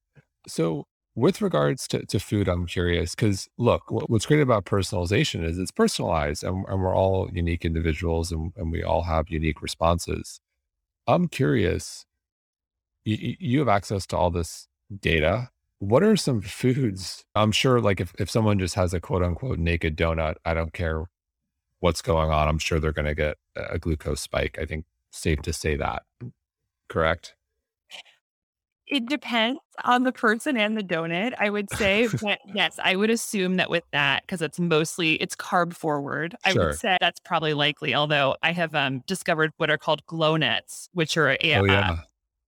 So 0.48 0.86
with 1.14 1.40
regards 1.40 1.86
to, 1.88 2.04
to 2.06 2.18
food, 2.18 2.48
I'm 2.48 2.66
curious 2.66 3.14
because 3.14 3.48
look, 3.56 3.90
what's 3.90 4.26
great 4.26 4.40
about 4.40 4.64
personalization 4.64 5.44
is 5.44 5.58
it's 5.58 5.70
personalized 5.70 6.42
and, 6.42 6.64
and 6.68 6.80
we're 6.80 6.94
all 6.94 7.30
unique 7.32 7.64
individuals 7.64 8.32
and, 8.32 8.52
and, 8.56 8.72
we 8.72 8.82
all 8.82 9.02
have 9.02 9.28
unique 9.28 9.62
responses. 9.62 10.40
I'm 11.06 11.28
curious, 11.28 12.06
you, 13.04 13.36
you 13.38 13.58
have 13.60 13.68
access 13.68 14.06
to 14.08 14.16
all 14.16 14.30
this 14.30 14.66
data. 15.00 15.50
What 15.78 16.02
are 16.02 16.16
some 16.16 16.40
foods? 16.40 17.24
I'm 17.34 17.52
sure, 17.52 17.80
like, 17.80 18.00
if, 18.00 18.12
if 18.18 18.30
someone 18.30 18.58
just 18.58 18.74
has 18.74 18.94
a 18.94 19.00
quote 19.00 19.22
unquote 19.22 19.58
naked 19.58 19.96
donut, 19.96 20.36
I 20.44 20.54
don't 20.54 20.72
care 20.72 21.04
what's 21.80 22.00
going 22.00 22.30
on. 22.30 22.48
I'm 22.48 22.58
sure 22.58 22.80
they're 22.80 22.92
going 22.92 23.04
to 23.06 23.14
get 23.14 23.36
a 23.54 23.78
glucose 23.78 24.22
spike. 24.22 24.58
I 24.58 24.64
think 24.64 24.86
safe 25.10 25.42
to 25.42 25.52
say 25.52 25.76
that. 25.76 26.04
Correct? 26.88 27.34
It 28.86 29.06
depends 29.06 29.60
on 29.82 30.02
the 30.04 30.12
person 30.12 30.56
and 30.56 30.76
the 30.76 30.82
donut, 30.82 31.32
I 31.38 31.50
would 31.50 31.70
say. 31.70 32.08
But 32.22 32.38
yes, 32.54 32.78
I 32.82 32.96
would 32.96 33.10
assume 33.10 33.56
that 33.56 33.70
with 33.70 33.84
that, 33.92 34.22
because 34.22 34.42
it's 34.42 34.60
mostly 34.60 35.14
it's 35.14 35.34
carb 35.34 35.74
forward. 35.74 36.36
I 36.44 36.52
would 36.52 36.76
say 36.76 36.96
that's 37.00 37.20
probably 37.20 37.54
likely. 37.54 37.94
Although 37.94 38.36
I 38.42 38.52
have 38.52 38.74
um, 38.74 39.02
discovered 39.06 39.52
what 39.56 39.70
are 39.70 39.78
called 39.78 40.04
glow 40.06 40.36
nuts, 40.36 40.88
which 40.92 41.16
are 41.16 41.30
a 41.30 41.38
oh, 41.56 41.64
yeah. 41.64 41.90
uh, 41.90 41.96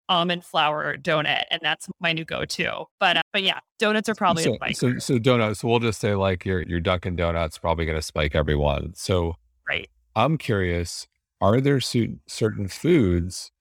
almond 0.09 0.43
flour 0.43 0.97
donut, 0.97 1.43
and 1.51 1.59
that's 1.63 1.87
my 1.99 2.13
new 2.13 2.25
go-to. 2.25 2.85
But 2.99 3.17
uh, 3.17 3.21
but 3.33 3.43
yeah, 3.43 3.59
donuts 3.79 4.09
are 4.09 4.15
probably 4.15 4.43
so, 4.43 4.53
a 4.53 4.55
spike. 4.55 4.77
So 4.77 4.99
so 4.99 5.19
donuts. 5.19 5.61
So 5.61 5.67
we'll 5.67 5.79
just 5.79 5.99
say 5.99 6.15
like 6.15 6.45
your 6.45 6.61
your 6.63 6.79
Dunkin' 6.79 7.15
Donuts 7.15 7.57
probably 7.57 7.85
going 7.85 7.97
to 7.97 8.01
spike 8.01 8.35
everyone. 8.35 8.93
So 8.95 9.35
right. 9.67 9.89
I'm 10.15 10.37
curious. 10.37 11.07
Are 11.41 11.59
there 11.59 11.81
certain 11.81 12.67
foods 12.67 13.51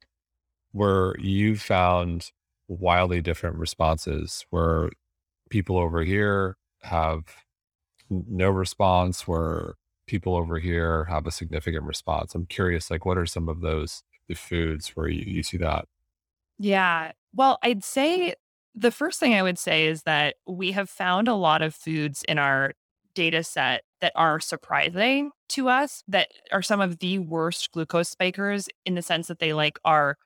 where 0.73 1.15
you 1.19 1.57
found 1.57 2.31
wildly 2.69 3.21
different 3.21 3.57
responses 3.57 4.45
where 4.51 4.91
people 5.51 5.79
over 5.79 6.03
here 6.03 6.57
have 6.83 7.25
no 8.11 8.51
response 8.51 9.27
where 9.27 9.75
people 10.07 10.37
over 10.37 10.59
here 10.59 11.05
have 11.05 11.27
a 11.27 11.31
significant 11.31 11.85
response. 11.85 12.35
I'm 12.35 12.47
curious 12.47 12.91
like 12.91 13.05
what 13.05 13.19
are 13.19 13.27
some 13.27 13.49
of 13.49 13.61
those 13.61 14.03
the 14.29 14.35
foods 14.35 14.89
where 14.91 15.09
you, 15.09 15.25
you 15.27 15.43
see 15.43 15.59
that? 15.59 15.87
Yeah. 16.59 17.13
Well 17.35 17.59
i'd 17.63 17.85
say 17.85 18.35
the 18.75 18.91
first 18.91 19.21
thing 19.21 19.35
i 19.35 19.43
would 19.43 19.59
say 19.59 19.87
is 19.87 20.03
that 20.03 20.37
we 20.47 20.73
have 20.73 20.89
found 20.89 21.29
a 21.29 21.35
lot 21.35 21.63
of 21.63 21.75
foods 21.75 22.25
in 22.29 22.39
our 22.39 22.73
data 23.15 23.43
set 23.43 23.83
that 24.01 24.13
are 24.17 24.41
surprising 24.41 25.31
to 25.49 25.69
us 25.69 26.03
that 26.09 26.29
are 26.53 26.63
some 26.63 26.81
of 26.81 26.99
the 26.99 27.19
worst 27.19 27.71
glucose 27.73 28.09
spikers 28.09 28.69
in 28.85 28.95
the 28.95 29.03
sense 29.03 29.29
that 29.29 29.39
they 29.39 29.53
like 29.53 29.79
are 29.85 30.17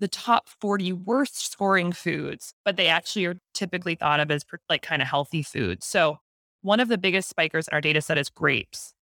the 0.00 0.08
top 0.08 0.48
40 0.60 0.92
worst 0.92 1.38
scoring 1.52 1.92
foods, 1.92 2.54
but 2.64 2.76
they 2.76 2.88
actually 2.88 3.26
are 3.26 3.36
typically 3.54 3.94
thought 3.94 4.18
of 4.20 4.30
as 4.30 4.44
like 4.68 4.82
kind 4.82 5.02
of 5.02 5.08
healthy 5.08 5.42
foods. 5.42 5.86
So, 5.86 6.18
one 6.62 6.80
of 6.80 6.88
the 6.88 6.98
biggest 6.98 7.28
spikers 7.28 7.68
in 7.68 7.74
our 7.74 7.80
data 7.80 8.00
set 8.00 8.18
is 8.18 8.28
grapes. 8.28 8.94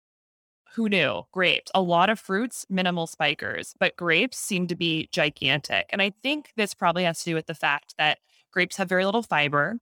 Who 0.76 0.90
knew? 0.90 1.24
Grapes. 1.32 1.72
A 1.74 1.82
lot 1.82 2.10
of 2.10 2.20
fruits, 2.20 2.66
minimal 2.70 3.08
spikers, 3.08 3.74
but 3.80 3.96
grapes 3.96 4.38
seem 4.38 4.68
to 4.68 4.76
be 4.76 5.10
gigantic. 5.12 5.88
And 5.90 6.02
I 6.02 6.12
think 6.22 6.52
this 6.56 6.76
probably 6.76 7.04
has 7.04 7.20
to 7.20 7.32
do 7.32 7.36
with 7.36 7.48
the 7.48 7.56
fact 7.56 7.96
that 7.98 8.20
grapes 8.52 8.78
have 8.78 8.90
very 8.90 9.06
little 9.06 9.24
fiber 9.24 9.80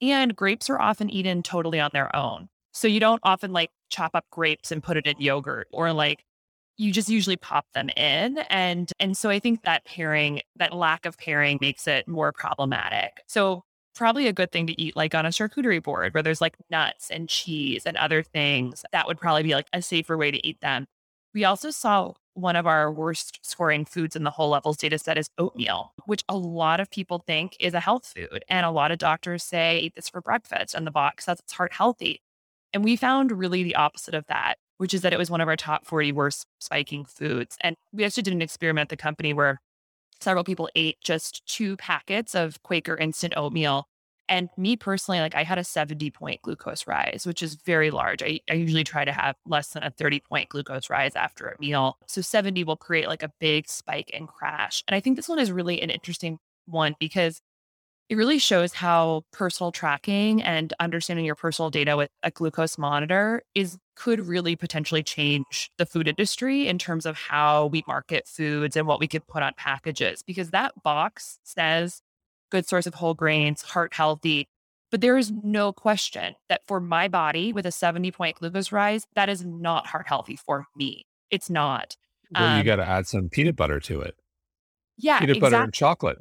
and 0.00 0.34
grapes 0.34 0.70
are 0.70 0.80
often 0.80 1.10
eaten 1.10 1.42
totally 1.42 1.80
on 1.80 1.90
their 1.92 2.14
own. 2.14 2.48
So 2.72 2.88
you 2.88 3.00
don't 3.00 3.20
often 3.24 3.52
like 3.52 3.70
chop 3.90 4.12
up 4.14 4.24
grapes 4.30 4.70
and 4.70 4.82
put 4.82 4.96
it 4.96 5.06
in 5.06 5.16
yogurt 5.18 5.68
or 5.72 5.92
like 5.92 6.24
you 6.78 6.92
just 6.92 7.08
usually 7.08 7.36
pop 7.36 7.66
them 7.74 7.90
in 7.90 8.38
and 8.50 8.92
and 8.98 9.16
so 9.16 9.28
i 9.28 9.38
think 9.38 9.62
that 9.62 9.84
pairing 9.84 10.40
that 10.56 10.72
lack 10.72 11.04
of 11.04 11.18
pairing 11.18 11.58
makes 11.60 11.86
it 11.86 12.08
more 12.08 12.32
problematic 12.32 13.20
so 13.26 13.62
probably 13.94 14.28
a 14.28 14.32
good 14.32 14.52
thing 14.52 14.66
to 14.66 14.80
eat 14.80 14.96
like 14.96 15.14
on 15.14 15.26
a 15.26 15.30
charcuterie 15.30 15.82
board 15.82 16.14
where 16.14 16.22
there's 16.22 16.40
like 16.40 16.56
nuts 16.70 17.10
and 17.10 17.28
cheese 17.28 17.84
and 17.84 17.96
other 17.96 18.22
things 18.22 18.84
that 18.92 19.06
would 19.06 19.18
probably 19.18 19.42
be 19.42 19.54
like 19.54 19.66
a 19.72 19.82
safer 19.82 20.16
way 20.16 20.30
to 20.30 20.46
eat 20.46 20.60
them 20.60 20.86
we 21.34 21.44
also 21.44 21.70
saw 21.70 22.12
one 22.38 22.56
of 22.56 22.66
our 22.66 22.90
worst 22.92 23.40
scoring 23.42 23.84
foods 23.84 24.14
in 24.14 24.22
the 24.22 24.30
whole 24.30 24.50
Levels 24.50 24.76
data 24.76 24.98
set 24.98 25.18
is 25.18 25.28
oatmeal, 25.38 25.92
which 26.06 26.22
a 26.28 26.36
lot 26.36 26.78
of 26.78 26.90
people 26.90 27.22
think 27.26 27.56
is 27.58 27.74
a 27.74 27.80
health 27.80 28.12
food. 28.14 28.44
And 28.48 28.64
a 28.64 28.70
lot 28.70 28.92
of 28.92 28.98
doctors 28.98 29.42
say 29.42 29.80
eat 29.80 29.94
this 29.96 30.08
for 30.08 30.20
breakfast 30.20 30.74
and 30.74 30.86
the 30.86 30.92
box 30.92 31.24
says 31.24 31.40
it's 31.40 31.52
heart 31.52 31.72
healthy. 31.72 32.22
And 32.72 32.84
we 32.84 32.96
found 32.96 33.32
really 33.32 33.62
the 33.64 33.74
opposite 33.74 34.14
of 34.14 34.24
that 34.28 34.56
which 34.78 34.94
is 34.94 35.02
that 35.02 35.12
it 35.12 35.18
was 35.18 35.30
one 35.30 35.40
of 35.40 35.48
our 35.48 35.56
top 35.56 35.84
40 35.84 36.12
worst 36.12 36.46
spiking 36.58 37.04
foods. 37.04 37.56
And 37.60 37.76
we 37.92 38.04
actually 38.04 38.22
did 38.22 38.34
an 38.34 38.42
experiment 38.42 38.86
at 38.86 38.88
the 38.88 38.96
company 38.96 39.32
where 39.32 39.60
several 40.20 40.44
people 40.44 40.68
ate 40.74 40.96
just 41.00 41.46
two 41.46 41.76
packets 41.76 42.34
of 42.34 42.62
Quaker 42.62 42.96
instant 42.96 43.34
oatmeal. 43.36 43.86
And 44.30 44.50
me 44.58 44.76
personally, 44.76 45.20
like 45.20 45.34
I 45.34 45.42
had 45.42 45.58
a 45.58 45.64
70 45.64 46.10
point 46.10 46.42
glucose 46.42 46.86
rise, 46.86 47.24
which 47.26 47.42
is 47.42 47.54
very 47.54 47.90
large. 47.90 48.22
I, 48.22 48.40
I 48.50 48.54
usually 48.54 48.84
try 48.84 49.04
to 49.04 49.12
have 49.12 49.36
less 49.46 49.68
than 49.70 49.82
a 49.82 49.90
30 49.90 50.20
point 50.20 50.48
glucose 50.50 50.90
rise 50.90 51.16
after 51.16 51.46
a 51.46 51.60
meal. 51.60 51.96
So 52.06 52.20
70 52.20 52.64
will 52.64 52.76
create 52.76 53.08
like 53.08 53.22
a 53.22 53.32
big 53.40 53.68
spike 53.68 54.10
and 54.12 54.28
crash. 54.28 54.84
And 54.86 54.94
I 54.94 55.00
think 55.00 55.16
this 55.16 55.28
one 55.28 55.38
is 55.38 55.50
really 55.50 55.80
an 55.80 55.90
interesting 55.90 56.38
one 56.66 56.94
because 57.00 57.40
it 58.08 58.16
really 58.16 58.38
shows 58.38 58.72
how 58.72 59.22
personal 59.32 59.70
tracking 59.70 60.42
and 60.42 60.72
understanding 60.80 61.26
your 61.26 61.34
personal 61.34 61.70
data 61.70 61.96
with 61.96 62.10
a 62.22 62.30
glucose 62.30 62.78
monitor 62.78 63.42
is 63.54 63.76
could 63.96 64.26
really 64.26 64.56
potentially 64.56 65.02
change 65.02 65.70
the 65.76 65.84
food 65.84 66.08
industry 66.08 66.68
in 66.68 66.78
terms 66.78 67.04
of 67.04 67.16
how 67.16 67.66
we 67.66 67.82
market 67.86 68.26
foods 68.26 68.76
and 68.76 68.86
what 68.86 69.00
we 69.00 69.08
could 69.08 69.26
put 69.26 69.42
on 69.42 69.52
packages 69.56 70.22
because 70.22 70.50
that 70.50 70.72
box 70.82 71.38
says 71.42 72.00
good 72.50 72.66
source 72.66 72.86
of 72.86 72.94
whole 72.94 73.14
grains, 73.14 73.62
heart 73.62 73.92
healthy. 73.92 74.48
But 74.90 75.02
there 75.02 75.18
is 75.18 75.30
no 75.30 75.72
question 75.72 76.34
that 76.48 76.62
for 76.66 76.80
my 76.80 77.08
body 77.08 77.52
with 77.52 77.66
a 77.66 77.72
70 77.72 78.10
point 78.12 78.36
glucose 78.36 78.72
rise, 78.72 79.06
that 79.16 79.28
is 79.28 79.44
not 79.44 79.86
heart 79.86 80.06
healthy 80.08 80.36
for 80.36 80.66
me. 80.74 81.04
It's 81.30 81.50
not. 81.50 81.96
Well, 82.34 82.44
um, 82.44 82.58
you 82.58 82.64
got 82.64 82.76
to 82.76 82.88
add 82.88 83.06
some 83.06 83.28
peanut 83.28 83.56
butter 83.56 83.80
to 83.80 84.00
it. 84.00 84.14
Yeah. 84.96 85.18
Peanut 85.18 85.36
exactly. 85.36 85.50
butter 85.50 85.64
and 85.64 85.74
chocolate. 85.74 86.18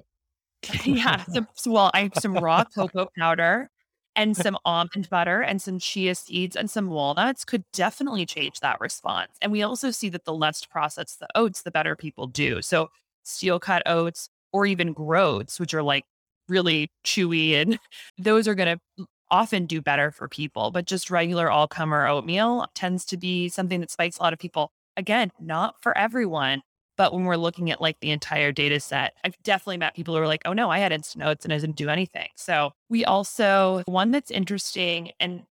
yeah. 0.86 1.24
Some, 1.26 1.48
well, 1.65 1.91
I 1.93 2.04
have 2.04 2.13
some 2.20 2.36
raw 2.36 2.63
cocoa 2.63 3.10
powder 3.17 3.70
and 4.15 4.36
some 4.36 4.58
almond 4.65 5.10
butter 5.10 5.41
and 5.41 5.62
some 5.62 5.80
chia 5.80 6.15
seeds 6.15 6.56
and 6.56 6.70
some 6.70 6.89
walnuts 6.89 7.46
could 7.46 7.63
definitely 7.72 8.26
change 8.26 8.60
that 8.60 8.80
response. 8.82 9.32
And 9.41 9.52
we 9.52 9.62
also 9.62 9.91
see 9.91 10.10
that 10.10 10.26
the 10.26 10.34
less 10.34 10.65
processed 10.65 11.20
the 11.20 11.28
oats, 11.36 11.62
the 11.62 11.72
better 11.72 11.96
people 11.96 12.28
do. 12.28 12.62
So 12.62 12.89
steel 13.24 13.60
cut 13.60 13.84
oats 13.86 14.30
or 14.52 14.65
even 14.65 14.93
groats, 14.93 15.60
which 15.60 15.74
are 15.74 15.84
like 15.84 16.06
really 16.50 16.89
chewy 17.06 17.54
and 17.54 17.78
those 18.17 18.48
are 18.48 18.56
going 18.56 18.80
to 18.98 19.06
often 19.30 19.65
do 19.65 19.82
better 19.82 20.12
for 20.12 20.28
people. 20.28 20.72
But 20.72 20.86
just 20.86 21.12
regular 21.12 21.52
all 21.52 21.67
comer 21.67 22.08
oatmeal 22.08 22.65
tends 22.74 23.06
to 23.06 23.17
be 23.17 23.50
something 23.50 23.82
that 23.82 23.91
spikes 23.91 24.17
a 24.17 24.24
lot 24.24 24.34
of 24.34 24.39
people. 24.39 24.72
Again, 24.96 25.32
not 25.39 25.76
for 25.82 25.96
everyone, 25.96 26.62
but 26.97 27.13
when 27.13 27.25
we're 27.25 27.38
looking 27.38 27.71
at 27.71 27.79
like 27.79 27.99
the 27.99 28.12
entire 28.12 28.51
data 28.51 28.79
set, 28.79 29.13
I've 29.23 29.41
definitely 29.43 29.77
met 29.77 29.95
people 29.95 30.15
who 30.15 30.21
are 30.21 30.27
like, 30.27 30.41
oh 30.45 30.53
no, 30.53 30.69
I 30.69 30.79
had 30.79 30.91
instant 30.91 31.23
oats 31.23 31.45
and 31.45 31.53
I 31.53 31.57
didn't 31.57 31.75
do 31.75 31.89
anything. 31.89 32.27
So 32.36 32.71
we 32.89 33.05
also, 33.05 33.83
one 33.86 34.12
that's 34.12 34.31
interesting 34.31 35.12
and 35.19 35.43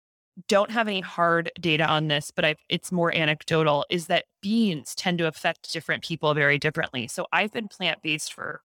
don't 0.49 0.71
have 0.71 0.89
any 0.89 1.01
hard 1.01 1.53
data 1.61 1.87
on 1.87 2.09
this, 2.09 2.33
but 2.33 2.45
I've, 2.45 2.59
it's 2.69 2.91
more 2.91 3.15
anecdotal, 3.15 3.85
is 3.89 4.07
that 4.07 4.25
beans 4.43 4.95
tend 4.95 5.19
to 5.19 5.27
affect 5.27 5.73
different 5.73 6.03
people 6.03 6.35
very 6.35 6.59
differently. 6.59 7.07
So 7.07 7.27
I've 7.33 7.53
been 7.53 7.69
plant 7.69 8.03
based 8.03 8.33
for 8.33 8.63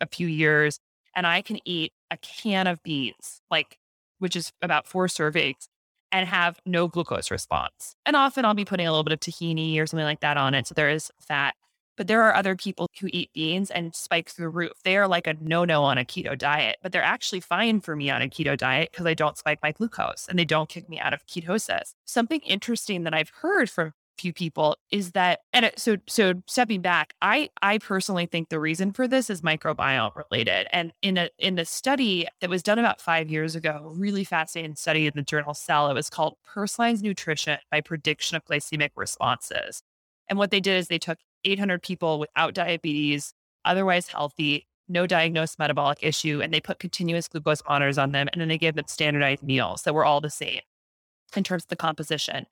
a 0.00 0.06
few 0.06 0.28
years 0.28 0.78
and 1.16 1.26
I 1.26 1.42
can 1.42 1.58
eat 1.64 1.92
a 2.10 2.16
can 2.18 2.66
of 2.66 2.82
beans, 2.82 3.40
like, 3.50 3.78
which 4.18 4.36
is 4.36 4.52
about 4.62 4.86
four 4.86 5.06
servings, 5.06 5.68
and 6.12 6.28
have 6.28 6.60
no 6.66 6.88
glucose 6.88 7.30
response. 7.30 7.94
And 8.04 8.16
often 8.16 8.44
I'll 8.44 8.54
be 8.54 8.64
putting 8.64 8.86
a 8.86 8.90
little 8.90 9.04
bit 9.04 9.12
of 9.12 9.20
tahini 9.20 9.78
or 9.80 9.86
something 9.86 10.04
like 10.04 10.20
that 10.20 10.36
on 10.36 10.54
it. 10.54 10.66
So 10.66 10.74
there 10.74 10.90
is 10.90 11.10
fat. 11.20 11.54
But 12.00 12.06
there 12.06 12.22
are 12.22 12.34
other 12.34 12.56
people 12.56 12.86
who 12.98 13.10
eat 13.12 13.30
beans 13.34 13.70
and 13.70 13.94
spike 13.94 14.30
through 14.30 14.46
the 14.46 14.48
roof. 14.48 14.72
They 14.84 14.96
are 14.96 15.06
like 15.06 15.26
a 15.26 15.34
no 15.34 15.66
no 15.66 15.84
on 15.84 15.98
a 15.98 16.04
keto 16.06 16.36
diet, 16.36 16.78
but 16.82 16.92
they're 16.92 17.02
actually 17.02 17.40
fine 17.40 17.82
for 17.82 17.94
me 17.94 18.08
on 18.08 18.22
a 18.22 18.26
keto 18.26 18.56
diet 18.56 18.88
because 18.90 19.04
I 19.04 19.12
don't 19.12 19.36
spike 19.36 19.58
my 19.62 19.72
glucose 19.72 20.24
and 20.26 20.38
they 20.38 20.46
don't 20.46 20.70
kick 20.70 20.88
me 20.88 20.98
out 20.98 21.12
of 21.12 21.26
ketosis. 21.26 21.92
Something 22.06 22.40
interesting 22.40 23.04
that 23.04 23.12
I've 23.12 23.28
heard 23.42 23.68
from 23.68 23.88
a 23.88 23.92
few 24.16 24.32
people 24.32 24.78
is 24.90 25.12
that 25.12 25.40
and 25.52 25.70
so 25.76 25.98
so 26.08 26.32
stepping 26.46 26.80
back 26.80 27.12
i 27.20 27.50
i 27.60 27.76
personally 27.76 28.24
think 28.24 28.48
the 28.48 28.60
reason 28.60 28.92
for 28.92 29.06
this 29.06 29.28
is 29.28 29.42
microbiome 29.42 30.12
related 30.14 30.66
and 30.72 30.92
in 31.02 31.18
a 31.18 31.28
in 31.38 31.58
a 31.58 31.64
study 31.64 32.26
that 32.40 32.50
was 32.50 32.62
done 32.62 32.78
about 32.78 33.00
five 33.00 33.30
years 33.30 33.54
ago 33.54 33.92
really 33.94 34.24
fascinating 34.24 34.74
study 34.74 35.06
in 35.06 35.12
the 35.14 35.22
journal 35.22 35.54
cell 35.54 35.90
it 35.90 35.94
was 35.94 36.10
called 36.10 36.36
personalized 36.46 37.02
nutrition 37.02 37.58
by 37.70 37.80
prediction 37.80 38.36
of 38.36 38.44
glycemic 38.46 38.90
responses 38.94 39.82
and 40.28 40.38
what 40.38 40.50
they 40.50 40.60
did 40.60 40.76
is 40.78 40.88
they 40.88 40.98
took 40.98 41.18
800 41.44 41.82
people 41.82 42.18
without 42.18 42.54
diabetes 42.54 43.32
otherwise 43.64 44.08
healthy 44.08 44.66
no 44.88 45.06
diagnosed 45.06 45.58
metabolic 45.58 45.98
issue 46.02 46.40
and 46.42 46.52
they 46.52 46.60
put 46.60 46.78
continuous 46.78 47.28
glucose 47.28 47.62
monitors 47.68 47.98
on 47.98 48.12
them 48.12 48.28
and 48.32 48.40
then 48.40 48.48
they 48.48 48.58
gave 48.58 48.74
them 48.74 48.86
standardized 48.88 49.42
meals 49.42 49.82
that 49.82 49.94
were 49.94 50.04
all 50.04 50.20
the 50.20 50.30
same 50.30 50.60
in 51.36 51.44
terms 51.44 51.64
of 51.64 51.68
the 51.68 51.76
composition 51.76 52.46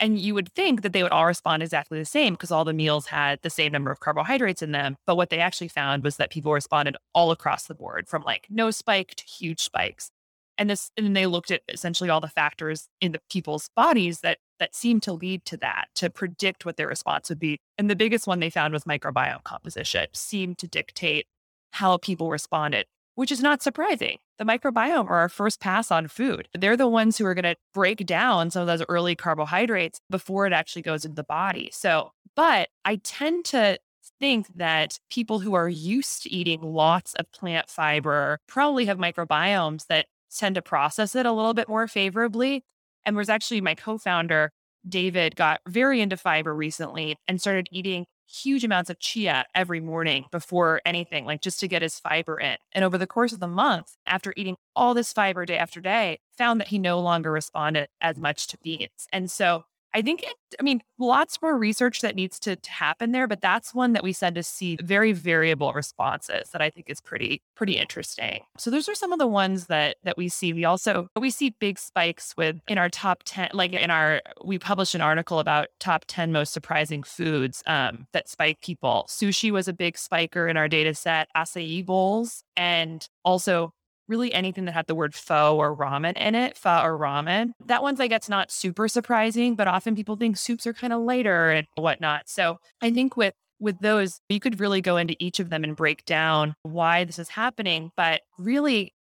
and 0.00 0.18
you 0.18 0.34
would 0.34 0.52
think 0.54 0.82
that 0.82 0.92
they 0.92 1.02
would 1.02 1.12
all 1.12 1.26
respond 1.26 1.62
exactly 1.62 1.98
the 1.98 2.04
same 2.04 2.34
because 2.34 2.50
all 2.50 2.64
the 2.64 2.72
meals 2.72 3.06
had 3.06 3.40
the 3.42 3.50
same 3.50 3.72
number 3.72 3.90
of 3.90 4.00
carbohydrates 4.00 4.62
in 4.62 4.72
them. 4.72 4.96
But 5.06 5.16
what 5.16 5.30
they 5.30 5.40
actually 5.40 5.68
found 5.68 6.04
was 6.04 6.16
that 6.16 6.30
people 6.30 6.52
responded 6.52 6.96
all 7.14 7.30
across 7.30 7.66
the 7.66 7.74
board 7.74 8.08
from 8.08 8.22
like 8.22 8.46
no 8.48 8.70
spike 8.70 9.14
to 9.16 9.24
huge 9.24 9.60
spikes. 9.60 10.10
And 10.58 10.68
this, 10.68 10.90
and 10.96 11.16
they 11.16 11.26
looked 11.26 11.50
at 11.50 11.62
essentially 11.68 12.10
all 12.10 12.20
the 12.20 12.28
factors 12.28 12.88
in 13.00 13.12
the 13.12 13.20
people's 13.30 13.70
bodies 13.74 14.20
that 14.20 14.38
that 14.58 14.74
seemed 14.74 15.04
to 15.04 15.12
lead 15.12 15.44
to 15.44 15.56
that, 15.58 15.86
to 15.94 16.10
predict 16.10 16.66
what 16.66 16.76
their 16.76 16.88
response 16.88 17.28
would 17.28 17.38
be. 17.38 17.60
And 17.78 17.88
the 17.88 17.96
biggest 17.96 18.26
one 18.26 18.40
they 18.40 18.50
found 18.50 18.74
was 18.74 18.84
microbiome 18.84 19.44
composition 19.44 20.08
seemed 20.12 20.58
to 20.58 20.66
dictate 20.66 21.26
how 21.70 21.96
people 21.96 22.28
responded 22.30 22.86
which 23.18 23.32
is 23.32 23.42
not 23.42 23.60
surprising. 23.60 24.18
The 24.38 24.44
microbiome 24.44 25.10
are 25.10 25.18
our 25.18 25.28
first 25.28 25.58
pass 25.58 25.90
on 25.90 26.06
food. 26.06 26.46
They're 26.56 26.76
the 26.76 26.86
ones 26.86 27.18
who 27.18 27.26
are 27.26 27.34
going 27.34 27.42
to 27.42 27.56
break 27.74 28.06
down 28.06 28.52
some 28.52 28.60
of 28.62 28.68
those 28.68 28.86
early 28.88 29.16
carbohydrates 29.16 30.00
before 30.08 30.46
it 30.46 30.52
actually 30.52 30.82
goes 30.82 31.04
into 31.04 31.16
the 31.16 31.24
body. 31.24 31.68
So, 31.72 32.12
but 32.36 32.68
I 32.84 33.00
tend 33.02 33.44
to 33.46 33.80
think 34.20 34.46
that 34.54 35.00
people 35.10 35.40
who 35.40 35.54
are 35.54 35.68
used 35.68 36.22
to 36.22 36.32
eating 36.32 36.62
lots 36.62 37.14
of 37.14 37.28
plant 37.32 37.68
fiber 37.68 38.38
probably 38.46 38.84
have 38.84 38.98
microbiomes 38.98 39.88
that 39.88 40.06
tend 40.36 40.54
to 40.54 40.62
process 40.62 41.14
it 41.14 41.26
a 41.26 41.32
little 41.32 41.54
bit 41.54 41.68
more 41.68 41.86
favorably. 41.86 42.64
And 43.04 43.16
was 43.16 43.28
actually 43.28 43.60
my 43.60 43.74
co 43.74 43.98
founder, 43.98 44.50
David, 44.86 45.36
got 45.36 45.60
very 45.66 46.00
into 46.00 46.16
fiber 46.16 46.54
recently 46.54 47.16
and 47.26 47.40
started 47.40 47.68
eating 47.70 48.06
huge 48.26 48.62
amounts 48.64 48.90
of 48.90 48.98
chia 48.98 49.46
every 49.54 49.80
morning 49.80 50.26
before 50.30 50.80
anything, 50.84 51.24
like 51.24 51.40
just 51.40 51.60
to 51.60 51.68
get 51.68 51.82
his 51.82 51.98
fiber 51.98 52.38
in. 52.38 52.56
And 52.72 52.84
over 52.84 52.98
the 52.98 53.06
course 53.06 53.32
of 53.32 53.40
the 53.40 53.48
month, 53.48 53.96
after 54.06 54.34
eating 54.36 54.56
all 54.76 54.94
this 54.94 55.12
fiber 55.12 55.46
day 55.46 55.56
after 55.56 55.80
day, 55.80 56.18
found 56.36 56.60
that 56.60 56.68
he 56.68 56.78
no 56.78 57.00
longer 57.00 57.32
responded 57.32 57.88
as 58.00 58.18
much 58.18 58.46
to 58.48 58.58
beans. 58.58 59.08
And 59.12 59.30
so 59.30 59.64
I 59.94 60.02
think, 60.02 60.22
it, 60.22 60.34
I 60.58 60.62
mean, 60.62 60.82
lots 60.98 61.40
more 61.40 61.56
research 61.56 62.00
that 62.02 62.14
needs 62.14 62.38
to, 62.40 62.56
to 62.56 62.70
happen 62.70 63.12
there, 63.12 63.26
but 63.26 63.40
that's 63.40 63.74
one 63.74 63.92
that 63.94 64.02
we 64.02 64.12
said 64.12 64.34
to 64.34 64.42
see 64.42 64.76
very 64.82 65.12
variable 65.12 65.72
responses 65.72 66.50
that 66.50 66.60
I 66.60 66.70
think 66.70 66.90
is 66.90 67.00
pretty, 67.00 67.42
pretty 67.54 67.76
interesting. 67.76 68.40
So 68.58 68.70
those 68.70 68.88
are 68.88 68.94
some 68.94 69.12
of 69.12 69.18
the 69.18 69.26
ones 69.26 69.66
that 69.66 69.96
that 70.04 70.16
we 70.16 70.28
see. 70.28 70.52
We 70.52 70.64
also 70.64 71.08
we 71.18 71.30
see 71.30 71.50
big 71.58 71.78
spikes 71.78 72.34
with 72.36 72.56
in 72.68 72.78
our 72.78 72.88
top 72.88 73.22
10, 73.24 73.50
like 73.54 73.72
in 73.72 73.90
our 73.90 74.20
we 74.44 74.58
published 74.58 74.94
an 74.94 75.00
article 75.00 75.38
about 75.38 75.68
top 75.80 76.04
10 76.06 76.32
most 76.32 76.52
surprising 76.52 77.02
foods 77.02 77.62
um, 77.66 78.06
that 78.12 78.28
spike 78.28 78.60
people. 78.60 79.06
Sushi 79.08 79.50
was 79.50 79.68
a 79.68 79.72
big 79.72 79.96
spiker 79.96 80.48
in 80.48 80.56
our 80.56 80.68
data 80.68 80.94
set, 80.94 81.28
acai 81.36 81.84
bowls, 81.84 82.44
and 82.56 83.08
also 83.24 83.72
really 84.08 84.32
anything 84.32 84.64
that 84.64 84.72
had 84.72 84.86
the 84.86 84.94
word 84.94 85.14
pho 85.14 85.56
or 85.56 85.76
ramen 85.76 86.16
in 86.16 86.34
it, 86.34 86.56
pho 86.56 86.80
or 86.82 86.98
ramen. 86.98 87.50
That 87.66 87.82
one's 87.82 88.00
I 88.00 88.06
guess, 88.08 88.28
not 88.28 88.50
super 88.50 88.88
surprising, 88.88 89.54
but 89.54 89.68
often 89.68 89.94
people 89.94 90.16
think 90.16 90.36
soups 90.36 90.66
are 90.66 90.72
kind 90.72 90.92
of 90.92 91.02
lighter 91.02 91.50
and 91.50 91.66
whatnot. 91.76 92.28
So 92.28 92.58
I 92.80 92.90
think 92.90 93.16
with 93.16 93.34
with 93.60 93.78
those, 93.80 94.20
you 94.28 94.40
could 94.40 94.60
really 94.60 94.80
go 94.80 94.96
into 94.96 95.16
each 95.18 95.40
of 95.40 95.50
them 95.50 95.64
and 95.64 95.74
break 95.74 96.04
down 96.04 96.54
why 96.62 97.04
this 97.04 97.18
is 97.18 97.28
happening. 97.28 97.90
But 97.96 98.20
really, 98.38 98.94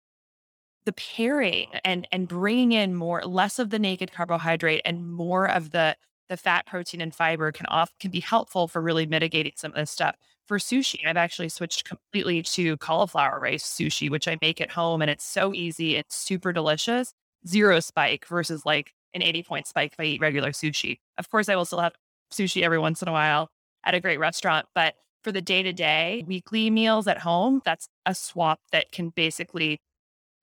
the 0.85 0.93
pairing 0.93 1.67
and 1.83 2.07
and 2.11 2.27
bringing 2.27 2.71
in 2.71 2.95
more 2.95 3.21
less 3.23 3.59
of 3.59 3.69
the 3.69 3.79
naked 3.79 4.11
carbohydrate 4.11 4.81
and 4.85 5.11
more 5.11 5.45
of 5.45 5.71
the 5.71 5.95
the 6.27 6.37
fat, 6.37 6.65
protein, 6.65 7.01
and 7.01 7.13
fiber 7.13 7.51
can 7.51 7.65
off 7.67 7.91
can 7.99 8.11
be 8.11 8.19
helpful 8.19 8.67
for 8.67 8.81
really 8.81 9.05
mitigating 9.05 9.53
some 9.55 9.71
of 9.71 9.75
this 9.75 9.91
stuff 9.91 10.15
for 10.47 10.57
sushi, 10.57 11.05
I've 11.05 11.17
actually 11.17 11.49
switched 11.49 11.85
completely 11.85 12.41
to 12.43 12.77
cauliflower 12.77 13.39
rice 13.39 13.63
sushi, 13.63 14.09
which 14.09 14.27
I 14.27 14.37
make 14.41 14.61
at 14.61 14.71
home 14.71 15.01
and 15.01 15.09
it's 15.09 15.25
so 15.25 15.53
easy. 15.53 15.95
It's 15.95 16.15
super 16.15 16.53
delicious. 16.53 17.13
Zero 17.47 17.79
spike 17.79 18.25
versus 18.27 18.65
like 18.65 18.93
an 19.13 19.21
80 19.21 19.43
point 19.43 19.67
spike 19.67 19.93
if 19.93 19.99
I 19.99 20.03
eat 20.03 20.21
regular 20.21 20.51
sushi. 20.51 20.99
Of 21.17 21.29
course, 21.29 21.49
I 21.49 21.55
will 21.55 21.65
still 21.65 21.79
have 21.79 21.93
sushi 22.31 22.63
every 22.63 22.79
once 22.79 23.01
in 23.01 23.07
a 23.07 23.11
while 23.11 23.49
at 23.83 23.95
a 23.95 23.99
great 23.99 24.19
restaurant, 24.19 24.65
but 24.75 24.95
for 25.23 25.31
the 25.31 25.41
day 25.41 25.63
to 25.63 25.73
day 25.73 26.23
weekly 26.27 26.69
meals 26.69 27.07
at 27.07 27.19
home, 27.19 27.61
that's 27.65 27.87
a 28.05 28.13
swap 28.13 28.59
that 28.71 28.91
can 28.91 29.09
basically 29.09 29.79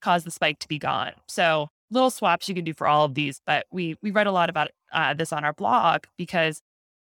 cause 0.00 0.24
the 0.24 0.30
spike 0.30 0.58
to 0.60 0.68
be 0.68 0.78
gone. 0.78 1.12
So 1.28 1.68
little 1.90 2.10
swaps 2.10 2.48
you 2.48 2.54
can 2.54 2.64
do 2.64 2.74
for 2.74 2.88
all 2.88 3.04
of 3.04 3.14
these, 3.14 3.40
but 3.46 3.66
we 3.70 3.96
we 4.02 4.10
read 4.10 4.26
a 4.26 4.32
lot 4.32 4.50
about 4.50 4.70
uh, 4.92 5.14
this 5.14 5.32
on 5.32 5.44
our 5.44 5.52
blog 5.52 6.04
because 6.16 6.60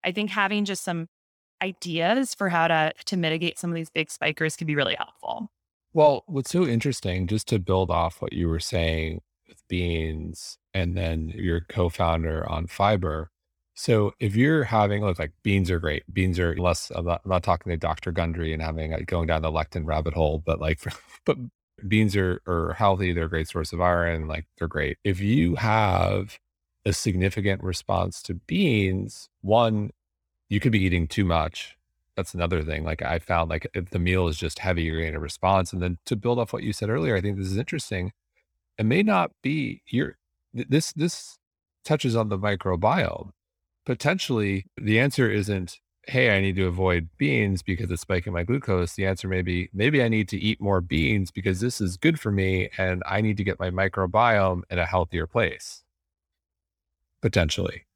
I 0.04 0.12
think 0.12 0.30
having 0.30 0.64
just 0.64 0.85
some 0.85 1.09
ideas 1.64 2.35
for 2.35 2.48
how 2.48 2.68
to 2.68 2.92
to 3.07 3.16
mitigate 3.16 3.59
some 3.59 3.70
of 3.70 3.74
these 3.74 3.90
big 3.90 4.11
spikers 4.11 4.57
can 4.57 4.66
be 4.66 4.77
really 4.77 4.96
helpful. 4.96 5.50
Well, 5.92 6.24
what's 6.27 6.50
so 6.50 6.66
interesting, 6.66 7.27
just 7.27 7.48
to 7.48 7.59
build 7.59 7.90
off 7.90 8.20
what 8.20 8.33
you 8.33 8.48
were 8.48 8.61
saying 8.61 9.22
with 9.48 9.62
beans 9.68 10.59
and 10.74 10.96
then 10.96 11.29
your 11.29 11.61
co-founder 11.61 12.48
on 12.50 12.66
fiber. 12.66 13.31
So 13.74 14.12
if 14.20 14.37
you're 14.37 14.64
having 14.64 15.05
look 15.05 15.18
like 15.18 15.33
beans 15.42 15.70
are 15.70 15.81
great. 15.81 16.03
Beans 16.12 16.38
are 16.38 16.57
less 16.57 16.90
I'm 16.94 17.07
not, 17.07 17.22
I'm 17.24 17.31
not 17.31 17.42
talking 17.42 17.70
to 17.70 17.77
Dr. 17.77 18.12
Gundry 18.12 18.53
and 18.53 18.62
having 18.62 18.92
like, 18.92 19.07
going 19.07 19.27
down 19.29 19.42
the 19.42 19.50
lectin 19.50 19.87
rabbit 19.87 20.14
hole, 20.14 20.42
but 20.44 20.61
like 20.61 20.81
but 21.24 21.38
beans 21.88 22.16
are 22.16 22.40
are 22.46 22.74
healthy, 22.74 23.12
they're 23.12 23.27
a 23.27 23.31
great 23.31 23.48
source 23.48 23.72
of 23.72 23.81
iron, 23.81 24.27
like 24.29 24.46
they're 24.59 24.68
great. 24.68 24.98
If 25.05 25.20
you 25.20 25.57
have 25.57 26.38
a 26.85 26.92
significant 26.92 27.62
response 27.62 28.22
to 28.22 28.35
beans, 28.35 29.29
one, 29.40 29.90
you 30.55 30.61
could 30.61 30.73
be 30.73 30.83
eating 30.83 31.09
too 31.09 31.25
much. 31.25 31.77
That's 32.17 32.33
another 32.33 32.62
thing. 32.62 32.85
Like 32.85 33.03
I 33.03 33.19
found 33.19 33.51
like 33.51 33.67
if 33.75 33.90
the 33.90 33.99
meal 33.99 34.29
is 34.29 34.38
just 34.38 34.61
heavy, 34.61 34.85
you're 34.85 35.01
getting 35.01 35.17
a 35.17 35.21
response. 35.21 35.73
And 35.73 35.83
then 35.83 35.99
to 36.07 36.14
build 36.14 36.38
off 36.38 36.53
what 36.53 36.62
you 36.62 36.73
said 36.73 36.88
earlier, 36.88 37.17
I 37.17 37.21
think 37.21 37.37
this 37.37 37.49
is 37.49 37.59
interesting. 37.59 38.12
It 38.79 38.87
may 38.87 39.03
not 39.03 39.33
be 39.43 39.83
your 39.88 40.17
this 40.53 40.93
this 40.93 41.38
touches 41.85 42.14
on 42.14 42.29
the 42.29 42.38
microbiome. 42.38 43.31
Potentially 43.85 44.67
the 44.81 45.01
answer 45.01 45.29
isn't, 45.29 45.81
hey, 46.07 46.37
I 46.37 46.40
need 46.40 46.55
to 46.57 46.69
avoid 46.69 47.09
beans 47.19 47.62
because 47.62 47.90
it's 47.90 48.03
spiking 48.03 48.33
my 48.33 48.45
glucose. 48.45 48.95
The 48.95 49.07
answer 49.07 49.27
may 49.27 49.43
be 49.43 49.71
maybe 49.73 50.05
I 50.05 50.09
need 50.09 50.29
to 50.29 50.38
eat 50.38 50.61
more 50.61 50.81
beans 50.81 51.33
because 51.33 51.59
this 51.59 51.81
is 51.81 51.97
good 51.97 52.21
for 52.21 52.31
me 52.31 52.71
and 52.79 53.03
I 53.07 53.23
need 53.23 53.38
to 53.38 53.45
get 53.45 53.59
my 53.59 53.71
microbiome 53.71 54.62
in 54.71 54.79
a 54.79 54.87
healthier 54.87 55.27
place. 55.27 55.83
Potentially. 57.21 57.87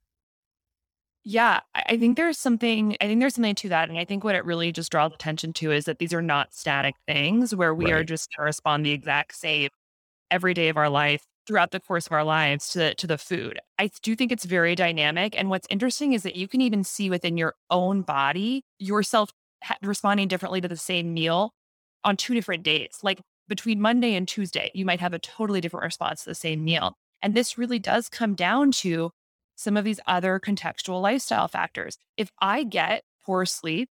Yeah, 1.25 1.59
I 1.75 1.97
think 1.97 2.17
there's 2.17 2.37
something 2.37 2.95
I 3.01 3.07
think 3.07 3.19
there's 3.19 3.35
something 3.35 3.55
to 3.55 3.69
that. 3.69 3.89
And 3.89 3.97
I 3.99 4.05
think 4.05 4.23
what 4.23 4.35
it 4.35 4.45
really 4.45 4.71
just 4.71 4.91
draws 4.91 5.11
attention 5.13 5.53
to 5.53 5.71
is 5.71 5.85
that 5.85 5.99
these 5.99 6.13
are 6.13 6.21
not 6.21 6.53
static 6.53 6.95
things 7.07 7.53
where 7.53 7.73
we 7.75 7.85
right. 7.85 7.95
are 7.95 8.03
just 8.03 8.31
to 8.31 8.41
respond 8.41 8.85
the 8.85 8.91
exact 8.91 9.35
same 9.35 9.69
every 10.31 10.53
day 10.53 10.69
of 10.69 10.77
our 10.77 10.89
life 10.89 11.23
throughout 11.45 11.71
the 11.71 11.79
course 11.79 12.05
of 12.05 12.11
our 12.11 12.23
lives 12.23 12.69
to, 12.69 12.93
to 12.95 13.07
the 13.07 13.17
food. 13.17 13.59
I 13.79 13.89
do 14.03 14.15
think 14.15 14.31
it's 14.31 14.45
very 14.45 14.75
dynamic. 14.75 15.37
And 15.37 15.49
what's 15.49 15.67
interesting 15.69 16.13
is 16.13 16.23
that 16.23 16.35
you 16.35 16.47
can 16.47 16.61
even 16.61 16.83
see 16.83 17.09
within 17.09 17.37
your 17.37 17.55
own 17.71 18.03
body 18.03 18.63
yourself 18.77 19.31
responding 19.81 20.27
differently 20.27 20.61
to 20.61 20.67
the 20.67 20.77
same 20.77 21.13
meal 21.13 21.51
on 22.03 22.17
two 22.17 22.33
different 22.33 22.63
days. 22.63 22.99
Like 23.01 23.19
between 23.47 23.81
Monday 23.81 24.13
and 24.13 24.27
Tuesday, 24.27 24.69
you 24.75 24.85
might 24.85 24.99
have 24.99 25.13
a 25.13 25.19
totally 25.19 25.59
different 25.59 25.83
response 25.85 26.23
to 26.23 26.29
the 26.29 26.35
same 26.35 26.63
meal. 26.63 26.93
And 27.21 27.33
this 27.33 27.57
really 27.57 27.79
does 27.79 28.09
come 28.09 28.35
down 28.35 28.71
to 28.73 29.11
some 29.59 29.75
of 29.75 29.83
these 29.83 29.99
other 30.07 30.39
contextual 30.39 31.01
lifestyle 31.01 31.49
factors. 31.49 31.97
If 32.15 32.31
I 32.39 32.63
get 32.63 33.03
poor 33.25 33.45
sleep, 33.45 33.89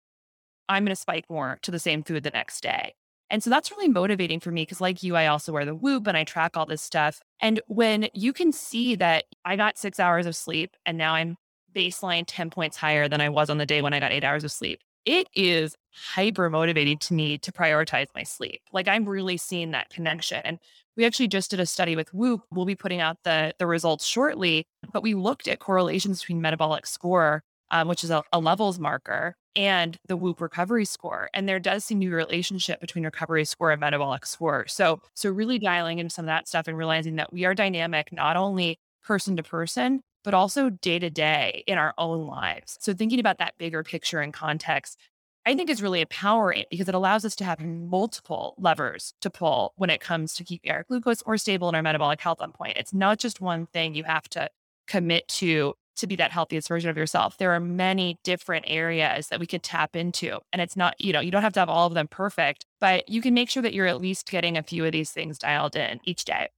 I'm 0.69 0.85
going 0.85 0.95
to 0.95 1.01
spike 1.01 1.25
more 1.31 1.59
to 1.63 1.71
the 1.71 1.79
same 1.79 2.03
food 2.03 2.23
the 2.23 2.31
next 2.31 2.63
day. 2.63 2.95
And 3.31 3.43
so 3.43 3.49
that's 3.49 3.71
really 3.71 3.89
motivating 3.89 4.41
for 4.41 4.51
me 4.51 4.63
because, 4.63 4.83
like 4.83 5.03
you, 5.03 5.17
I 5.17 5.27
also 5.27 5.53
wear 5.53 5.65
the 5.65 5.75
whoop 5.75 6.07
and 6.07 6.19
I 6.19 6.25
track 6.25 6.59
all 6.59 6.67
this 6.67 6.83
stuff. 6.83 7.23
And 7.41 7.61
when 7.67 8.09
you 8.13 8.35
can 8.35 8.53
see 8.53 8.95
that 8.97 9.25
I 9.43 9.57
got 9.57 9.79
six 9.79 9.99
hours 9.99 10.27
of 10.27 10.37
sleep 10.37 10.77
and 10.85 10.99
now 10.99 11.15
I'm 11.15 11.37
baseline 11.75 12.25
10 12.27 12.51
points 12.51 12.77
higher 12.77 13.09
than 13.09 13.23
I 13.23 13.31
was 13.31 13.49
on 13.49 13.57
the 13.57 13.67
day 13.67 13.81
when 13.81 13.95
I 13.95 14.01
got 14.01 14.13
eight 14.13 14.23
hours 14.23 14.45
of 14.45 14.53
sleep, 14.53 14.81
it 15.05 15.29
is 15.35 15.77
hyper 15.91 16.51
motivating 16.51 16.99
to 16.99 17.15
me 17.15 17.39
to 17.39 17.53
prioritize 17.53 18.07
my 18.15 18.23
sleep. 18.23 18.61
Like 18.73 18.89
I'm 18.89 19.09
really 19.09 19.37
seeing 19.37 19.71
that 19.71 19.91
connection. 19.91 20.41
And 20.45 20.59
we 20.97 21.05
actually 21.05 21.29
just 21.29 21.51
did 21.51 21.61
a 21.61 21.67
study 21.67 21.97
with 21.97 22.13
Whoop. 22.13 22.43
We'll 22.51 22.67
be 22.67 22.75
putting 22.75 23.01
out 23.01 23.19
the, 23.25 23.55
the 23.59 23.67
results 23.67 24.07
shortly, 24.07 24.67
but 24.93 25.03
we 25.03 25.15
looked 25.15 25.49
at 25.49 25.59
correlations 25.59 26.21
between 26.21 26.41
metabolic 26.41 26.87
score, 26.87 27.43
um, 27.71 27.89
which 27.89 28.05
is 28.05 28.11
a, 28.11 28.23
a 28.33 28.39
levels 28.39 28.79
marker, 28.79 29.37
and 29.57 29.97
the 30.07 30.17
Whoop 30.17 30.41
recovery 30.41 30.85
score. 30.85 31.29
And 31.35 31.49
there 31.49 31.61
does 31.61 31.85
seem 31.85 32.01
to 32.01 32.07
be 32.07 32.13
a 32.13 32.17
relationship 32.17 32.81
between 32.81 33.05
recovery 33.05 33.45
score 33.45 33.71
and 33.71 33.81
metabolic 33.81 34.27
score. 34.27 34.67
So, 34.69 35.01
so 35.15 35.31
really 35.31 35.59
dialing 35.59 35.99
into 35.99 36.15
some 36.15 36.25
of 36.25 36.29
that 36.29 36.49
stuff 36.49 36.69
and 36.69 36.77
realizing 36.79 37.17
that 37.17 37.33
we 37.33 37.45
are 37.45 37.55
dynamic, 37.55 38.13
not 38.13 38.37
only 38.37 38.79
person 39.03 39.37
to 39.37 39.43
person, 39.43 40.01
but 40.25 40.35
also 40.35 40.71
day 40.71 40.99
to 40.99 41.11
day 41.11 41.63
in 41.67 41.79
our 41.79 41.95
own 41.97 42.27
lives. 42.27 42.79
So 42.81 42.93
thinking 42.93 43.21
about 43.21 43.39
that 43.39 43.57
bigger 43.59 43.85
picture 43.85 44.21
and 44.21 44.33
context, 44.33 44.99
I 45.47 45.55
think 45.55 45.69
is 45.69 45.83
really 45.83 46.01
empowering 46.01 46.65
because 46.71 46.89
it 46.89 46.95
allows 46.95 47.25
us 47.25 47.37
to 47.37 47.45
have 47.45 47.61
multiple 47.61 48.55
levers 48.59 49.15
to 49.21 49.31
pull 49.31 49.75
when 49.77 49.91
it 49.91 50.01
comes 50.01 50.35
to 50.35 50.45
keeping 50.45 50.73
our 50.73 50.85
glucose 50.85 51.23
or 51.23 51.37
stable 51.37 51.69
in 51.69 51.75
our 51.75 51.83
metabolic 51.83 52.21
health 52.21 52.41
on 52.41 52.51
point. 52.51 52.79
It's 52.79 52.95
not 52.95 53.19
just 53.19 53.41
one 53.41 53.67
thing 53.67 53.95
you 53.95 54.05
have 54.05 54.29
to 54.31 54.49
commit 54.89 55.29
to 55.29 55.75
to 55.97 56.07
be 56.09 56.17
that 56.17 56.33
healthiest 56.33 56.67
version 56.67 56.91
of 56.91 56.97
yourself. 56.97 57.39
There 57.39 57.53
are 57.53 57.61
many 57.61 58.19
different 58.25 58.65
areas 58.67 59.29
that 59.29 59.39
we 59.39 59.47
could 59.47 59.63
tap 59.63 59.95
into. 59.95 60.41
And 60.53 60.61
it's 60.61 60.75
not, 60.75 61.01
you 61.01 61.13
know, 61.13 61.21
you 61.21 61.31
don't 61.31 61.43
have 61.43 61.53
to 61.53 61.61
have 61.61 61.69
all 61.69 61.87
of 61.87 61.95
them 61.95 62.09
perfect, 62.09 62.67
but 62.81 63.09
you 63.09 63.23
can 63.23 63.33
make 63.33 63.49
sure 63.49 63.63
that 63.63 63.75
you're 63.75 63.87
at 63.87 64.01
least 64.01 64.29
getting 64.29 64.57
a 64.57 64.65
few 64.65 64.85
of 64.85 64.91
these 64.91 65.13
things 65.13 65.39
dialed 65.39 65.77
in 65.77 66.01
each 66.05 66.25
day. 66.25 66.49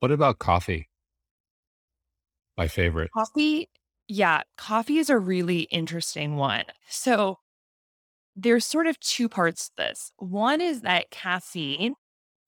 What 0.00 0.10
about 0.10 0.40
coffee? 0.40 0.89
My 2.60 2.68
favorite. 2.68 3.10
Coffee, 3.12 3.70
yeah, 4.06 4.42
coffee 4.58 4.98
is 4.98 5.08
a 5.08 5.18
really 5.18 5.60
interesting 5.60 6.36
one. 6.36 6.64
So 6.90 7.38
there's 8.36 8.66
sort 8.66 8.86
of 8.86 9.00
two 9.00 9.30
parts 9.30 9.68
to 9.68 9.72
this. 9.78 10.12
One 10.18 10.60
is 10.60 10.82
that 10.82 11.10
caffeine 11.10 11.94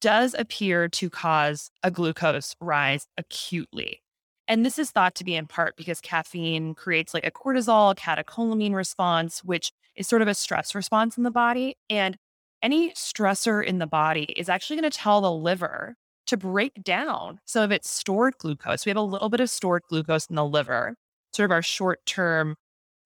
does 0.03 0.35
appear 0.39 0.87
to 0.89 1.09
cause 1.09 1.71
a 1.83 1.91
glucose 1.91 2.55
rise 2.61 3.07
acutely. 3.17 4.03
And 4.47 4.67
this 4.67 4.79
is 4.79 4.91
thought 4.91 5.15
to 5.15 5.25
be 5.25 5.35
in 5.35 5.47
part 5.47 5.79
because 5.79 6.03
caffeine 6.03 6.75
creates 6.75 7.15
like 7.15 7.27
a 7.27 7.31
cortisol 7.31 7.97
catecholamine 7.97 8.75
response, 8.75 9.43
which 9.43 9.73
is 9.97 10.07
sort 10.07 10.21
of 10.21 10.29
a 10.29 10.35
stress 10.35 10.75
response 10.75 11.17
in 11.17 11.23
the 11.23 11.31
body. 11.31 11.79
And 11.89 12.19
any 12.63 12.91
stressor 12.91 13.65
in 13.65 13.79
the 13.79 13.87
body 13.87 14.25
is 14.37 14.51
actually 14.51 14.77
going 14.77 14.91
to 14.91 14.99
tell 14.99 15.23
the 15.23 15.33
liver 15.33 15.97
to 16.27 16.37
break 16.37 16.83
down 16.83 17.41
some 17.45 17.63
of 17.63 17.73
its 17.73 17.91
stored 17.91 18.37
glucose. 18.39 18.87
We 18.87 18.91
have 18.91 18.97
a 18.97 19.03
little 19.03 19.29
bit 19.29 19.41
of 19.41 19.51
stored 19.51 19.83
glucose 19.89 20.27
in 20.27 20.37
the 20.37 20.45
liver, 20.45 20.97
sort 21.33 21.47
of 21.47 21.51
our 21.51 21.63
short 21.63 22.05
term, 22.07 22.57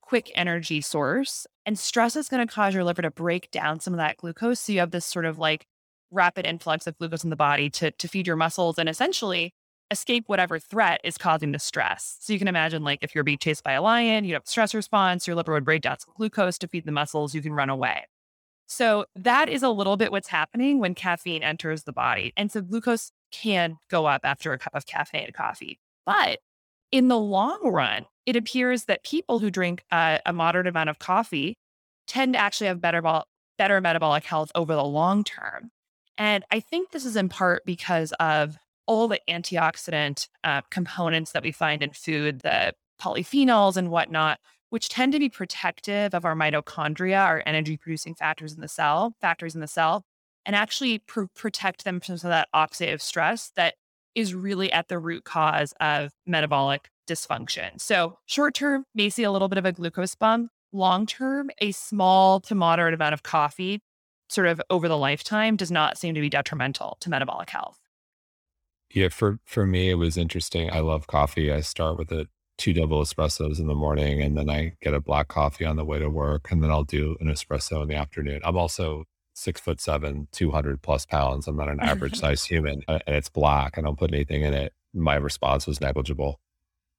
quick 0.00 0.30
energy 0.34 0.80
source. 0.80 1.46
And 1.64 1.78
stress 1.78 2.16
is 2.16 2.28
going 2.28 2.46
to 2.46 2.52
cause 2.52 2.74
your 2.74 2.84
liver 2.84 3.02
to 3.02 3.10
break 3.10 3.50
down 3.50 3.80
some 3.80 3.92
of 3.92 3.98
that 3.98 4.18
glucose. 4.18 4.60
So 4.60 4.72
you 4.72 4.80
have 4.80 4.90
this 4.90 5.06
sort 5.06 5.24
of 5.24 5.38
like 5.38 5.66
rapid 6.10 6.46
influx 6.46 6.86
of 6.86 6.96
glucose 6.98 7.24
in 7.24 7.30
the 7.30 7.36
body 7.36 7.68
to, 7.70 7.90
to 7.90 8.08
feed 8.08 8.26
your 8.26 8.36
muscles 8.36 8.78
and 8.78 8.88
essentially 8.88 9.52
escape 9.90 10.24
whatever 10.26 10.58
threat 10.58 11.00
is 11.04 11.18
causing 11.18 11.52
the 11.52 11.58
stress. 11.58 12.16
So 12.20 12.32
you 12.32 12.38
can 12.38 12.48
imagine 12.48 12.82
like 12.82 13.00
if 13.02 13.14
you're 13.14 13.24
being 13.24 13.38
chased 13.38 13.64
by 13.64 13.72
a 13.72 13.82
lion, 13.82 14.24
you'd 14.24 14.34
have 14.34 14.44
a 14.44 14.48
stress 14.48 14.74
response, 14.74 15.26
your 15.26 15.36
liver 15.36 15.52
would 15.52 15.64
break 15.64 15.82
down 15.82 15.98
some 15.98 16.12
glucose 16.16 16.58
to 16.58 16.68
feed 16.68 16.86
the 16.86 16.92
muscles, 16.92 17.34
you 17.34 17.42
can 17.42 17.52
run 17.52 17.70
away. 17.70 18.04
So 18.66 19.06
that 19.14 19.48
is 19.48 19.62
a 19.62 19.70
little 19.70 19.96
bit 19.96 20.10
what's 20.10 20.28
happening 20.28 20.78
when 20.78 20.94
caffeine 20.94 21.42
enters 21.42 21.84
the 21.84 21.92
body. 21.92 22.32
And 22.36 22.50
so 22.50 22.60
glucose 22.60 23.12
can 23.30 23.78
go 23.88 24.06
up 24.06 24.22
after 24.24 24.52
a 24.52 24.58
cup 24.58 24.74
of 24.74 24.86
caffeinated 24.86 25.34
coffee. 25.34 25.78
But 26.04 26.40
in 26.90 27.08
the 27.08 27.18
long 27.18 27.60
run, 27.64 28.06
it 28.26 28.36
appears 28.36 28.84
that 28.84 29.04
people 29.04 29.38
who 29.38 29.50
drink 29.50 29.84
a, 29.92 30.20
a 30.26 30.32
moderate 30.32 30.66
amount 30.66 30.90
of 30.90 30.98
coffee 30.98 31.56
tend 32.06 32.34
to 32.34 32.38
actually 32.38 32.68
have 32.68 32.80
better, 32.80 33.02
better 33.58 33.80
metabolic 33.80 34.24
health 34.24 34.50
over 34.54 34.74
the 34.74 34.84
long 34.84 35.24
term. 35.24 35.70
And 36.18 36.44
I 36.50 36.60
think 36.60 36.90
this 36.90 37.04
is 37.04 37.16
in 37.16 37.28
part 37.28 37.64
because 37.64 38.12
of 38.18 38.56
all 38.86 39.08
the 39.08 39.20
antioxidant 39.28 40.28
uh, 40.44 40.62
components 40.70 41.32
that 41.32 41.42
we 41.42 41.52
find 41.52 41.82
in 41.82 41.90
food, 41.90 42.40
the 42.40 42.72
polyphenols 43.00 43.76
and 43.76 43.90
whatnot, 43.90 44.38
which 44.70 44.88
tend 44.88 45.12
to 45.12 45.18
be 45.18 45.28
protective 45.28 46.14
of 46.14 46.24
our 46.24 46.34
mitochondria, 46.34 47.24
our 47.24 47.42
energy 47.46 47.76
producing 47.76 48.14
factors 48.14 48.52
in 48.52 48.60
the 48.60 48.68
cell, 48.68 49.14
factories 49.20 49.54
in 49.54 49.60
the 49.60 49.66
cell, 49.66 50.04
and 50.44 50.56
actually 50.56 50.98
pr- 51.00 51.24
protect 51.34 51.84
them 51.84 52.00
from 52.00 52.16
some 52.16 52.28
of 52.28 52.32
that 52.32 52.48
oxidative 52.54 53.00
stress 53.00 53.52
that 53.56 53.74
is 54.14 54.34
really 54.34 54.72
at 54.72 54.88
the 54.88 54.98
root 54.98 55.24
cause 55.24 55.74
of 55.80 56.12
metabolic 56.26 56.88
dysfunction. 57.08 57.80
So, 57.80 58.18
short 58.26 58.54
term, 58.54 58.84
may 58.94 59.10
see 59.10 59.22
a 59.22 59.30
little 59.30 59.48
bit 59.48 59.58
of 59.58 59.64
a 59.64 59.72
glucose 59.72 60.14
bump. 60.14 60.50
Long 60.72 61.06
term, 61.06 61.50
a 61.60 61.72
small 61.72 62.40
to 62.40 62.54
moderate 62.54 62.94
amount 62.94 63.14
of 63.14 63.22
coffee, 63.22 63.80
sort 64.28 64.48
of 64.48 64.60
over 64.70 64.88
the 64.88 64.98
lifetime, 64.98 65.56
does 65.56 65.70
not 65.70 65.96
seem 65.96 66.14
to 66.14 66.20
be 66.20 66.28
detrimental 66.28 66.96
to 67.00 67.10
metabolic 67.10 67.50
health. 67.50 67.78
Yeah, 68.92 69.08
for 69.08 69.38
for 69.44 69.66
me, 69.66 69.90
it 69.90 69.94
was 69.94 70.16
interesting. 70.16 70.70
I 70.72 70.80
love 70.80 71.06
coffee. 71.06 71.52
I 71.52 71.60
start 71.60 71.98
with 71.98 72.10
a 72.12 72.28
two 72.59 72.72
double 72.72 73.02
espressos 73.02 73.59
in 73.59 73.66
the 73.66 73.74
morning, 73.74 74.22
and 74.22 74.36
then 74.36 74.48
I 74.48 74.74
get 74.80 74.94
a 74.94 75.00
black 75.00 75.28
coffee 75.28 75.64
on 75.64 75.76
the 75.76 75.84
way 75.84 75.98
to 75.98 76.09
work, 76.09 76.50
and 76.50 76.62
then 76.62 76.70
I'll 76.70 76.84
do 76.84 77.16
an 77.20 77.28
espresso 77.28 77.82
in 77.82 77.88
the 77.88 77.94
afternoon. 77.94 78.40
I'm 78.44 78.57
also 78.57 79.04
six 79.34 79.61
foot 79.61 79.80
seven, 79.80 80.28
two 80.32 80.50
hundred 80.50 80.82
plus 80.82 81.07
pounds. 81.07 81.46
I'm 81.46 81.57
not 81.57 81.68
an 81.68 81.80
average 81.80 82.16
size 82.20 82.44
human, 82.44 82.82
and 82.88 83.02
it's 83.07 83.28
black. 83.28 83.78
I 83.78 83.82
don't 83.82 83.98
put 83.98 84.12
anything 84.12 84.42
in 84.42 84.54
it. 84.54 84.72
My 84.94 85.16
response 85.16 85.66
was 85.66 85.80
negligible. 85.80 86.40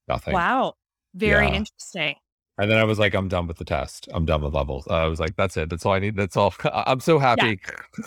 Nothing. 0.06 0.34
Wow, 0.34 0.74
very 1.14 1.48
yeah. 1.48 1.54
interesting. 1.54 2.16
And 2.60 2.68
then 2.68 2.78
I 2.78 2.84
was 2.84 2.98
like, 2.98 3.14
I'm 3.14 3.28
done 3.28 3.46
with 3.46 3.58
the 3.58 3.64
test. 3.64 4.08
I'm 4.12 4.24
done 4.24 4.42
with 4.42 4.52
levels. 4.52 4.84
Uh, 4.88 4.94
I 4.94 5.06
was 5.06 5.20
like, 5.20 5.36
that's 5.36 5.56
it. 5.56 5.70
That's 5.70 5.86
all 5.86 5.92
I 5.92 6.00
need. 6.00 6.16
That's 6.16 6.36
all. 6.36 6.52
I'm 6.64 6.98
so 6.98 7.20
happy. 7.20 7.60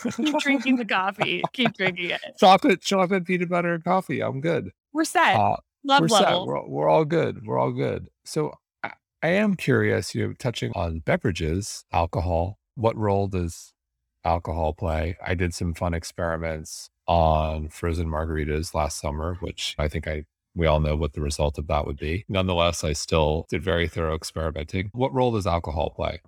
Yeah. 0.04 0.12
Keep 0.12 0.40
drinking 0.40 0.76
the 0.76 0.86
coffee. 0.86 1.42
Keep 1.54 1.78
drinking 1.78 2.10
it. 2.10 2.22
Chocolate, 2.38 2.82
chocolate, 2.82 3.26
peanut 3.26 3.48
butter, 3.48 3.76
and 3.76 3.84
coffee. 3.84 4.22
I'm 4.22 4.42
good. 4.42 4.72
We're 4.92 5.06
set. 5.06 5.38
Uh, 5.38 5.56
Love 5.84 6.02
we're 6.02 6.08
level. 6.08 6.46
Set. 6.46 6.48
We're, 6.48 6.68
we're 6.68 6.90
all 6.90 7.06
good. 7.06 7.46
We're 7.46 7.58
all 7.58 7.72
good. 7.72 8.08
So 8.26 8.54
I, 8.84 8.92
I 9.24 9.30
am 9.30 9.56
curious, 9.56 10.14
you 10.14 10.28
know, 10.28 10.34
touching 10.34 10.72
on 10.76 11.00
beverages, 11.00 11.86
alcohol, 11.92 12.60
what 12.76 12.96
role 12.98 13.28
does 13.28 13.74
alcohol 14.24 14.74
play? 14.74 15.18
I 15.26 15.36
did 15.36 15.54
some 15.54 15.74
fun 15.74 15.94
experiments 15.94 16.90
on 17.08 17.70
frozen 17.70 18.08
margaritas 18.08 18.74
last 18.74 19.00
summer, 19.00 19.36
which 19.40 19.76
I 19.78 19.88
think 19.88 20.08
I 20.08 20.26
we 20.54 20.68
all 20.68 20.82
know 20.82 20.98
what 20.98 21.14
the 21.14 21.22
result 21.22 21.58
of 21.58 21.68
that 21.68 21.86
would 21.86 21.98
be. 21.98 22.26
Nonetheless, 22.28 22.84
I 22.84 22.94
still 22.94 23.46
did 23.50 23.64
very 23.64 23.88
thorough 23.88 24.16
experimenting. 24.16 24.90
What 24.94 25.14
role 25.14 25.32
does 25.32 25.48
alcohol 25.48 25.92
play? 25.92 26.20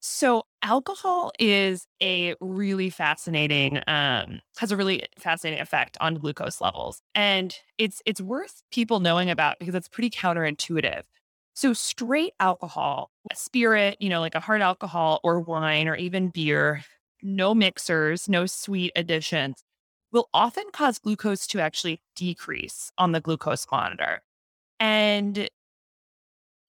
So, 0.00 0.42
alcohol 0.64 1.30
is 1.38 1.86
a 2.02 2.34
really 2.40 2.90
fascinating, 2.90 3.80
um, 3.86 4.40
has 4.58 4.72
a 4.72 4.76
really 4.76 5.04
fascinating 5.18 5.60
effect 5.60 5.96
on 6.00 6.14
glucose 6.16 6.60
levels, 6.60 7.00
and 7.14 7.56
it's 7.78 8.02
it's 8.06 8.20
worth 8.20 8.62
people 8.72 8.98
knowing 9.00 9.30
about 9.30 9.58
because 9.60 9.74
it's 9.74 9.88
pretty 9.88 10.10
counterintuitive. 10.10 11.02
So, 11.54 11.72
straight 11.72 12.32
alcohol, 12.40 13.10
spirit, 13.34 13.96
you 14.00 14.08
know, 14.08 14.20
like 14.20 14.34
a 14.34 14.40
hard 14.40 14.62
alcohol 14.62 15.20
or 15.22 15.40
wine 15.40 15.86
or 15.86 15.94
even 15.96 16.30
beer, 16.30 16.82
no 17.22 17.54
mixers, 17.54 18.28
no 18.28 18.46
sweet 18.46 18.92
additions, 18.96 19.62
will 20.12 20.28
often 20.34 20.64
cause 20.72 20.98
glucose 20.98 21.46
to 21.48 21.60
actually 21.60 22.00
decrease 22.16 22.90
on 22.98 23.12
the 23.12 23.20
glucose 23.20 23.66
monitor. 23.70 24.22
And 24.80 25.48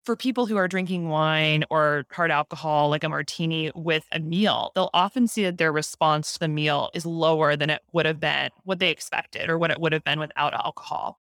for 0.05 0.17
people 0.17 0.47
who 0.47 0.57
are 0.57 0.69
drinking 0.69 1.09
wine 1.09 1.65
or 1.71 2.05
hard 2.11 2.31
alcohol, 2.31 2.91
like 2.91 3.05
a 3.05 3.09
martini 3.09 3.73
with 3.75 4.05
a 4.13 4.21
meal, 4.21 4.71
they'll 4.75 4.91
often 4.93 5.27
see 5.27 5.43
that 5.45 5.59
their 5.59 5.73
response 5.73 6.35
to 6.35 6.39
the 6.39 6.49
meal 6.49 6.91
is 6.95 7.07
lower 7.07 7.57
than 7.57 7.71
it 7.71 7.83
would 7.93 8.07
have 8.07 8.21
been, 8.21 8.51
what 8.65 8.79
they 8.79 8.91
expected, 8.91 9.49
or 9.49 9.59
what 9.59 9.71
it 9.71 9.81
would 9.81 9.93
have 9.93 10.05
been 10.05 10.21
without 10.21 10.53
alcohol. 10.55 11.19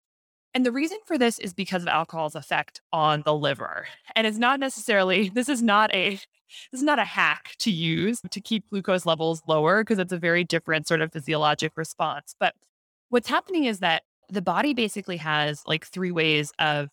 And 0.54 0.66
the 0.66 0.72
reason 0.72 0.98
for 1.06 1.18
this 1.18 1.40
is 1.40 1.54
because 1.54 1.84
of 1.84 1.88
alcohol's 1.88 2.36
effect 2.36 2.82
on 2.94 3.24
the 3.24 3.34
liver. 3.34 3.88
And 4.16 4.26
it's 4.26 4.38
not 4.38 4.60
necessarily, 4.60 5.30
this 5.34 5.50
is 5.50 5.62
not 5.62 5.94
a 5.94 6.20
this 6.72 6.80
is 6.80 6.84
not 6.84 6.98
a 6.98 7.04
hack 7.04 7.56
to 7.60 7.70
use 7.70 8.22
to 8.32 8.40
keep 8.40 8.70
glucose 8.70 9.06
levels 9.06 9.42
lower 9.48 9.84
because 9.84 10.00
it's 10.00 10.14
a 10.14 10.18
very 10.18 10.46
different 10.46 10.88
sort 10.88 11.02
of 11.02 11.12
physiologic 11.12 11.74
response. 11.76 12.36
But 12.40 12.56
what's 13.10 13.28
happening 13.28 13.66
is 13.66 13.80
that 13.80 14.04
the 14.30 14.42
body 14.42 14.74
basically 14.74 15.18
has 15.18 15.62
like 15.68 15.86
three 15.86 16.12
ways 16.12 16.54
of 16.58 16.90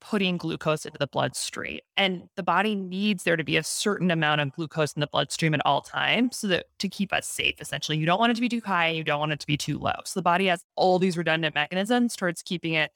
putting 0.00 0.36
glucose 0.36 0.86
into 0.86 0.98
the 0.98 1.06
bloodstream. 1.06 1.80
And 1.96 2.28
the 2.36 2.42
body 2.42 2.74
needs 2.74 3.24
there 3.24 3.36
to 3.36 3.44
be 3.44 3.56
a 3.56 3.62
certain 3.62 4.10
amount 4.10 4.40
of 4.40 4.52
glucose 4.52 4.92
in 4.92 5.00
the 5.00 5.06
bloodstream 5.06 5.54
at 5.54 5.64
all 5.64 5.82
times 5.82 6.38
so 6.38 6.46
that 6.48 6.66
to 6.78 6.88
keep 6.88 7.12
us 7.12 7.26
safe, 7.26 7.60
essentially. 7.60 7.98
You 7.98 8.06
don't 8.06 8.18
want 8.18 8.32
it 8.32 8.34
to 8.34 8.40
be 8.40 8.48
too 8.48 8.62
high, 8.64 8.88
you 8.88 9.04
don't 9.04 9.20
want 9.20 9.32
it 9.32 9.40
to 9.40 9.46
be 9.46 9.56
too 9.56 9.78
low. 9.78 9.94
So 10.04 10.18
the 10.18 10.22
body 10.22 10.46
has 10.46 10.64
all 10.76 10.98
these 10.98 11.16
redundant 11.16 11.54
mechanisms 11.54 12.16
towards 12.16 12.42
keeping 12.42 12.74
it 12.74 12.90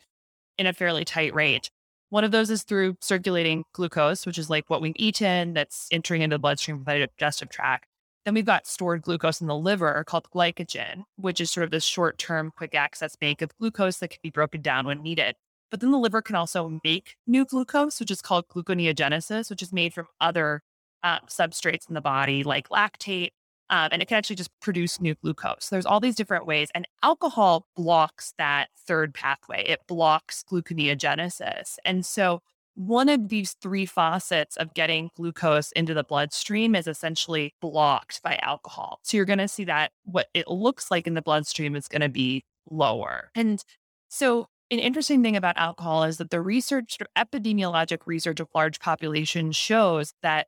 in 0.58 0.66
a 0.66 0.72
fairly 0.72 1.04
tight 1.04 1.34
range. 1.34 1.70
One 2.10 2.24
of 2.24 2.30
those 2.30 2.50
is 2.50 2.62
through 2.62 2.96
circulating 3.00 3.64
glucose, 3.72 4.24
which 4.24 4.38
is 4.38 4.48
like 4.48 4.70
what 4.70 4.80
we've 4.80 4.94
eaten 4.96 5.54
that's 5.54 5.88
entering 5.90 6.22
into 6.22 6.34
the 6.34 6.38
bloodstream 6.38 6.76
from 6.76 6.84
the 6.84 7.08
digestive 7.18 7.48
tract. 7.48 7.86
Then 8.24 8.34
we've 8.34 8.46
got 8.46 8.66
stored 8.66 9.02
glucose 9.02 9.40
in 9.40 9.48
the 9.48 9.56
liver 9.56 10.02
called 10.04 10.28
glycogen, 10.30 11.04
which 11.16 11.40
is 11.40 11.50
sort 11.50 11.64
of 11.64 11.70
this 11.70 11.84
short 11.84 12.16
term, 12.18 12.52
quick 12.56 12.74
access 12.74 13.16
bank 13.16 13.42
of 13.42 13.56
glucose 13.58 13.98
that 13.98 14.08
can 14.08 14.20
be 14.22 14.30
broken 14.30 14.62
down 14.62 14.86
when 14.86 15.02
needed. 15.02 15.36
But 15.70 15.80
then 15.80 15.90
the 15.90 15.98
liver 15.98 16.22
can 16.22 16.36
also 16.36 16.80
make 16.84 17.16
new 17.26 17.44
glucose, 17.44 18.00
which 18.00 18.10
is 18.10 18.22
called 18.22 18.48
gluconeogenesis, 18.48 19.50
which 19.50 19.62
is 19.62 19.72
made 19.72 19.94
from 19.94 20.06
other 20.20 20.62
uh, 21.02 21.20
substrates 21.28 21.88
in 21.88 21.94
the 21.94 22.00
body, 22.00 22.44
like 22.44 22.68
lactate. 22.68 23.30
Um, 23.70 23.88
and 23.92 24.02
it 24.02 24.08
can 24.08 24.18
actually 24.18 24.36
just 24.36 24.50
produce 24.60 25.00
new 25.00 25.14
glucose. 25.14 25.68
There's 25.70 25.86
all 25.86 26.00
these 26.00 26.14
different 26.14 26.46
ways. 26.46 26.68
And 26.74 26.86
alcohol 27.02 27.66
blocks 27.76 28.34
that 28.36 28.68
third 28.86 29.14
pathway, 29.14 29.64
it 29.66 29.80
blocks 29.86 30.44
gluconeogenesis. 30.50 31.76
And 31.84 32.04
so, 32.04 32.42
one 32.76 33.08
of 33.08 33.28
these 33.28 33.52
three 33.62 33.86
faucets 33.86 34.56
of 34.56 34.74
getting 34.74 35.08
glucose 35.16 35.70
into 35.72 35.94
the 35.94 36.02
bloodstream 36.02 36.74
is 36.74 36.88
essentially 36.88 37.54
blocked 37.60 38.20
by 38.22 38.36
alcohol. 38.42 38.98
So, 39.02 39.16
you're 39.16 39.26
going 39.26 39.38
to 39.38 39.48
see 39.48 39.64
that 39.64 39.92
what 40.04 40.26
it 40.34 40.48
looks 40.48 40.90
like 40.90 41.06
in 41.06 41.14
the 41.14 41.22
bloodstream 41.22 41.74
is 41.74 41.88
going 41.88 42.02
to 42.02 42.08
be 42.08 42.44
lower. 42.70 43.30
And 43.34 43.64
so 44.08 44.46
an 44.70 44.78
interesting 44.78 45.22
thing 45.22 45.36
about 45.36 45.56
alcohol 45.56 46.04
is 46.04 46.16
that 46.18 46.30
the 46.30 46.40
research, 46.40 46.98
epidemiologic 47.16 47.98
research 48.06 48.40
of 48.40 48.48
large 48.54 48.80
populations 48.80 49.56
shows 49.56 50.14
that 50.22 50.46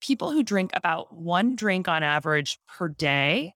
people 0.00 0.30
who 0.30 0.42
drink 0.42 0.70
about 0.74 1.14
one 1.14 1.56
drink 1.56 1.88
on 1.88 2.02
average 2.02 2.58
per 2.68 2.88
day 2.88 3.54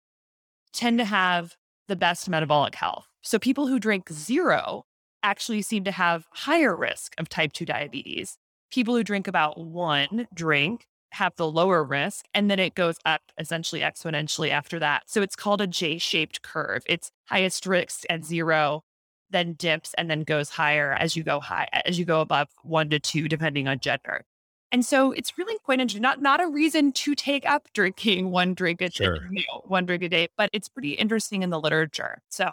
tend 0.72 0.98
to 0.98 1.04
have 1.04 1.56
the 1.88 1.96
best 1.96 2.28
metabolic 2.28 2.74
health. 2.74 3.06
So 3.22 3.38
people 3.38 3.66
who 3.66 3.78
drink 3.78 4.10
zero 4.10 4.84
actually 5.22 5.62
seem 5.62 5.84
to 5.84 5.92
have 5.92 6.26
higher 6.32 6.74
risk 6.74 7.14
of 7.18 7.28
type 7.28 7.52
2 7.52 7.64
diabetes. 7.64 8.38
People 8.70 8.94
who 8.94 9.04
drink 9.04 9.28
about 9.28 9.58
one 9.58 10.26
drink 10.32 10.86
have 11.12 11.34
the 11.36 11.50
lower 11.50 11.82
risk, 11.82 12.24
and 12.34 12.50
then 12.50 12.58
it 12.58 12.74
goes 12.74 12.96
up 13.04 13.20
essentially 13.36 13.80
exponentially 13.80 14.50
after 14.50 14.78
that. 14.78 15.02
So 15.06 15.22
it's 15.22 15.36
called 15.36 15.60
a 15.60 15.66
J 15.66 15.98
shaped 15.98 16.42
curve. 16.42 16.84
It's 16.86 17.10
highest 17.26 17.66
risk 17.66 18.04
at 18.08 18.24
zero, 18.24 18.84
then 19.30 19.54
dips, 19.54 19.94
and 19.94 20.10
then 20.10 20.22
goes 20.22 20.50
higher 20.50 20.92
as 20.92 21.16
you 21.16 21.22
go 21.22 21.40
high, 21.40 21.68
as 21.84 21.98
you 21.98 22.04
go 22.04 22.20
above 22.20 22.48
one 22.62 22.90
to 22.90 22.98
two, 22.98 23.28
depending 23.28 23.68
on 23.68 23.80
gender. 23.80 24.24
And 24.72 24.84
so 24.84 25.12
it's 25.12 25.36
really 25.36 25.58
quite 25.64 25.80
interesting. 25.80 26.02
Not 26.02 26.22
not 26.22 26.40
a 26.40 26.46
reason 26.46 26.92
to 26.92 27.14
take 27.14 27.44
up 27.48 27.68
drinking 27.72 28.30
one 28.30 28.54
drink 28.54 28.80
a 28.80 28.90
sure. 28.90 29.18
day, 29.18 29.20
you 29.30 29.44
know, 29.48 29.62
one 29.66 29.86
drink 29.86 30.02
a 30.02 30.08
day, 30.08 30.28
but 30.36 30.50
it's 30.52 30.68
pretty 30.68 30.92
interesting 30.92 31.42
in 31.42 31.50
the 31.50 31.60
literature. 31.60 32.22
So 32.30 32.50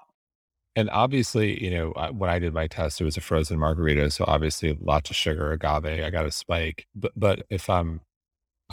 and 0.78 0.92
obviously, 0.92 1.62
you 1.64 1.72
know, 1.72 2.12
when 2.12 2.30
I 2.30 2.38
did 2.38 2.54
my 2.54 2.68
test, 2.68 3.02
it 3.02 3.04
was 3.04 3.18
a 3.18 3.22
frozen 3.22 3.58
margarita. 3.58 4.12
So 4.12 4.26
obviously 4.28 4.78
lots 4.80 5.10
of 5.10 5.16
sugar, 5.16 5.52
agave, 5.52 5.86
I 5.86 6.12
got 6.12 6.28
a 6.28 6.32
spike. 6.32 6.86
But, 6.94 7.14
but 7.16 7.48
if 7.50 7.68
I'm 7.68 8.02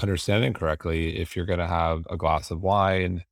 understanding 0.02 0.52
correctly, 0.52 1.18
if 1.18 1.34
you're 1.34 1.46
going 1.46 1.60
to 1.60 1.66
have 1.66 2.06
a 2.10 2.18
glass 2.18 2.50
of 2.50 2.60
wine, 2.60 3.24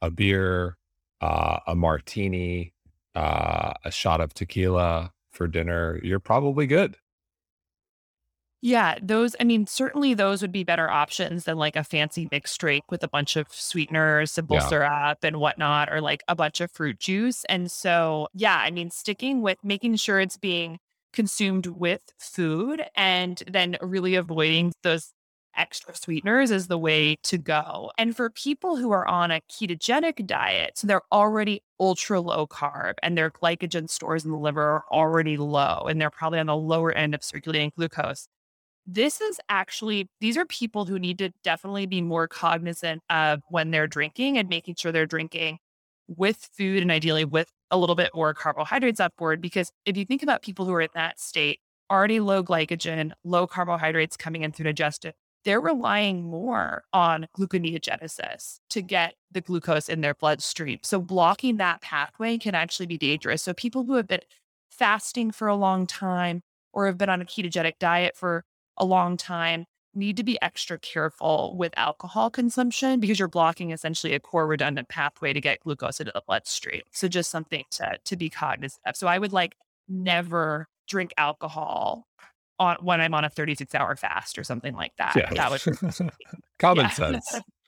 a 0.00 0.12
beer, 0.12 0.76
uh, 1.20 1.58
a 1.66 1.74
martini, 1.74 2.72
uh, 3.14 3.72
a 3.84 3.90
shot 3.90 4.20
of 4.20 4.34
tequila 4.34 5.12
for 5.30 5.46
dinner, 5.46 6.00
you're 6.02 6.20
probably 6.20 6.66
good. 6.66 6.96
Yeah, 8.62 8.98
those, 9.00 9.34
I 9.40 9.44
mean, 9.44 9.66
certainly 9.66 10.12
those 10.12 10.42
would 10.42 10.52
be 10.52 10.64
better 10.64 10.90
options 10.90 11.44
than 11.44 11.56
like 11.56 11.76
a 11.76 11.84
fancy 11.84 12.28
mixed 12.30 12.60
drink 12.60 12.84
with 12.90 13.02
a 13.02 13.08
bunch 13.08 13.36
of 13.36 13.46
sweeteners, 13.50 14.32
simple 14.32 14.56
yeah. 14.56 14.68
syrup 14.68 15.18
and 15.22 15.40
whatnot, 15.40 15.90
or 15.90 16.02
like 16.02 16.22
a 16.28 16.36
bunch 16.36 16.60
of 16.60 16.70
fruit 16.70 16.98
juice. 16.98 17.44
And 17.48 17.70
so, 17.70 18.28
yeah, 18.34 18.58
I 18.58 18.70
mean, 18.70 18.90
sticking 18.90 19.40
with 19.40 19.56
making 19.64 19.96
sure 19.96 20.20
it's 20.20 20.36
being 20.36 20.78
consumed 21.12 21.68
with 21.68 22.02
food 22.18 22.84
and 22.94 23.42
then 23.50 23.78
really 23.80 24.14
avoiding 24.14 24.72
those 24.82 25.12
extra 25.60 25.94
sweeteners 25.94 26.50
is 26.50 26.66
the 26.66 26.78
way 26.78 27.16
to 27.24 27.38
go. 27.38 27.92
And 27.98 28.16
for 28.16 28.30
people 28.30 28.76
who 28.76 28.90
are 28.90 29.06
on 29.06 29.30
a 29.30 29.40
ketogenic 29.52 30.26
diet, 30.26 30.78
so 30.78 30.86
they're 30.86 31.02
already 31.12 31.62
ultra 31.78 32.20
low 32.20 32.46
carb 32.46 32.94
and 33.02 33.16
their 33.16 33.30
glycogen 33.30 33.88
stores 33.88 34.24
in 34.24 34.30
the 34.30 34.38
liver 34.38 34.62
are 34.62 34.84
already 34.90 35.36
low 35.36 35.86
and 35.88 36.00
they're 36.00 36.10
probably 36.10 36.38
on 36.38 36.46
the 36.46 36.56
lower 36.56 36.92
end 36.92 37.14
of 37.14 37.22
circulating 37.22 37.72
glucose 37.76 38.26
this 38.86 39.20
is 39.20 39.38
actually, 39.48 40.08
these 40.20 40.36
are 40.36 40.44
people 40.46 40.84
who 40.84 40.98
need 40.98 41.18
to 41.18 41.30
definitely 41.44 41.86
be 41.86 42.00
more 42.00 42.26
cognizant 42.26 43.02
of 43.08 43.40
when 43.48 43.70
they're 43.70 43.86
drinking 43.86 44.38
and 44.38 44.48
making 44.48 44.74
sure 44.76 44.90
they're 44.90 45.06
drinking 45.06 45.58
with 46.08 46.48
food 46.56 46.82
and 46.82 46.90
ideally 46.90 47.24
with 47.24 47.48
a 47.70 47.78
little 47.78 47.94
bit 47.94 48.10
more 48.14 48.34
carbohydrates 48.34 48.98
up 48.98 49.16
board. 49.16 49.40
Because 49.40 49.70
if 49.84 49.96
you 49.96 50.04
think 50.04 50.22
about 50.22 50.42
people 50.42 50.64
who 50.64 50.72
are 50.72 50.80
in 50.80 50.88
that 50.94 51.20
state, 51.20 51.60
already 51.90 52.20
low 52.20 52.42
glycogen, 52.42 53.12
low 53.22 53.46
carbohydrates 53.46 54.16
coming 54.16 54.42
in 54.42 54.52
through 54.52 54.64
digestive, 54.64 55.14
they're 55.44 55.60
relying 55.60 56.22
more 56.22 56.84
on 56.92 57.26
gluconeogenesis 57.36 58.60
to 58.70 58.82
get 58.82 59.14
the 59.30 59.40
glucose 59.40 59.88
in 59.88 60.00
their 60.00 60.14
bloodstream. 60.14 60.78
So 60.82 61.00
blocking 61.00 61.56
that 61.56 61.80
pathway 61.80 62.38
can 62.38 62.54
actually 62.54 62.86
be 62.86 62.98
dangerous. 62.98 63.42
So 63.42 63.54
people 63.54 63.84
who 63.84 63.94
have 63.94 64.06
been 64.08 64.20
fasting 64.70 65.30
for 65.30 65.48
a 65.48 65.56
long 65.56 65.86
time 65.86 66.42
or 66.72 66.86
have 66.86 66.98
been 66.98 67.08
on 67.08 67.20
a 67.20 67.24
ketogenic 67.24 67.78
diet 67.78 68.16
for 68.16 68.44
a 68.76 68.84
long 68.84 69.16
time 69.16 69.66
need 69.94 70.16
to 70.16 70.22
be 70.22 70.40
extra 70.40 70.78
careful 70.78 71.56
with 71.56 71.72
alcohol 71.76 72.30
consumption 72.30 73.00
because 73.00 73.18
you're 73.18 73.28
blocking 73.28 73.70
essentially 73.70 74.14
a 74.14 74.20
core 74.20 74.46
redundant 74.46 74.88
pathway 74.88 75.32
to 75.32 75.40
get 75.40 75.60
glucose 75.60 76.00
into 76.00 76.12
the 76.14 76.22
bloodstream. 76.26 76.82
So 76.92 77.08
just 77.08 77.30
something 77.30 77.64
to 77.72 77.98
to 78.04 78.16
be 78.16 78.30
cognizant 78.30 78.82
of. 78.86 78.96
So 78.96 79.08
I 79.08 79.18
would 79.18 79.32
like 79.32 79.56
never 79.88 80.68
drink 80.86 81.12
alcohol 81.16 82.06
on 82.60 82.76
when 82.82 83.00
I'm 83.00 83.14
on 83.14 83.24
a 83.24 83.30
36 83.30 83.74
hour 83.74 83.96
fast 83.96 84.38
or 84.38 84.44
something 84.44 84.74
like 84.74 84.92
that. 84.98 85.16
Yeah. 85.16 85.32
That 85.34 85.50
would 85.50 86.10
common 86.58 86.84
yeah. 86.84 86.90
sense. 86.90 87.40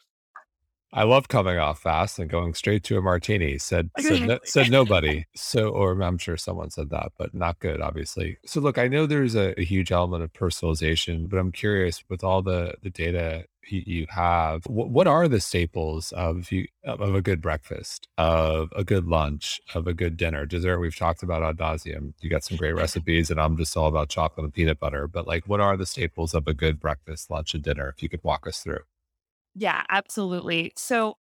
I 0.93 1.05
love 1.05 1.29
coming 1.29 1.59
off 1.59 1.81
fast 1.81 2.19
and 2.19 2.29
going 2.29 2.55
straight 2.55 2.85
to 2.85 2.99
a 2.99 3.03
martini. 3.03 3.59
Said 3.59 3.91
said, 3.99 4.23
no, 4.23 4.39
said 4.45 4.71
nobody. 4.71 5.25
So, 5.35 5.69
or 5.69 6.01
I'm 6.01 6.19
sure 6.19 6.37
someone 6.37 6.71
said 6.71 6.91
that, 6.91 7.13
but 7.19 7.35
not 7.35 7.59
good, 7.61 7.81
obviously. 7.81 8.39
So, 8.45 8.61
look, 8.61 8.79
I 8.79 8.89
know 8.89 9.07
there's 9.07 9.35
a, 9.35 9.59
a 9.59 9.65
huge 9.65 9.91
element 9.93 10.23
of 10.23 10.33
personalization, 10.33 11.29
but 11.29 11.39
I'm 11.39 11.53
curious 11.53 12.05
with 12.09 12.23
all 12.23 12.43
the 12.43 12.75
the 12.83 12.91
data 12.91 13.45
you, 13.69 13.83
you 13.87 14.07
have, 14.11 14.65
what, 14.67 14.91
what 14.91 15.07
are 15.07 15.29
the 15.29 15.41
staples 15.41 16.13
of 16.13 16.51
you 16.51 16.67
of 16.85 17.15
a 17.15 17.23
good 17.23 17.41
breakfast, 17.41 18.09
of 18.19 18.73
a 18.75 18.85
good 18.85 19.07
lunch, 19.07 19.61
of 19.75 19.87
a 19.87 19.95
good 19.95 20.17
dinner, 20.17 20.47
dessert? 20.47 20.81
We've 20.81 20.97
talked 20.97 21.23
about 21.23 21.43
ad 21.43 21.59
nauseum. 21.59 22.13
You 22.21 22.31
got 22.31 22.45
some 22.45 22.57
great 22.57 22.73
recipes, 22.77 23.31
and 23.31 23.41
I'm 23.41 23.57
just 23.57 23.77
all 23.77 23.87
about 23.87 24.09
chocolate 24.09 24.45
and 24.45 24.55
peanut 24.55 24.81
butter. 24.81 25.07
But 25.07 25.27
like, 25.27 25.47
what 25.47 25.61
are 25.61 25.77
the 25.77 25.87
staples 25.87 26.35
of 26.35 26.47
a 26.47 26.55
good 26.55 26.81
breakfast, 26.81 27.31
lunch, 27.31 27.55
and 27.55 27.63
dinner? 27.63 27.89
If 27.89 28.03
you 28.03 28.09
could 28.09 28.25
walk 28.25 28.47
us 28.47 28.59
through. 28.59 28.81
Yeah, 29.55 29.85
absolutely. 29.89 30.73
So 30.77 31.17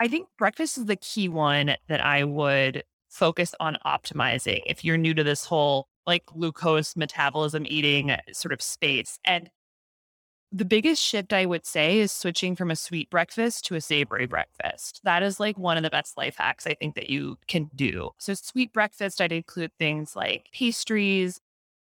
I 0.00 0.08
think 0.08 0.28
breakfast 0.38 0.78
is 0.78 0.86
the 0.86 0.96
key 0.96 1.28
one 1.28 1.76
that 1.88 2.04
I 2.04 2.24
would 2.24 2.84
focus 3.10 3.54
on 3.60 3.78
optimizing 3.86 4.62
if 4.66 4.84
you're 4.84 4.98
new 4.98 5.14
to 5.14 5.24
this 5.24 5.44
whole 5.46 5.88
like 6.06 6.26
glucose 6.26 6.96
metabolism 6.96 7.64
eating 7.68 8.10
uh, 8.10 8.18
sort 8.32 8.52
of 8.52 8.62
space. 8.62 9.18
And 9.24 9.50
the 10.50 10.64
biggest 10.64 11.02
shift 11.02 11.32
I 11.32 11.44
would 11.44 11.66
say 11.66 11.98
is 11.98 12.10
switching 12.10 12.56
from 12.56 12.70
a 12.70 12.76
sweet 12.76 13.10
breakfast 13.10 13.66
to 13.66 13.74
a 13.74 13.80
savory 13.82 14.26
breakfast. 14.26 15.00
That 15.04 15.22
is 15.22 15.38
like 15.38 15.58
one 15.58 15.76
of 15.76 15.82
the 15.82 15.90
best 15.90 16.16
life 16.16 16.36
hacks 16.38 16.66
I 16.66 16.74
think 16.74 16.94
that 16.94 17.10
you 17.10 17.36
can 17.48 17.70
do. 17.74 18.10
So, 18.18 18.32
sweet 18.34 18.72
breakfast, 18.72 19.20
I'd 19.20 19.32
include 19.32 19.72
things 19.78 20.16
like 20.16 20.48
pastries, 20.52 21.38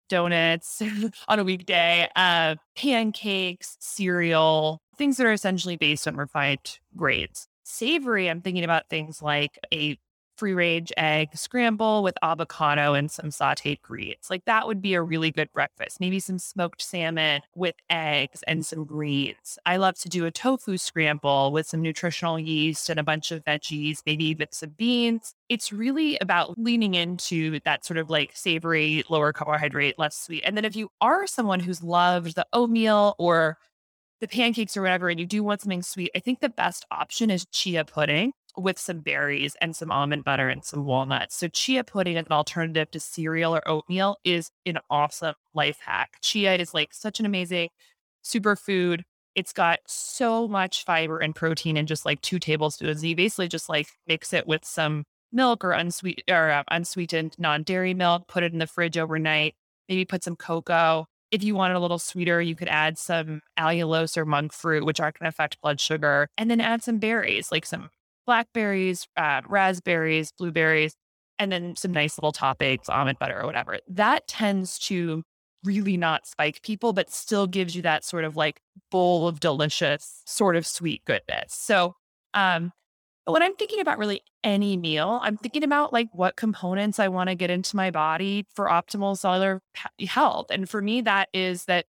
donuts 0.09 0.81
on 1.27 1.39
a 1.39 1.43
weekday, 1.43 2.07
uh, 2.15 2.55
pancakes, 2.75 3.77
cereal, 3.79 4.81
things 4.97 5.17
that 5.17 5.25
are 5.25 5.33
essentially 5.33 5.77
based 5.77 6.07
on 6.07 6.15
refined 6.15 6.79
grades. 6.95 7.47
Savory, 7.63 8.29
I'm 8.29 8.41
thinking 8.41 8.63
about 8.63 8.89
things 8.89 9.21
like 9.21 9.57
a 9.73 9.97
free 10.37 10.53
range 10.53 10.91
egg 10.97 11.29
scramble 11.35 12.03
with 12.03 12.17
avocado 12.21 12.93
and 12.93 13.09
some 13.09 13.29
sauteed 13.29 13.81
greens. 13.81 14.27
Like 14.29 14.45
that 14.45 14.67
would 14.67 14.81
be 14.81 14.93
a 14.93 15.01
really 15.01 15.31
good 15.31 15.51
breakfast. 15.53 15.99
Maybe 15.99 16.19
some 16.19 16.39
smoked 16.39 16.81
salmon 16.81 17.41
with 17.55 17.75
eggs 17.89 18.43
and 18.47 18.65
some 18.65 18.85
greens. 18.85 19.57
I 19.65 19.77
love 19.77 19.97
to 19.99 20.09
do 20.09 20.25
a 20.25 20.31
tofu 20.31 20.77
scramble 20.77 21.51
with 21.51 21.67
some 21.67 21.81
nutritional 21.81 22.39
yeast 22.39 22.89
and 22.89 22.99
a 22.99 23.03
bunch 23.03 23.31
of 23.31 23.43
veggies, 23.43 23.99
maybe 24.05 24.25
even 24.25 24.47
some 24.51 24.69
beans. 24.77 25.33
It's 25.49 25.71
really 25.71 26.17
about 26.19 26.57
leaning 26.57 26.95
into 26.95 27.59
that 27.65 27.85
sort 27.85 27.97
of 27.97 28.09
like 28.09 28.31
savory, 28.33 29.03
lower 29.09 29.33
carbohydrate, 29.33 29.97
less 29.97 30.17
sweet. 30.17 30.43
And 30.45 30.57
then 30.57 30.65
if 30.65 30.75
you 30.75 30.89
are 31.01 31.27
someone 31.27 31.59
who's 31.59 31.83
loved 31.83 32.35
the 32.35 32.45
oatmeal 32.53 33.15
or 33.17 33.57
the 34.21 34.27
pancakes 34.27 34.77
or 34.77 34.81
whatever, 34.81 35.09
and 35.09 35.19
you 35.19 35.25
do 35.25 35.43
want 35.43 35.61
something 35.61 35.83
sweet, 35.83 36.09
I 36.15 36.19
think 36.19 36.39
the 36.39 36.49
best 36.49 36.85
option 36.89 37.29
is 37.29 37.45
chia 37.47 37.83
pudding 37.83 38.31
with 38.57 38.79
some 38.79 38.99
berries 38.99 39.55
and 39.61 39.75
some 39.75 39.91
almond 39.91 40.23
butter 40.23 40.49
and 40.49 40.63
some 40.63 40.85
walnuts. 40.85 41.35
So 41.35 41.47
chia 41.47 41.83
pudding 41.83 42.17
as 42.17 42.25
an 42.25 42.31
alternative 42.31 42.91
to 42.91 42.99
cereal 42.99 43.55
or 43.55 43.67
oatmeal 43.67 44.17
is 44.23 44.51
an 44.65 44.79
awesome 44.89 45.35
life 45.53 45.79
hack. 45.85 46.17
Chia 46.21 46.55
is 46.55 46.73
like 46.73 46.93
such 46.93 47.19
an 47.19 47.25
amazing 47.25 47.69
superfood. 48.23 49.01
It's 49.35 49.53
got 49.53 49.79
so 49.87 50.47
much 50.47 50.85
fiber 50.85 51.19
and 51.19 51.35
protein 51.35 51.77
in 51.77 51.87
just 51.87 52.05
like 52.05 52.21
two 52.21 52.39
tablespoons. 52.39 53.03
You 53.03 53.15
basically 53.15 53.47
just 53.47 53.69
like 53.69 53.87
mix 54.07 54.33
it 54.33 54.47
with 54.47 54.63
some 54.63 55.03
milk 55.31 55.63
or 55.63 55.71
unsweet 55.71 56.23
or 56.29 56.49
uh, 56.49 56.63
unsweetened 56.71 57.35
non-dairy 57.37 57.93
milk, 57.93 58.27
put 58.27 58.43
it 58.43 58.53
in 58.53 58.59
the 58.59 58.67
fridge 58.67 58.97
overnight, 58.97 59.53
maybe 59.89 60.05
put 60.05 60.23
some 60.23 60.35
cocoa. 60.35 61.05
If 61.31 61.43
you 61.43 61.55
want 61.55 61.71
it 61.71 61.75
a 61.75 61.79
little 61.79 61.99
sweeter, 61.99 62.41
you 62.41 62.55
could 62.55 62.69
add 62.69 62.97
some 62.97 63.41
allulose 63.59 64.15
or 64.15 64.25
monk 64.25 64.53
fruit, 64.53 64.85
which 64.85 65.01
aren't 65.01 65.19
going 65.19 65.25
to 65.25 65.29
affect 65.29 65.59
blood 65.61 65.81
sugar, 65.81 66.29
and 66.37 66.49
then 66.49 66.61
add 66.61 66.83
some 66.83 66.99
berries, 66.99 67.51
like 67.51 67.65
some 67.65 67.89
blackberries, 68.25 69.07
uh, 69.17 69.41
raspberries, 69.47 70.31
blueberries, 70.37 70.95
and 71.39 71.51
then 71.51 71.75
some 71.75 71.91
nice 71.91 72.17
little 72.17 72.33
toppings, 72.33 72.89
almond 72.89 73.19
butter 73.19 73.39
or 73.39 73.45
whatever. 73.45 73.79
That 73.87 74.27
tends 74.27 74.79
to 74.79 75.23
really 75.63 75.97
not 75.97 76.27
spike 76.27 76.61
people, 76.61 76.93
but 76.93 77.09
still 77.09 77.47
gives 77.47 77.75
you 77.75 77.81
that 77.81 78.03
sort 78.03 78.23
of 78.23 78.35
like 78.35 78.61
bowl 78.91 79.27
of 79.27 79.39
delicious, 79.39 80.21
sort 80.25 80.55
of 80.55 80.65
sweet 80.65 81.03
goodness. 81.05 81.53
So, 81.53 81.95
um, 82.33 82.71
when 83.25 83.41
I'm 83.41 83.55
thinking 83.55 83.79
about 83.79 83.97
really 83.97 84.21
any 84.43 84.77
meal, 84.77 85.19
I'm 85.23 85.37
thinking 85.37 85.63
about 85.63 85.91
like 85.91 86.07
what 86.11 86.35
components 86.35 86.99
I 86.99 87.07
want 87.07 87.29
to 87.29 87.35
get 87.35 87.49
into 87.49 87.75
my 87.75 87.89
body 87.89 88.45
for 88.53 88.67
optimal 88.67 89.17
cellular 89.17 89.61
health. 90.07 90.47
And 90.51 90.69
for 90.69 90.81
me, 90.81 91.01
that 91.01 91.29
is 91.33 91.65
that 91.65 91.85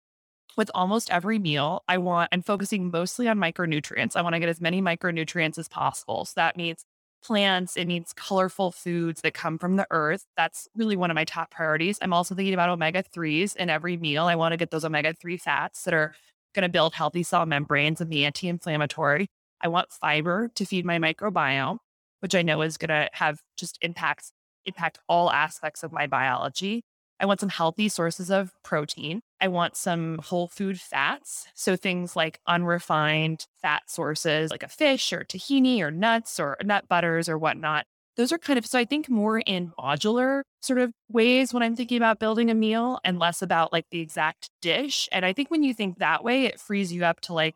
with 0.56 0.70
almost 0.74 1.10
every 1.10 1.38
meal, 1.38 1.82
I 1.88 1.98
want, 1.98 2.30
I'm 2.32 2.42
focusing 2.42 2.90
mostly 2.90 3.28
on 3.28 3.38
micronutrients. 3.38 4.16
I 4.16 4.22
want 4.22 4.34
to 4.34 4.40
get 4.40 4.48
as 4.48 4.60
many 4.60 4.80
micronutrients 4.80 5.58
as 5.58 5.68
possible. 5.68 6.24
So 6.24 6.32
that 6.36 6.56
means 6.56 6.84
plants. 7.22 7.76
It 7.76 7.86
means 7.86 8.12
colorful 8.14 8.72
foods 8.72 9.20
that 9.22 9.34
come 9.34 9.58
from 9.58 9.76
the 9.76 9.86
earth. 9.90 10.24
That's 10.36 10.68
really 10.74 10.96
one 10.96 11.10
of 11.10 11.14
my 11.14 11.24
top 11.24 11.50
priorities. 11.50 11.98
I'm 12.00 12.12
also 12.12 12.34
thinking 12.34 12.54
about 12.54 12.70
omega 12.70 13.02
3s 13.02 13.56
in 13.56 13.68
every 13.68 13.96
meal. 13.96 14.24
I 14.24 14.36
want 14.36 14.52
to 14.52 14.56
get 14.56 14.70
those 14.70 14.84
omega 14.84 15.12
3 15.12 15.36
fats 15.36 15.82
that 15.82 15.94
are 15.94 16.14
going 16.54 16.62
to 16.62 16.68
build 16.68 16.94
healthy 16.94 17.22
cell 17.22 17.44
membranes 17.44 18.00
and 18.00 18.08
be 18.08 18.24
anti 18.24 18.48
inflammatory. 18.48 19.28
I 19.60 19.68
want 19.68 19.92
fiber 19.92 20.50
to 20.54 20.64
feed 20.64 20.84
my 20.84 20.98
microbiome, 20.98 21.78
which 22.20 22.34
I 22.34 22.42
know 22.42 22.62
is 22.62 22.76
going 22.76 22.88
to 22.88 23.08
have 23.12 23.40
just 23.56 23.78
impacts 23.82 24.32
impact 24.64 24.98
all 25.08 25.30
aspects 25.30 25.82
of 25.82 25.92
my 25.92 26.06
biology. 26.06 26.82
I 27.18 27.26
want 27.26 27.40
some 27.40 27.48
healthy 27.48 27.88
sources 27.88 28.30
of 28.30 28.52
protein. 28.62 29.20
I 29.40 29.48
want 29.48 29.76
some 29.76 30.18
whole 30.18 30.48
food 30.48 30.80
fats. 30.80 31.46
So 31.54 31.76
things 31.76 32.16
like 32.16 32.40
unrefined 32.46 33.46
fat 33.62 33.82
sources 33.86 34.50
like 34.50 34.62
a 34.62 34.68
fish 34.68 35.12
or 35.12 35.24
tahini 35.24 35.80
or 35.80 35.90
nuts 35.90 36.38
or 36.38 36.56
nut 36.62 36.88
butters 36.88 37.28
or 37.28 37.38
whatnot. 37.38 37.84
Those 38.16 38.32
are 38.32 38.38
kind 38.38 38.58
of, 38.58 38.66
so 38.66 38.78
I 38.78 38.86
think 38.86 39.10
more 39.10 39.40
in 39.40 39.72
modular 39.78 40.40
sort 40.62 40.78
of 40.78 40.90
ways 41.10 41.52
when 41.52 41.62
I'm 41.62 41.76
thinking 41.76 41.98
about 41.98 42.18
building 42.18 42.50
a 42.50 42.54
meal 42.54 42.98
and 43.04 43.18
less 43.18 43.42
about 43.42 43.72
like 43.72 43.84
the 43.90 44.00
exact 44.00 44.48
dish. 44.62 45.08
And 45.12 45.24
I 45.24 45.32
think 45.32 45.50
when 45.50 45.62
you 45.62 45.74
think 45.74 45.98
that 45.98 46.24
way, 46.24 46.44
it 46.46 46.58
frees 46.58 46.92
you 46.92 47.04
up 47.04 47.20
to 47.22 47.34
like, 47.34 47.54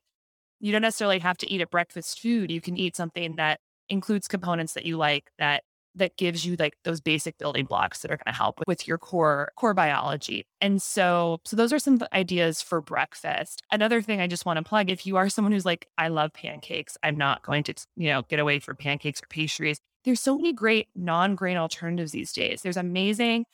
you 0.61 0.73
don't 0.73 0.83
necessarily 0.83 1.19
have 1.21 1.39
to 1.39 1.51
eat 1.51 1.63
a 1.63 1.67
breakfast 1.67 2.21
food. 2.21 2.51
You 2.51 2.61
can 2.61 2.77
eat 2.77 2.95
something 2.95 3.37
that 3.37 3.59
includes 3.89 4.29
components 4.29 4.75
that 4.75 4.85
you 4.85 4.99
like 4.99 5.31
that 5.39 5.63
that 5.95 6.17
gives 6.17 6.45
you 6.45 6.57
like 6.57 6.77
those 6.85 7.01
basic 7.01 7.37
building 7.39 7.65
blocks 7.65 8.01
that 8.01 8.11
are 8.11 8.17
going 8.17 8.33
to 8.33 8.37
help 8.37 8.61
with 8.67 8.87
your 8.87 8.99
core 8.99 9.53
core 9.57 9.75
biology. 9.75 10.47
And 10.61 10.81
so 10.81 11.41
so 11.45 11.57
those 11.57 11.73
are 11.73 11.79
some 11.79 12.01
ideas 12.13 12.63
for 12.63 12.81
breakfast. 12.81 13.63
Another 13.73 14.01
thing 14.03 14.21
I 14.21 14.27
just 14.27 14.47
want 14.47 14.59
to 14.59 14.63
plug 14.63 14.91
if 14.91 15.07
you 15.07 15.17
are 15.17 15.29
someone 15.29 15.53
who's 15.53 15.67
like 15.67 15.89
I 15.99 16.09
love 16.09 16.33
pancakes, 16.33 16.97
I'm 17.03 17.17
not 17.17 17.43
going 17.43 17.65
to, 17.65 17.75
you 17.97 18.09
know, 18.09 18.23
get 18.23 18.39
away 18.41 18.61
from 18.61 18.77
pancakes 18.77 19.23
or 19.23 19.27
pastries. 19.29 19.81
There's 20.05 20.21
so 20.21 20.37
many 20.37 20.53
great 20.53 20.89
non-grain 20.95 21.57
alternatives 21.57 22.13
these 22.13 22.33
days. 22.33 22.63
There's 22.63 22.79
amazing 22.79 23.45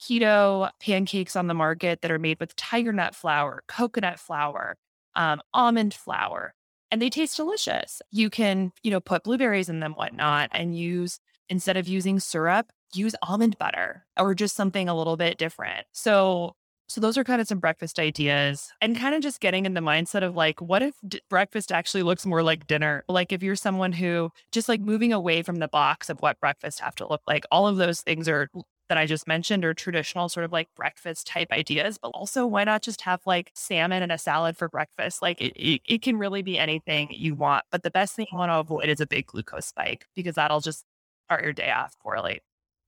keto 0.00 0.70
pancakes 0.80 1.36
on 1.36 1.46
the 1.46 1.54
market 1.54 2.00
that 2.00 2.10
are 2.10 2.18
made 2.18 2.40
with 2.40 2.56
tiger 2.56 2.92
nut 2.92 3.14
flour, 3.14 3.62
coconut 3.66 4.18
flour, 4.18 4.76
um, 5.14 5.42
almond 5.52 5.92
flour, 5.92 6.54
and 6.90 7.00
they 7.00 7.10
taste 7.10 7.36
delicious. 7.36 8.00
You 8.10 8.30
can, 8.30 8.72
you 8.82 8.90
know, 8.90 9.00
put 9.00 9.24
blueberries 9.24 9.68
in 9.68 9.80
them, 9.80 9.92
whatnot, 9.92 10.50
and 10.52 10.76
use 10.76 11.20
instead 11.50 11.76
of 11.76 11.86
using 11.88 12.18
syrup, 12.20 12.72
use 12.94 13.14
almond 13.22 13.58
butter 13.58 14.06
or 14.18 14.34
just 14.34 14.56
something 14.56 14.88
a 14.88 14.96
little 14.96 15.16
bit 15.16 15.36
different. 15.36 15.86
So, 15.92 16.54
so 16.88 17.00
those 17.00 17.18
are 17.18 17.24
kind 17.24 17.40
of 17.40 17.46
some 17.46 17.58
breakfast 17.58 17.98
ideas 17.98 18.72
and 18.80 18.98
kind 18.98 19.14
of 19.14 19.20
just 19.22 19.40
getting 19.40 19.66
in 19.66 19.74
the 19.74 19.80
mindset 19.80 20.24
of 20.24 20.34
like, 20.34 20.60
what 20.60 20.82
if 20.82 20.94
d- 21.06 21.20
breakfast 21.28 21.70
actually 21.70 22.02
looks 22.02 22.26
more 22.26 22.42
like 22.42 22.66
dinner? 22.66 23.04
Like 23.08 23.32
if 23.32 23.42
you're 23.42 23.56
someone 23.56 23.92
who 23.92 24.30
just 24.50 24.68
like 24.68 24.80
moving 24.80 25.12
away 25.12 25.42
from 25.42 25.56
the 25.56 25.68
box 25.68 26.08
of 26.08 26.20
what 26.20 26.40
breakfast 26.40 26.80
have 26.80 26.96
to 26.96 27.06
look 27.06 27.22
like, 27.28 27.44
all 27.52 27.68
of 27.68 27.76
those 27.76 28.00
things 28.00 28.28
are 28.28 28.48
that 28.88 28.98
I 28.98 29.06
just 29.06 29.28
mentioned 29.28 29.64
are 29.64 29.72
traditional 29.72 30.28
sort 30.28 30.42
of 30.42 30.50
like 30.50 30.68
breakfast 30.74 31.28
type 31.28 31.52
ideas, 31.52 31.96
but 31.96 32.08
also 32.08 32.44
why 32.44 32.64
not 32.64 32.82
just 32.82 33.02
have 33.02 33.20
like 33.24 33.52
salmon 33.54 34.02
and 34.02 34.10
a 34.10 34.18
salad 34.18 34.56
for 34.56 34.68
breakfast? 34.68 35.22
Like 35.22 35.40
it, 35.40 35.52
it, 35.54 35.80
it 35.88 36.02
can 36.02 36.18
really 36.18 36.42
be 36.42 36.58
anything 36.58 37.08
you 37.12 37.36
want, 37.36 37.64
but 37.70 37.84
the 37.84 37.90
best 37.92 38.16
thing 38.16 38.26
you 38.32 38.36
want 38.36 38.50
to 38.50 38.58
avoid 38.58 38.88
is 38.88 39.00
a 39.00 39.06
big 39.06 39.26
glucose 39.26 39.66
spike 39.66 40.06
because 40.16 40.34
that'll 40.34 40.60
just 40.60 40.84
start 41.30 41.44
your 41.44 41.52
day 41.52 41.70
off 41.70 41.94
poorly. 42.02 42.40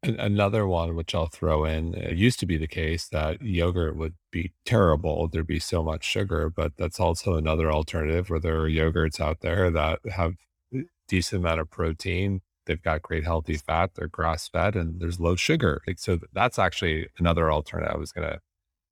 Another 0.02 0.66
one, 0.66 0.96
which 0.96 1.14
I'll 1.14 1.28
throw 1.28 1.64
in, 1.64 1.94
it 1.94 2.16
used 2.16 2.40
to 2.40 2.46
be 2.46 2.58
the 2.58 2.66
case 2.66 3.06
that 3.10 3.40
yogurt 3.40 3.96
would 3.96 4.14
be 4.32 4.52
terrible. 4.66 5.28
There'd 5.28 5.46
be 5.46 5.60
so 5.60 5.84
much 5.84 6.02
sugar, 6.02 6.50
but 6.50 6.72
that's 6.76 6.98
also 6.98 7.34
another 7.34 7.70
alternative 7.70 8.28
where 8.28 8.40
there 8.40 8.58
are 8.58 8.68
yogurts 8.68 9.20
out 9.20 9.42
there 9.42 9.70
that 9.70 10.00
have 10.10 10.34
decent 11.06 11.44
amount 11.44 11.60
of 11.60 11.70
protein. 11.70 12.40
They've 12.66 12.82
got 12.82 13.02
great 13.02 13.22
healthy 13.22 13.54
fat. 13.54 13.92
They're 13.94 14.08
grass 14.08 14.48
fed 14.48 14.74
and 14.74 15.00
there's 15.00 15.20
low 15.20 15.36
sugar. 15.36 15.80
So 15.96 16.18
that's 16.32 16.58
actually 16.58 17.06
another 17.20 17.52
alternative 17.52 17.94
I 17.94 17.98
was 17.98 18.10
going 18.10 18.28
to 18.28 18.40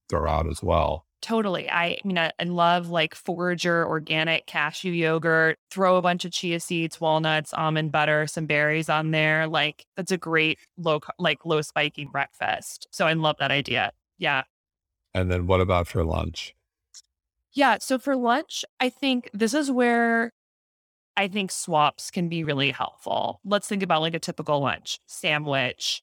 throw 0.08 0.30
out 0.30 0.48
as 0.48 0.62
well. 0.62 1.06
Totally. 1.22 1.68
I, 1.68 1.84
I 1.84 2.00
mean, 2.04 2.18
I, 2.18 2.32
I, 2.40 2.44
love 2.44 2.88
like 2.88 3.14
forager 3.14 3.86
organic 3.86 4.46
cashew 4.46 4.90
yogurt, 4.90 5.58
throw 5.70 5.96
a 5.96 6.02
bunch 6.02 6.24
of 6.24 6.32
chia 6.32 6.60
seeds, 6.60 6.98
walnuts, 6.98 7.52
almond 7.52 7.92
butter, 7.92 8.26
some 8.26 8.46
berries 8.46 8.88
on 8.88 9.10
there. 9.10 9.46
Like 9.46 9.84
that's 9.96 10.12
a 10.12 10.16
great 10.16 10.58
low, 10.78 11.00
like 11.18 11.44
low 11.44 11.60
spiking 11.60 12.08
breakfast. 12.08 12.86
So 12.90 13.06
I 13.06 13.12
love 13.12 13.36
that 13.38 13.50
idea. 13.50 13.92
Yeah. 14.18 14.44
And 15.12 15.30
then 15.30 15.46
what 15.46 15.60
about 15.60 15.88
for 15.88 16.04
lunch? 16.04 16.54
Yeah. 17.52 17.78
So 17.80 17.98
for 17.98 18.16
lunch, 18.16 18.64
I 18.78 18.88
think 18.88 19.28
this 19.34 19.52
is 19.52 19.70
where 19.70 20.32
I 21.18 21.28
think 21.28 21.50
swaps 21.50 22.10
can 22.10 22.30
be 22.30 22.44
really 22.44 22.70
helpful. 22.70 23.40
Let's 23.44 23.68
think 23.68 23.82
about 23.82 24.00
like 24.00 24.14
a 24.14 24.18
typical 24.18 24.60
lunch 24.60 25.00
sandwich, 25.06 26.02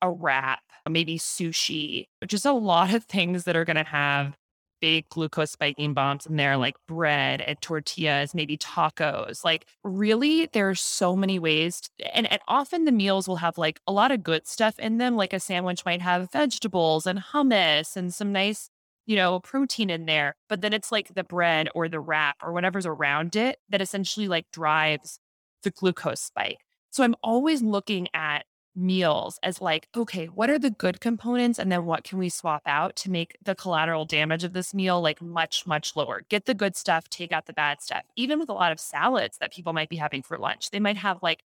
a 0.00 0.10
wrap, 0.10 0.62
maybe 0.88 1.18
sushi, 1.18 2.06
just 2.26 2.46
a 2.46 2.52
lot 2.52 2.94
of 2.94 3.04
things 3.04 3.44
that 3.44 3.56
are 3.56 3.66
going 3.66 3.76
to 3.76 3.84
have 3.84 4.36
big 4.84 5.08
glucose 5.08 5.50
spiking 5.50 5.94
bombs 5.94 6.26
in 6.26 6.36
there, 6.36 6.58
like 6.58 6.76
bread 6.86 7.40
and 7.40 7.58
tortillas, 7.62 8.34
maybe 8.34 8.58
tacos. 8.58 9.42
Like, 9.42 9.64
really, 9.82 10.44
there's 10.52 10.78
so 10.78 11.16
many 11.16 11.38
ways. 11.38 11.80
To, 11.80 12.14
and, 12.14 12.30
and 12.30 12.42
often 12.48 12.84
the 12.84 12.92
meals 12.92 13.26
will 13.26 13.36
have 13.36 13.56
like 13.56 13.80
a 13.86 13.92
lot 13.92 14.10
of 14.10 14.22
good 14.22 14.46
stuff 14.46 14.78
in 14.78 14.98
them. 14.98 15.16
Like 15.16 15.32
a 15.32 15.40
sandwich 15.40 15.86
might 15.86 16.02
have 16.02 16.30
vegetables 16.30 17.06
and 17.06 17.18
hummus 17.18 17.96
and 17.96 18.12
some 18.12 18.30
nice, 18.30 18.68
you 19.06 19.16
know, 19.16 19.40
protein 19.40 19.88
in 19.88 20.04
there. 20.04 20.36
But 20.50 20.60
then 20.60 20.74
it's 20.74 20.92
like 20.92 21.14
the 21.14 21.24
bread 21.24 21.70
or 21.74 21.88
the 21.88 21.98
wrap 21.98 22.36
or 22.42 22.52
whatever's 22.52 22.84
around 22.84 23.36
it 23.36 23.56
that 23.70 23.80
essentially 23.80 24.28
like 24.28 24.50
drives 24.52 25.18
the 25.62 25.70
glucose 25.70 26.20
spike. 26.20 26.58
So 26.90 27.04
I'm 27.04 27.14
always 27.22 27.62
looking 27.62 28.08
at 28.12 28.44
meals 28.76 29.38
as 29.42 29.60
like, 29.60 29.88
okay, 29.96 30.26
what 30.26 30.50
are 30.50 30.58
the 30.58 30.70
good 30.70 31.00
components? 31.00 31.58
And 31.58 31.70
then 31.70 31.84
what 31.84 32.04
can 32.04 32.18
we 32.18 32.28
swap 32.28 32.62
out 32.66 32.96
to 32.96 33.10
make 33.10 33.36
the 33.42 33.54
collateral 33.54 34.04
damage 34.04 34.44
of 34.44 34.52
this 34.52 34.74
meal 34.74 35.00
like 35.00 35.22
much, 35.22 35.66
much 35.66 35.96
lower? 35.96 36.22
Get 36.28 36.46
the 36.46 36.54
good 36.54 36.76
stuff, 36.76 37.08
take 37.08 37.32
out 37.32 37.46
the 37.46 37.52
bad 37.52 37.82
stuff. 37.82 38.02
Even 38.16 38.38
with 38.38 38.48
a 38.48 38.54
lot 38.54 38.72
of 38.72 38.80
salads 38.80 39.38
that 39.38 39.52
people 39.52 39.72
might 39.72 39.88
be 39.88 39.96
having 39.96 40.22
for 40.22 40.38
lunch, 40.38 40.70
they 40.70 40.80
might 40.80 40.96
have 40.96 41.22
like 41.22 41.42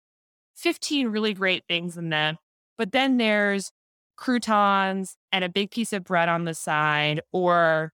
15 0.55 1.07
really 1.09 1.33
great 1.33 1.63
things 1.67 1.97
in 1.97 2.09
them. 2.09 2.37
But 2.77 2.91
then 2.91 3.17
there's 3.17 3.71
croutons 4.15 5.15
and 5.31 5.43
a 5.43 5.49
big 5.49 5.71
piece 5.71 5.93
of 5.93 6.03
bread 6.03 6.29
on 6.29 6.45
the 6.45 6.53
side, 6.53 7.21
or 7.31 7.93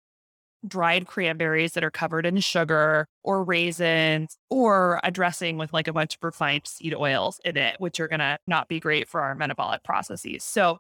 dried 0.68 1.08
cranberries 1.08 1.74
that 1.74 1.84
are 1.84 1.92
covered 1.92 2.26
in 2.26 2.40
sugar 2.40 3.08
or 3.24 3.44
raisins 3.44 4.38
or 4.50 5.00
a 5.04 5.12
dressing 5.12 5.58
with 5.58 5.74
like 5.74 5.88
a 5.88 5.94
bunch 5.94 6.16
of 6.16 6.24
refined 6.24 6.66
seed 6.66 6.94
oils 6.96 7.40
in 7.44 7.58
it, 7.58 7.76
which 7.80 8.00
are 8.00 8.08
going 8.08 8.20
to 8.20 8.38
not 8.48 8.68
be 8.68 8.80
great 8.80 9.08
for 9.08 9.22
our 9.22 9.36
metabolic 9.36 9.84
processes. 9.84 10.44
So, 10.44 10.80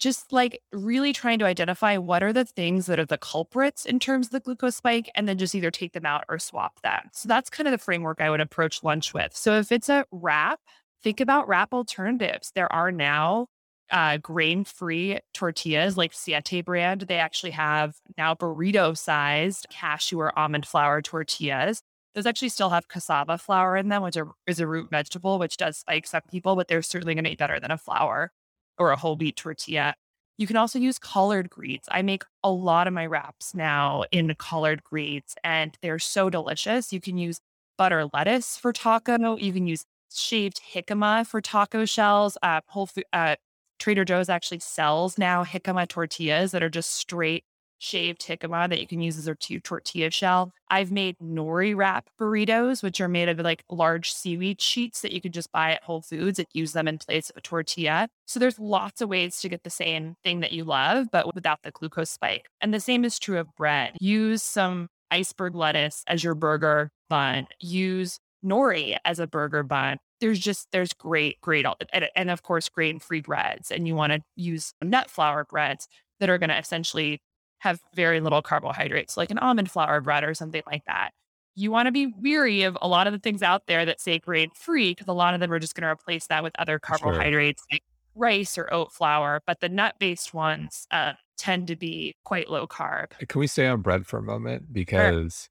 just 0.00 0.32
like 0.32 0.60
really 0.72 1.12
trying 1.12 1.38
to 1.38 1.44
identify 1.44 1.96
what 1.98 2.22
are 2.22 2.32
the 2.32 2.44
things 2.44 2.86
that 2.86 2.98
are 2.98 3.04
the 3.04 3.16
culprits 3.16 3.86
in 3.86 4.00
terms 4.00 4.26
of 4.26 4.32
the 4.32 4.40
glucose 4.40 4.76
spike, 4.76 5.08
and 5.14 5.28
then 5.28 5.38
just 5.38 5.54
either 5.54 5.70
take 5.70 5.92
them 5.92 6.04
out 6.04 6.24
or 6.28 6.38
swap 6.38 6.82
them. 6.82 7.02
So, 7.12 7.28
that's 7.28 7.50
kind 7.50 7.68
of 7.68 7.72
the 7.72 7.78
framework 7.78 8.20
I 8.20 8.30
would 8.30 8.40
approach 8.40 8.82
lunch 8.82 9.14
with. 9.14 9.36
So, 9.36 9.58
if 9.58 9.70
it's 9.70 9.88
a 9.88 10.04
wrap, 10.10 10.60
think 11.02 11.20
about 11.20 11.46
wrap 11.46 11.72
alternatives. 11.72 12.50
There 12.54 12.72
are 12.72 12.90
now 12.90 13.46
uh, 13.90 14.18
grain 14.18 14.64
free 14.64 15.18
tortillas 15.32 15.96
like 15.96 16.12
Siete 16.12 16.64
brand. 16.64 17.02
They 17.02 17.18
actually 17.18 17.52
have 17.52 17.96
now 18.16 18.34
burrito 18.34 18.96
sized 18.96 19.66
cashew 19.70 20.20
or 20.20 20.38
almond 20.38 20.66
flour 20.66 21.02
tortillas. 21.02 21.82
Those 22.14 22.26
actually 22.26 22.50
still 22.50 22.70
have 22.70 22.88
cassava 22.88 23.38
flour 23.38 23.76
in 23.76 23.88
them, 23.88 24.02
which 24.02 24.16
are, 24.16 24.30
is 24.46 24.60
a 24.60 24.66
root 24.66 24.88
vegetable, 24.90 25.38
which 25.38 25.56
does 25.56 25.78
spike 25.78 26.06
some 26.06 26.22
people, 26.30 26.54
but 26.54 26.68
they're 26.68 26.82
certainly 26.82 27.14
going 27.14 27.24
to 27.24 27.30
be 27.30 27.36
better 27.36 27.58
than 27.58 27.72
a 27.72 27.78
flour 27.78 28.30
or 28.78 28.90
a 28.92 28.96
whole 28.96 29.16
wheat 29.16 29.36
tortilla. 29.36 29.94
You 30.36 30.46
can 30.46 30.56
also 30.56 30.78
use 30.78 30.98
collard 30.98 31.48
greens. 31.50 31.84
I 31.90 32.02
make 32.02 32.24
a 32.42 32.50
lot 32.50 32.86
of 32.86 32.92
my 32.92 33.06
wraps 33.06 33.54
now 33.54 34.04
in 34.10 34.34
collard 34.36 34.82
greens, 34.82 35.34
and 35.44 35.76
they're 35.80 35.98
so 36.00 36.30
delicious. 36.30 36.92
You 36.92 37.00
can 37.00 37.18
use 37.18 37.40
butter 37.78 38.08
lettuce 38.12 38.56
for 38.56 38.72
taco. 38.72 39.36
You 39.36 39.52
can 39.52 39.66
use 39.66 39.84
shaved 40.12 40.60
jicama 40.72 41.26
for 41.26 41.40
taco 41.40 41.84
shells. 41.84 42.36
Uh, 42.42 42.60
whole 42.66 42.86
food, 42.86 43.04
uh, 43.12 43.36
Trader 43.78 44.04
Joe's 44.04 44.28
actually 44.28 44.60
sells 44.60 45.18
now 45.18 45.44
jicama 45.44 45.86
tortillas 45.88 46.52
that 46.52 46.62
are 46.62 46.70
just 46.70 46.92
straight 46.92 47.44
shaved 47.78 48.22
jicama 48.22 48.68
that 48.68 48.80
you 48.80 48.86
can 48.86 49.00
use 49.00 49.18
as 49.18 49.28
a 49.28 49.34
tortilla 49.34 50.10
shell. 50.10 50.52
I've 50.70 50.90
made 50.90 51.18
nori 51.18 51.76
wrap 51.76 52.08
burritos, 52.18 52.82
which 52.82 53.00
are 53.00 53.08
made 53.08 53.28
of 53.28 53.38
like 53.38 53.62
large 53.70 54.12
seaweed 54.12 54.60
sheets 54.60 55.02
that 55.02 55.12
you 55.12 55.20
could 55.20 55.34
just 55.34 55.52
buy 55.52 55.72
at 55.72 55.82
Whole 55.82 56.00
Foods 56.00 56.38
and 56.38 56.48
use 56.54 56.72
them 56.72 56.88
in 56.88 56.98
place 56.98 57.30
of 57.30 57.36
a 57.36 57.40
tortilla. 57.40 58.08
So 58.26 58.40
there's 58.40 58.58
lots 58.58 59.00
of 59.00 59.08
ways 59.08 59.40
to 59.40 59.48
get 59.48 59.64
the 59.64 59.70
same 59.70 60.16
thing 60.24 60.40
that 60.40 60.52
you 60.52 60.64
love, 60.64 61.08
but 61.12 61.34
without 61.34 61.62
the 61.62 61.70
glucose 61.70 62.10
spike. 62.10 62.46
And 62.60 62.72
the 62.72 62.80
same 62.80 63.04
is 63.04 63.18
true 63.18 63.38
of 63.38 63.54
bread. 63.54 63.92
Use 64.00 64.42
some 64.42 64.88
iceberg 65.10 65.54
lettuce 65.54 66.02
as 66.06 66.24
your 66.24 66.34
burger 66.34 66.90
bun. 67.08 67.46
Use 67.60 68.18
nori 68.44 68.96
as 69.04 69.18
a 69.18 69.26
burger 69.26 69.62
bun 69.62 69.98
there's 70.20 70.38
just 70.38 70.68
there's 70.72 70.92
great 70.92 71.40
great 71.40 71.66
and, 71.92 72.08
and 72.14 72.30
of 72.30 72.42
course 72.42 72.68
grain 72.68 72.98
free 72.98 73.20
breads 73.20 73.70
and 73.70 73.88
you 73.88 73.94
want 73.94 74.12
to 74.12 74.20
use 74.36 74.74
nut 74.82 75.10
flour 75.10 75.44
breads 75.44 75.88
that 76.20 76.30
are 76.30 76.38
going 76.38 76.50
to 76.50 76.58
essentially 76.58 77.20
have 77.58 77.80
very 77.94 78.20
little 78.20 78.42
carbohydrates 78.42 79.16
like 79.16 79.30
an 79.30 79.38
almond 79.38 79.70
flour 79.70 80.00
bread 80.00 80.24
or 80.24 80.34
something 80.34 80.62
like 80.66 80.84
that 80.86 81.10
you 81.56 81.70
want 81.70 81.86
to 81.86 81.92
be 81.92 82.06
weary 82.06 82.62
of 82.62 82.76
a 82.82 82.88
lot 82.88 83.06
of 83.06 83.12
the 83.12 83.18
things 83.18 83.42
out 83.42 83.66
there 83.66 83.84
that 83.84 84.00
say 84.00 84.18
grain 84.18 84.50
free 84.54 84.90
because 84.90 85.06
a 85.08 85.12
lot 85.12 85.34
of 85.34 85.40
them 85.40 85.52
are 85.52 85.58
just 85.58 85.74
going 85.74 85.82
to 85.82 85.88
replace 85.88 86.26
that 86.26 86.42
with 86.42 86.52
other 86.58 86.78
carbohydrates 86.78 87.62
sure. 87.62 87.76
like 87.76 87.82
rice 88.14 88.58
or 88.58 88.72
oat 88.72 88.92
flour. 88.92 89.42
But 89.46 89.60
the 89.60 89.68
nut 89.68 89.94
based 89.98 90.34
ones 90.34 90.86
uh, 90.90 91.12
tend 91.36 91.68
to 91.68 91.76
be 91.76 92.16
quite 92.24 92.50
low 92.50 92.66
carb. 92.66 93.10
Can 93.28 93.38
we 93.38 93.46
stay 93.46 93.66
on 93.66 93.82
bread 93.82 94.06
for 94.06 94.18
a 94.18 94.22
moment? 94.22 94.72
Because 94.72 95.48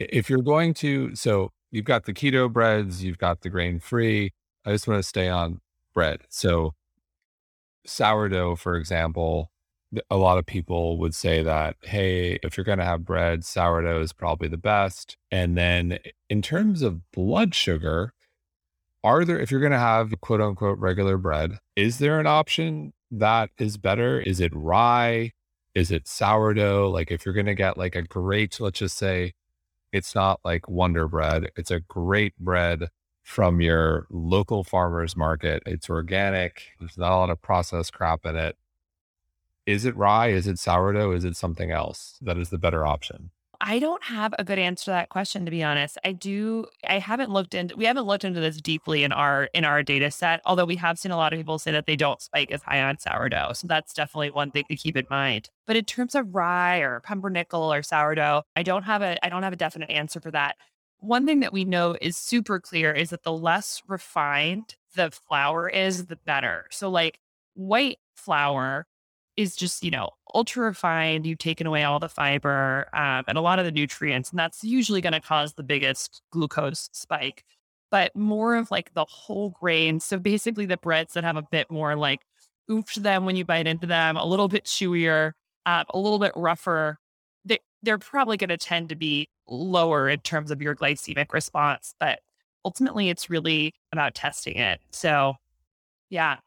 sure. 0.00 0.08
if 0.10 0.28
you're 0.28 0.42
going 0.42 0.74
to, 0.74 1.14
so 1.14 1.50
you've 1.70 1.84
got 1.84 2.04
the 2.04 2.12
keto 2.12 2.52
breads, 2.52 3.04
you've 3.04 3.18
got 3.18 3.42
the 3.42 3.50
grain 3.50 3.80
free. 3.80 4.32
I 4.64 4.72
just 4.72 4.88
want 4.88 4.98
to 4.98 5.08
stay 5.08 5.28
on 5.28 5.60
bread. 5.94 6.22
So 6.28 6.74
sourdough, 7.84 8.56
for 8.56 8.76
example, 8.76 9.50
a 10.10 10.16
lot 10.16 10.38
of 10.38 10.46
people 10.46 10.98
would 10.98 11.14
say 11.14 11.42
that, 11.42 11.76
hey, 11.82 12.38
if 12.42 12.56
you're 12.56 12.64
going 12.64 12.78
to 12.78 12.84
have 12.84 13.04
bread, 13.04 13.44
sourdough 13.44 14.02
is 14.02 14.12
probably 14.12 14.48
the 14.48 14.58
best. 14.58 15.16
And 15.30 15.56
then 15.56 15.92
eh, 15.92 16.10
in 16.28 16.42
terms 16.42 16.82
of 16.82 17.10
blood 17.10 17.54
sugar, 17.54 18.12
are 19.02 19.24
there, 19.24 19.38
if 19.38 19.50
you're 19.50 19.60
going 19.60 19.72
to 19.72 19.78
have 19.78 20.12
quote 20.20 20.40
unquote 20.40 20.78
regular 20.78 21.16
bread, 21.16 21.58
is 21.76 21.98
there 21.98 22.20
an 22.20 22.26
option 22.26 22.92
that 23.10 23.50
is 23.58 23.76
better? 23.78 24.20
Is 24.20 24.40
it 24.40 24.52
rye? 24.54 25.32
Is 25.74 25.90
it 25.90 26.08
sourdough? 26.08 26.90
Like 26.90 27.10
if 27.10 27.24
you're 27.24 27.34
going 27.34 27.46
to 27.46 27.54
get 27.54 27.78
like 27.78 27.94
a 27.94 28.02
great, 28.02 28.60
let's 28.60 28.80
just 28.80 28.98
say 28.98 29.32
it's 29.92 30.14
not 30.14 30.40
like 30.44 30.68
Wonder 30.68 31.08
Bread, 31.08 31.50
it's 31.56 31.70
a 31.70 31.80
great 31.80 32.36
bread 32.38 32.88
from 33.22 33.60
your 33.60 34.06
local 34.10 34.64
farmer's 34.64 35.16
market. 35.16 35.62
It's 35.66 35.90
organic. 35.90 36.62
There's 36.80 36.96
not 36.96 37.12
a 37.12 37.16
lot 37.16 37.30
of 37.30 37.42
processed 37.42 37.92
crap 37.92 38.24
in 38.24 38.36
it 38.36 38.56
is 39.68 39.84
it 39.84 39.94
rye? 39.96 40.28
Is 40.28 40.46
it 40.46 40.58
sourdough? 40.58 41.12
Is 41.12 41.26
it 41.26 41.36
something 41.36 41.70
else 41.70 42.18
that 42.22 42.38
is 42.38 42.48
the 42.48 42.56
better 42.56 42.86
option? 42.86 43.32
I 43.60 43.80
don't 43.80 44.02
have 44.04 44.34
a 44.38 44.44
good 44.44 44.58
answer 44.58 44.84
to 44.84 44.90
that 44.92 45.08
question 45.08 45.44
to 45.44 45.50
be 45.50 45.64
honest. 45.64 45.98
I 46.04 46.12
do 46.12 46.66
I 46.88 46.98
haven't 46.98 47.30
looked 47.30 47.54
into 47.54 47.76
we 47.76 47.86
haven't 47.86 48.04
looked 48.04 48.24
into 48.24 48.40
this 48.40 48.60
deeply 48.60 49.02
in 49.02 49.10
our 49.10 49.48
in 49.52 49.64
our 49.64 49.82
data 49.82 50.10
set, 50.10 50.40
although 50.44 50.64
we 50.64 50.76
have 50.76 50.98
seen 50.98 51.10
a 51.10 51.16
lot 51.16 51.32
of 51.32 51.38
people 51.38 51.58
say 51.58 51.72
that 51.72 51.86
they 51.86 51.96
don't 51.96 52.22
spike 52.22 52.52
as 52.52 52.62
high 52.62 52.80
on 52.82 52.98
sourdough. 52.98 53.52
So 53.54 53.66
that's 53.66 53.92
definitely 53.92 54.30
one 54.30 54.52
thing 54.52 54.64
to 54.68 54.76
keep 54.76 54.96
in 54.96 55.06
mind. 55.10 55.50
But 55.66 55.76
in 55.76 55.84
terms 55.84 56.14
of 56.14 56.34
rye 56.34 56.78
or 56.78 57.00
pumpernickel 57.00 57.72
or 57.72 57.82
sourdough, 57.82 58.42
I 58.54 58.62
don't 58.62 58.84
have 58.84 59.02
a 59.02 59.24
I 59.24 59.28
don't 59.28 59.42
have 59.42 59.52
a 59.52 59.56
definite 59.56 59.90
answer 59.90 60.20
for 60.20 60.30
that. 60.30 60.56
One 61.00 61.26
thing 61.26 61.40
that 61.40 61.52
we 61.52 61.64
know 61.64 61.96
is 62.00 62.16
super 62.16 62.60
clear 62.60 62.92
is 62.92 63.10
that 63.10 63.22
the 63.24 63.32
less 63.32 63.82
refined 63.88 64.76
the 64.94 65.10
flour 65.10 65.68
is, 65.68 66.06
the 66.06 66.16
better. 66.16 66.66
So 66.70 66.90
like 66.90 67.18
white 67.54 67.98
flour 68.14 68.86
is 69.38 69.54
just, 69.54 69.84
you 69.84 69.90
know, 69.92 70.10
ultra 70.34 70.64
refined. 70.64 71.24
You've 71.24 71.38
taken 71.38 71.64
away 71.64 71.84
all 71.84 72.00
the 72.00 72.08
fiber 72.08 72.88
um, 72.92 73.22
and 73.28 73.38
a 73.38 73.40
lot 73.40 73.60
of 73.60 73.64
the 73.64 73.70
nutrients, 73.70 74.30
and 74.30 74.38
that's 74.38 74.64
usually 74.64 75.00
going 75.00 75.12
to 75.12 75.20
cause 75.20 75.54
the 75.54 75.62
biggest 75.62 76.22
glucose 76.32 76.90
spike. 76.92 77.44
But 77.92 78.14
more 78.16 78.56
of 78.56 78.72
like 78.72 78.92
the 78.94 79.06
whole 79.08 79.50
grain. 79.50 80.00
So 80.00 80.18
basically, 80.18 80.66
the 80.66 80.76
breads 80.76 81.14
that 81.14 81.22
have 81.22 81.36
a 81.36 81.42
bit 81.42 81.70
more 81.70 81.94
like 81.94 82.20
oomph 82.68 82.92
to 82.94 83.00
them 83.00 83.24
when 83.24 83.36
you 83.36 83.44
bite 83.44 83.68
into 83.68 83.86
them, 83.86 84.16
a 84.16 84.26
little 84.26 84.48
bit 84.48 84.64
chewier, 84.64 85.32
uh, 85.64 85.84
a 85.88 85.98
little 85.98 86.18
bit 86.18 86.32
rougher. 86.34 86.98
They, 87.44 87.60
they're 87.84 87.96
probably 87.96 88.36
going 88.36 88.48
to 88.50 88.58
tend 88.58 88.88
to 88.88 88.96
be 88.96 89.28
lower 89.46 90.08
in 90.08 90.18
terms 90.20 90.50
of 90.50 90.60
your 90.60 90.74
glycemic 90.74 91.32
response. 91.32 91.94
But 92.00 92.18
ultimately, 92.64 93.08
it's 93.08 93.30
really 93.30 93.72
about 93.92 94.16
testing 94.16 94.56
it. 94.56 94.80
So, 94.90 95.34
yeah. 96.10 96.38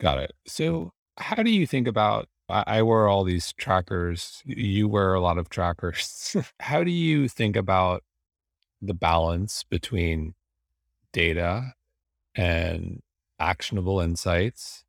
Got 0.00 0.18
it. 0.18 0.32
So, 0.46 0.92
how 1.18 1.42
do 1.42 1.50
you 1.50 1.66
think 1.66 1.86
about? 1.86 2.28
I, 2.48 2.64
I 2.66 2.82
wear 2.82 3.08
all 3.08 3.24
these 3.24 3.52
trackers. 3.52 4.42
You 4.44 4.88
wear 4.88 5.14
a 5.14 5.20
lot 5.20 5.38
of 5.38 5.48
trackers. 5.48 6.36
How 6.60 6.84
do 6.84 6.90
you 6.90 7.28
think 7.28 7.56
about 7.56 8.02
the 8.82 8.94
balance 8.94 9.64
between 9.64 10.34
data 11.12 11.74
and 12.34 13.00
actionable 13.38 14.00
insights 14.00 14.84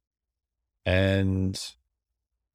and 0.86 1.60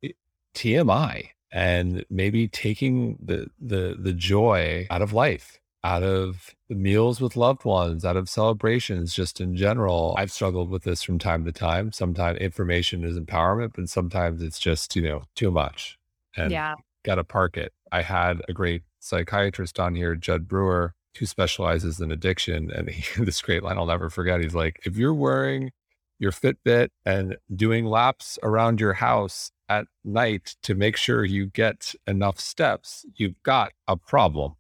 eh, 0.05 0.11
TMI 0.55 1.31
and 1.53 2.05
maybe 2.11 2.47
taking 2.47 3.19
the 3.23 3.49
the 3.59 3.97
the 3.99 4.13
joy 4.13 4.87
out 4.91 5.03
of 5.03 5.13
life 5.13 5.60
out 5.83 6.03
of 6.03 6.55
meals 6.69 7.21
with 7.21 7.37
loved 7.37 7.65
ones, 7.65 8.05
out 8.05 8.17
of 8.17 8.29
celebrations, 8.29 9.15
just 9.15 9.41
in 9.41 9.57
general. 9.57 10.15
I've 10.19 10.31
struggled 10.31 10.71
with 10.71 10.83
this 10.83 11.03
from 11.03 11.19
time 11.19 11.45
to 11.45 11.53
time. 11.53 11.93
Sometimes 11.93 12.39
information 12.39 13.05
is 13.05 13.19
empowerment, 13.19 13.73
but 13.75 13.89
sometimes 13.89 14.43
it's 14.43 14.59
just, 14.59 14.95
you 14.95 15.03
know, 15.03 15.23
too 15.35 15.51
much. 15.51 15.99
And 16.37 16.51
yeah. 16.51 16.75
got 17.05 17.17
to 17.17 17.25
park 17.25 17.57
it. 17.57 17.73
I 17.91 18.03
had 18.03 18.43
a 18.49 18.53
great 18.53 18.83
psychiatrist 19.01 19.81
on 19.81 19.95
here, 19.95 20.15
Jud 20.15 20.47
Brewer, 20.47 20.95
who 21.19 21.27
specializes 21.27 22.01
in 22.01 22.13
addiction. 22.13 22.71
And 22.71 22.91
he, 22.91 23.23
this 23.25 23.41
great 23.41 23.63
line 23.63 23.79
I'll 23.79 23.87
never 23.87 24.11
forget. 24.11 24.41
He's 24.41 24.55
like, 24.55 24.81
if 24.85 24.97
you're 24.97 25.15
wearing 25.15 25.73
your 26.19 26.33
Fitbit 26.33 26.91
and 27.07 27.37
doing 27.55 27.87
laps 27.87 28.39
around 28.43 28.79
your 28.79 28.93
house 28.93 29.51
at 29.71 29.87
night 30.05 30.57
to 30.63 30.75
make 30.75 30.97
sure 30.97 31.25
you 31.25 31.47
get 31.47 31.95
enough 32.07 32.39
steps, 32.39 33.07
you've 33.15 33.43
got 33.43 33.73
a 33.89 33.97
problem. 33.97 34.57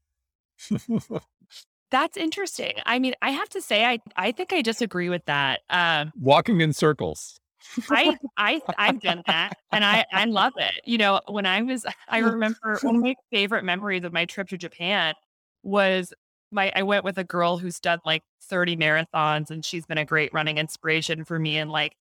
That's 1.90 2.16
interesting. 2.16 2.74
I 2.86 2.98
mean, 2.98 3.14
I 3.20 3.30
have 3.30 3.48
to 3.50 3.60
say, 3.60 3.84
I 3.84 3.98
I 4.16 4.32
think 4.32 4.52
I 4.52 4.62
disagree 4.62 5.08
with 5.08 5.24
that. 5.26 5.60
Um, 5.70 6.12
Walking 6.20 6.60
in 6.60 6.72
circles. 6.72 7.40
I 7.90 8.16
I 8.36 8.60
I've 8.78 9.00
done 9.00 9.22
that, 9.26 9.54
and 9.72 9.84
I 9.84 10.04
I 10.12 10.24
love 10.24 10.52
it. 10.56 10.80
You 10.84 10.98
know, 10.98 11.20
when 11.28 11.46
I 11.46 11.62
was, 11.62 11.84
I 12.08 12.18
remember 12.18 12.78
one 12.82 12.96
of 12.96 13.02
my 13.02 13.14
favorite 13.30 13.64
memories 13.64 14.04
of 14.04 14.12
my 14.12 14.24
trip 14.24 14.48
to 14.48 14.58
Japan 14.58 15.14
was 15.62 16.14
my 16.52 16.72
I 16.74 16.82
went 16.82 17.04
with 17.04 17.18
a 17.18 17.24
girl 17.24 17.58
who's 17.58 17.80
done 17.80 17.98
like 18.04 18.22
30 18.44 18.76
marathons, 18.76 19.50
and 19.50 19.64
she's 19.64 19.86
been 19.86 19.98
a 19.98 20.04
great 20.04 20.32
running 20.32 20.58
inspiration 20.58 21.24
for 21.24 21.38
me. 21.38 21.58
And 21.58 21.70
like, 21.70 21.96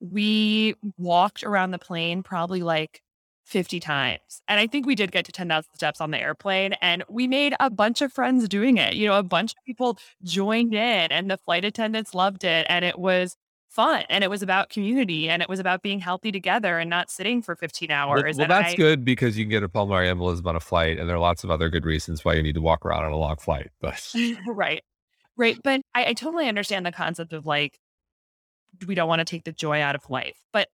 we 0.00 0.74
walked 0.98 1.44
around 1.44 1.70
the 1.70 1.78
plane 1.78 2.22
probably 2.22 2.62
like 2.62 3.02
50 3.44 3.78
times. 3.78 4.42
And 4.48 4.58
I 4.58 4.66
think 4.66 4.86
we 4.86 4.94
did 4.94 5.12
get 5.12 5.24
to 5.26 5.32
10,000 5.32 5.72
steps 5.74 6.00
on 6.00 6.10
the 6.10 6.20
airplane 6.20 6.72
and 6.80 7.04
we 7.08 7.28
made 7.28 7.54
a 7.60 7.70
bunch 7.70 8.00
of 8.00 8.12
friends 8.12 8.48
doing 8.48 8.78
it. 8.78 8.94
You 8.94 9.06
know, 9.06 9.18
a 9.18 9.22
bunch 9.22 9.52
of 9.52 9.58
people 9.66 9.98
joined 10.22 10.74
in 10.74 11.12
and 11.12 11.30
the 11.30 11.36
flight 11.36 11.64
attendants 11.64 12.14
loved 12.14 12.44
it 12.44 12.66
and 12.68 12.84
it 12.84 12.98
was 12.98 13.36
fun 13.68 14.04
and 14.08 14.24
it 14.24 14.30
was 14.30 14.42
about 14.42 14.70
community 14.70 15.28
and 15.28 15.42
it 15.42 15.48
was 15.48 15.58
about 15.58 15.82
being 15.82 15.98
healthy 15.98 16.32
together 16.32 16.78
and 16.78 16.88
not 16.88 17.10
sitting 17.10 17.42
for 17.42 17.54
15 17.54 17.90
hours. 17.90 18.22
Well, 18.22 18.48
well 18.48 18.48
that's 18.48 18.72
I, 18.72 18.76
good 18.76 19.04
because 19.04 19.36
you 19.36 19.44
can 19.44 19.50
get 19.50 19.62
a 19.62 19.68
pulmonary 19.68 20.08
embolism 20.08 20.46
on 20.46 20.56
a 20.56 20.60
flight 20.60 20.98
and 20.98 21.08
there 21.08 21.16
are 21.16 21.20
lots 21.20 21.44
of 21.44 21.50
other 21.50 21.68
good 21.68 21.84
reasons 21.84 22.24
why 22.24 22.34
you 22.34 22.42
need 22.42 22.54
to 22.54 22.62
walk 22.62 22.86
around 22.86 23.04
on 23.04 23.12
a 23.12 23.16
long 23.16 23.36
flight. 23.36 23.70
But 23.80 24.12
right. 24.46 24.82
Right. 25.36 25.58
But 25.62 25.82
I, 25.94 26.06
I 26.06 26.12
totally 26.14 26.48
understand 26.48 26.86
the 26.86 26.92
concept 26.92 27.32
of 27.32 27.44
like, 27.44 27.78
we 28.86 28.94
don't 28.94 29.08
want 29.08 29.20
to 29.20 29.24
take 29.24 29.44
the 29.44 29.52
joy 29.52 29.82
out 29.82 29.94
of 29.94 30.08
life. 30.08 30.38
But 30.52 30.68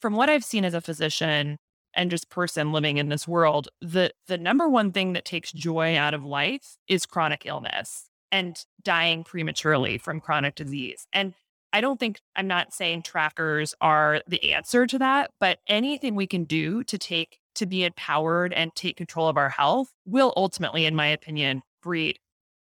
from 0.00 0.14
what 0.14 0.30
I've 0.30 0.44
seen 0.44 0.64
as 0.64 0.74
a 0.74 0.80
physician, 0.80 1.58
and 1.94 2.10
just 2.10 2.30
person 2.30 2.72
living 2.72 2.96
in 2.98 3.08
this 3.08 3.26
world, 3.26 3.68
the 3.80 4.12
the 4.26 4.38
number 4.38 4.68
one 4.68 4.92
thing 4.92 5.12
that 5.14 5.24
takes 5.24 5.52
joy 5.52 5.96
out 5.96 6.14
of 6.14 6.24
life 6.24 6.76
is 6.88 7.06
chronic 7.06 7.44
illness 7.46 8.08
and 8.30 8.64
dying 8.82 9.24
prematurely 9.24 9.98
from 9.98 10.20
chronic 10.20 10.54
disease. 10.54 11.06
And 11.12 11.34
I 11.72 11.80
don't 11.80 12.00
think 12.00 12.20
I'm 12.34 12.46
not 12.46 12.72
saying 12.72 13.02
trackers 13.02 13.74
are 13.80 14.22
the 14.26 14.52
answer 14.52 14.86
to 14.86 14.98
that, 14.98 15.30
but 15.38 15.58
anything 15.66 16.14
we 16.14 16.26
can 16.26 16.44
do 16.44 16.82
to 16.84 16.98
take 16.98 17.38
to 17.54 17.66
be 17.66 17.84
empowered 17.84 18.52
and 18.52 18.74
take 18.74 18.96
control 18.96 19.28
of 19.28 19.36
our 19.36 19.48
health 19.48 19.92
will 20.06 20.32
ultimately, 20.36 20.86
in 20.86 20.94
my 20.94 21.08
opinion, 21.08 21.62
breed 21.82 22.18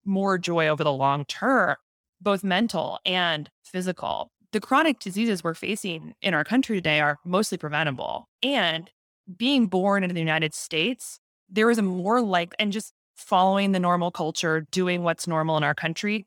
more 0.05 0.39
joy 0.39 0.67
over 0.69 0.85
the 0.85 0.93
long 0.93 1.25
term, 1.25 1.77
both 2.21 2.43
mental 2.43 2.99
and 3.07 3.51
physical. 3.63 4.33
The 4.53 4.61
chronic 4.61 4.99
diseases 4.99 5.45
we're 5.45 5.55
facing 5.55 6.15
in 6.21 6.35
our 6.35 6.45
country 6.45 6.77
today 6.77 7.01
are 7.01 7.19
mostly 7.25 7.57
preventable. 7.57 8.29
And 8.43 8.91
being 9.37 9.67
born 9.67 10.05
in 10.05 10.13
the 10.15 10.21
United 10.21 10.55
States, 10.55 11.21
there 11.49 11.71
is 11.71 11.79
a 11.79 11.83
more 11.83 12.21
like, 12.21 12.55
and 12.59 12.73
just 12.73 12.93
following 13.17 13.73
the 13.73 13.81
normal 13.81 14.11
culture, 14.11 14.67
doing 14.71 15.03
what's 15.03 15.27
normal 15.27 15.57
in 15.57 15.65
our 15.65 15.75
country, 15.75 16.27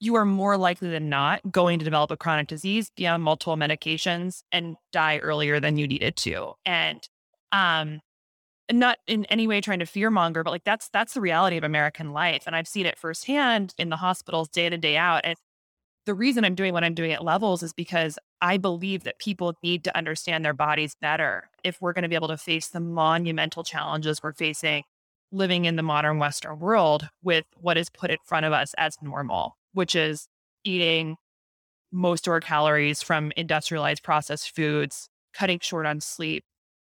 you 0.00 0.14
are 0.14 0.24
more 0.24 0.56
likely 0.56 0.88
than 0.88 1.08
not 1.08 1.40
going 1.50 1.78
to 1.78 1.84
develop 1.84 2.10
a 2.10 2.16
chronic 2.16 2.48
disease, 2.48 2.90
be 2.96 3.06
on 3.06 3.20
multiple 3.20 3.56
medications, 3.56 4.42
and 4.50 4.76
die 4.92 5.18
earlier 5.18 5.60
than 5.60 5.76
you 5.76 5.86
needed 5.86 6.16
to. 6.16 6.54
And 6.64 7.06
um, 7.52 8.00
not 8.72 8.98
in 9.06 9.26
any 9.26 9.46
way 9.46 9.60
trying 9.60 9.80
to 9.80 9.84
fearmonger, 9.84 10.42
but 10.42 10.50
like 10.50 10.64
that's 10.64 10.88
that's 10.88 11.14
the 11.14 11.20
reality 11.20 11.56
of 11.56 11.64
American 11.64 12.12
life. 12.12 12.44
And 12.46 12.56
I've 12.56 12.68
seen 12.68 12.86
it 12.86 12.98
firsthand 12.98 13.74
in 13.78 13.90
the 13.90 13.96
hospitals 13.96 14.48
day 14.48 14.66
in 14.66 14.72
and 14.72 14.82
day 14.82 14.96
out. 14.96 15.20
And 15.24 15.36
the 16.06 16.14
reason 16.14 16.44
I'm 16.44 16.54
doing 16.54 16.72
what 16.72 16.84
I'm 16.84 16.94
doing 16.94 17.12
at 17.12 17.24
levels 17.24 17.62
is 17.62 17.72
because 17.72 18.18
I 18.40 18.56
believe 18.56 19.04
that 19.04 19.18
people 19.18 19.54
need 19.62 19.84
to 19.84 19.96
understand 19.96 20.44
their 20.44 20.54
bodies 20.54 20.96
better 21.00 21.50
if 21.62 21.80
we're 21.80 21.92
going 21.92 22.02
to 22.02 22.08
be 22.08 22.14
able 22.14 22.28
to 22.28 22.38
face 22.38 22.68
the 22.68 22.80
monumental 22.80 23.62
challenges 23.62 24.22
we're 24.22 24.32
facing 24.32 24.84
living 25.32 25.64
in 25.64 25.76
the 25.76 25.82
modern 25.82 26.18
Western 26.18 26.58
world 26.58 27.08
with 27.22 27.44
what 27.56 27.76
is 27.76 27.88
put 27.88 28.10
in 28.10 28.16
front 28.24 28.46
of 28.46 28.52
us 28.52 28.74
as 28.78 28.96
normal, 29.00 29.56
which 29.72 29.94
is 29.94 30.26
eating 30.64 31.16
most 31.92 32.26
of 32.26 32.32
our 32.32 32.40
calories 32.40 33.02
from 33.02 33.32
industrialized 33.36 34.02
processed 34.02 34.54
foods, 34.54 35.08
cutting 35.32 35.58
short 35.60 35.86
on 35.86 36.00
sleep, 36.00 36.44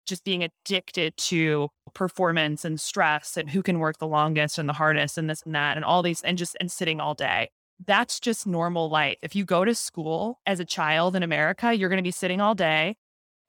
just 0.06 0.24
being 0.24 0.42
addicted 0.42 1.16
to 1.16 1.68
performance 1.94 2.64
and 2.64 2.80
stress 2.80 3.36
and 3.36 3.50
who 3.50 3.62
can 3.62 3.78
work 3.78 3.98
the 3.98 4.06
longest 4.06 4.58
and 4.58 4.68
the 4.68 4.74
hardest 4.74 5.16
and 5.16 5.30
this 5.30 5.42
and 5.42 5.54
that 5.54 5.76
and 5.76 5.84
all 5.84 6.02
these 6.02 6.22
and 6.22 6.38
just 6.38 6.56
and 6.60 6.70
sitting 6.70 7.00
all 7.00 7.14
day. 7.14 7.50
That's 7.84 8.20
just 8.20 8.46
normal 8.46 8.88
life. 8.88 9.16
If 9.22 9.34
you 9.34 9.44
go 9.44 9.64
to 9.64 9.74
school 9.74 10.40
as 10.46 10.60
a 10.60 10.64
child 10.64 11.16
in 11.16 11.22
America, 11.22 11.74
you're 11.74 11.88
going 11.88 11.98
to 11.98 12.02
be 12.02 12.10
sitting 12.10 12.40
all 12.40 12.54
day 12.54 12.96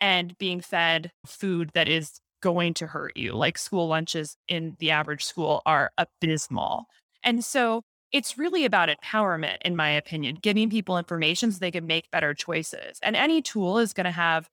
and 0.01 0.37
being 0.37 0.61
fed 0.61 1.11
food 1.25 1.71
that 1.73 1.87
is 1.87 2.19
going 2.41 2.73
to 2.75 2.87
hurt 2.87 3.15
you. 3.15 3.33
Like 3.33 3.57
school 3.57 3.87
lunches 3.87 4.37
in 4.47 4.75
the 4.79 4.91
average 4.91 5.23
school 5.23 5.61
are 5.65 5.91
abysmal. 5.97 6.85
And 7.23 7.43
so 7.43 7.83
it's 8.11 8.37
really 8.37 8.65
about 8.65 8.89
empowerment, 8.89 9.57
in 9.63 9.75
my 9.75 9.89
opinion, 9.89 10.37
giving 10.41 10.69
people 10.69 10.97
information 10.97 11.51
so 11.51 11.59
they 11.59 11.71
can 11.71 11.87
make 11.87 12.09
better 12.11 12.33
choices. 12.33 12.99
And 13.01 13.15
any 13.15 13.41
tool 13.41 13.77
is 13.77 13.93
going 13.93 14.05
to 14.05 14.11
have 14.11 14.47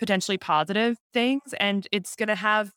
potentially 0.00 0.38
positive 0.38 0.96
things 1.12 1.54
and 1.60 1.86
it's 1.92 2.16
going 2.16 2.28
to 2.28 2.34
have 2.34 2.72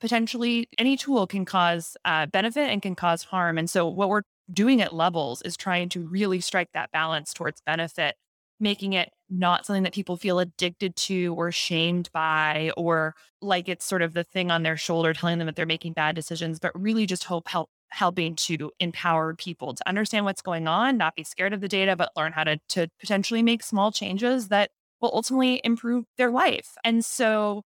potentially 0.00 0.68
any 0.78 0.96
tool 0.96 1.26
can 1.26 1.44
cause 1.44 1.96
uh, 2.04 2.26
benefit 2.26 2.70
and 2.70 2.80
can 2.82 2.94
cause 2.94 3.24
harm. 3.24 3.58
And 3.58 3.68
so, 3.68 3.86
what 3.88 4.08
we're 4.08 4.22
doing 4.52 4.80
at 4.80 4.94
levels 4.94 5.42
is 5.42 5.56
trying 5.56 5.88
to 5.90 6.06
really 6.06 6.40
strike 6.40 6.70
that 6.74 6.92
balance 6.92 7.32
towards 7.34 7.60
benefit, 7.62 8.16
making 8.60 8.92
it 8.94 9.10
not 9.28 9.66
something 9.66 9.82
that 9.82 9.92
people 9.94 10.16
feel 10.16 10.38
addicted 10.38 10.96
to 10.96 11.34
or 11.36 11.50
shamed 11.52 12.10
by, 12.12 12.70
or 12.76 13.14
like 13.42 13.68
it's 13.68 13.84
sort 13.84 14.02
of 14.02 14.14
the 14.14 14.24
thing 14.24 14.50
on 14.50 14.62
their 14.62 14.76
shoulder 14.76 15.12
telling 15.12 15.38
them 15.38 15.46
that 15.46 15.56
they're 15.56 15.66
making 15.66 15.92
bad 15.92 16.14
decisions, 16.14 16.58
but 16.58 16.72
really 16.80 17.06
just 17.06 17.24
hope 17.24 17.48
help 17.48 17.68
helping 17.90 18.34
to 18.34 18.70
empower 18.80 19.34
people 19.34 19.72
to 19.74 19.88
understand 19.88 20.24
what's 20.24 20.42
going 20.42 20.66
on, 20.68 20.96
not 20.96 21.14
be 21.16 21.24
scared 21.24 21.52
of 21.52 21.60
the 21.60 21.68
data, 21.68 21.96
but 21.96 22.10
learn 22.16 22.32
how 22.32 22.44
to 22.44 22.58
to 22.68 22.88
potentially 23.00 23.42
make 23.42 23.62
small 23.62 23.92
changes 23.92 24.48
that 24.48 24.70
will 25.00 25.10
ultimately 25.14 25.60
improve 25.64 26.04
their 26.18 26.30
life. 26.30 26.72
And 26.84 27.04
so 27.04 27.62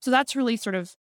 so 0.00 0.10
that's 0.10 0.36
really 0.36 0.56
sort 0.56 0.74
of 0.74 0.94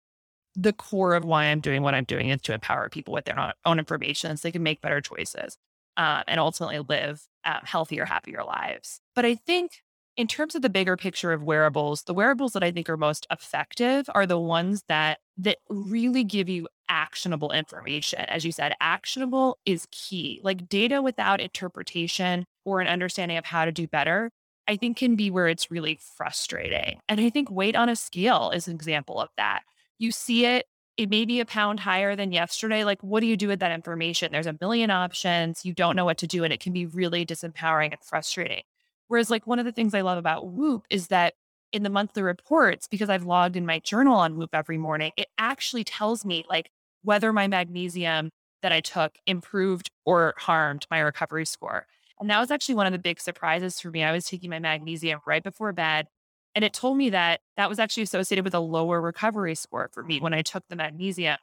the 0.54 0.72
core 0.72 1.14
of 1.14 1.24
why 1.24 1.44
I'm 1.44 1.60
doing 1.60 1.82
what 1.82 1.94
I'm 1.94 2.04
doing 2.04 2.28
is 2.28 2.40
to 2.42 2.54
empower 2.54 2.88
people 2.88 3.14
with 3.14 3.24
their 3.24 3.54
own 3.64 3.78
information 3.78 4.36
so 4.36 4.48
they 4.48 4.52
can 4.52 4.62
make 4.62 4.80
better 4.80 5.00
choices 5.00 5.56
um, 5.96 6.22
and 6.26 6.40
ultimately 6.40 6.80
live 6.88 7.22
uh, 7.44 7.60
healthier, 7.62 8.04
happier 8.04 8.42
lives. 8.42 9.00
But 9.14 9.24
I 9.24 9.34
think 9.34 9.82
in 10.16 10.26
terms 10.26 10.54
of 10.54 10.62
the 10.62 10.68
bigger 10.68 10.96
picture 10.96 11.32
of 11.32 11.42
wearables, 11.42 12.02
the 12.02 12.14
wearables 12.14 12.52
that 12.52 12.62
I 12.62 12.70
think 12.72 12.88
are 12.90 12.96
most 12.96 13.26
effective 13.30 14.10
are 14.14 14.26
the 14.26 14.38
ones 14.38 14.84
that 14.88 15.18
that 15.38 15.58
really 15.68 16.24
give 16.24 16.48
you 16.48 16.68
actionable 16.88 17.52
information. 17.52 18.20
As 18.20 18.44
you 18.44 18.52
said, 18.52 18.74
actionable 18.80 19.58
is 19.64 19.86
key. 19.90 20.40
Like 20.42 20.68
data 20.68 21.00
without 21.00 21.40
interpretation 21.40 22.44
or 22.64 22.80
an 22.80 22.88
understanding 22.88 23.38
of 23.38 23.46
how 23.46 23.64
to 23.64 23.72
do 23.72 23.86
better, 23.86 24.30
I 24.68 24.76
think 24.76 24.98
can 24.98 25.16
be 25.16 25.30
where 25.30 25.48
it's 25.48 25.70
really 25.70 25.98
frustrating. 26.16 27.00
And 27.08 27.20
I 27.20 27.30
think 27.30 27.50
weight 27.50 27.76
on 27.76 27.88
a 27.88 27.96
scale 27.96 28.50
is 28.50 28.68
an 28.68 28.74
example 28.74 29.20
of 29.20 29.30
that 29.36 29.62
you 30.00 30.10
see 30.10 30.46
it, 30.46 30.66
it 30.96 31.08
may 31.08 31.24
be 31.24 31.38
a 31.38 31.46
pound 31.46 31.80
higher 31.80 32.16
than 32.16 32.32
yesterday. 32.32 32.82
Like, 32.84 33.02
what 33.02 33.20
do 33.20 33.26
you 33.26 33.36
do 33.36 33.46
with 33.46 33.60
that 33.60 33.70
information? 33.70 34.32
There's 34.32 34.46
a 34.46 34.58
million 34.60 34.90
options. 34.90 35.64
You 35.64 35.72
don't 35.72 35.94
know 35.94 36.04
what 36.04 36.18
to 36.18 36.26
do, 36.26 36.42
and 36.42 36.52
it 36.52 36.60
can 36.60 36.72
be 36.72 36.86
really 36.86 37.24
disempowering 37.24 37.92
and 37.92 38.02
frustrating. 38.02 38.62
Whereas, 39.06 39.30
like, 39.30 39.46
one 39.46 39.58
of 39.58 39.64
the 39.64 39.72
things 39.72 39.94
I 39.94 40.00
love 40.00 40.18
about 40.18 40.48
Whoop 40.48 40.86
is 40.90 41.06
that 41.08 41.34
in 41.72 41.82
the 41.82 41.90
monthly 41.90 42.22
reports, 42.22 42.88
because 42.88 43.08
I've 43.08 43.24
logged 43.24 43.56
in 43.56 43.66
my 43.66 43.78
journal 43.78 44.16
on 44.16 44.36
Whoop 44.36 44.50
every 44.54 44.78
morning, 44.78 45.12
it 45.16 45.28
actually 45.38 45.84
tells 45.84 46.24
me 46.24 46.44
like 46.48 46.70
whether 47.02 47.32
my 47.32 47.46
magnesium 47.46 48.30
that 48.62 48.72
I 48.72 48.80
took 48.80 49.16
improved 49.26 49.90
or 50.04 50.34
harmed 50.36 50.86
my 50.90 50.98
recovery 50.98 51.46
score. 51.46 51.86
And 52.18 52.28
that 52.28 52.40
was 52.40 52.50
actually 52.50 52.74
one 52.74 52.86
of 52.86 52.92
the 52.92 52.98
big 52.98 53.20
surprises 53.20 53.80
for 53.80 53.90
me. 53.90 54.02
I 54.02 54.12
was 54.12 54.26
taking 54.26 54.50
my 54.50 54.58
magnesium 54.58 55.20
right 55.26 55.42
before 55.42 55.72
bed. 55.72 56.06
And 56.54 56.64
it 56.64 56.72
told 56.72 56.96
me 56.96 57.10
that 57.10 57.40
that 57.56 57.68
was 57.68 57.78
actually 57.78 58.02
associated 58.02 58.44
with 58.44 58.54
a 58.54 58.60
lower 58.60 59.00
recovery 59.00 59.54
score 59.54 59.88
for 59.92 60.02
me 60.02 60.20
when 60.20 60.34
I 60.34 60.42
took 60.42 60.64
the 60.68 60.76
magnesium. 60.76 61.38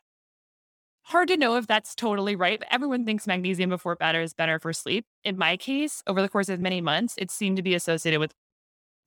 Hard 1.04 1.30
to 1.30 1.38
know 1.38 1.56
if 1.56 1.68
that's 1.68 1.96
totally 1.96 2.36
right, 2.36 2.60
but 2.60 2.68
everyone 2.70 3.06
thinks 3.06 3.26
magnesium 3.26 3.70
before 3.70 3.96
bed 3.96 4.16
is 4.16 4.34
better 4.34 4.60
for 4.60 4.74
sleep. 4.74 5.06
In 5.24 5.38
my 5.38 5.56
case, 5.56 6.04
over 6.06 6.22
the 6.22 6.28
course 6.28 6.50
of 6.50 6.60
many 6.60 6.82
months, 6.82 7.16
it 7.18 7.32
seemed 7.32 7.56
to 7.56 7.64
be 7.64 7.74
associated 7.74 8.20
with 8.20 8.34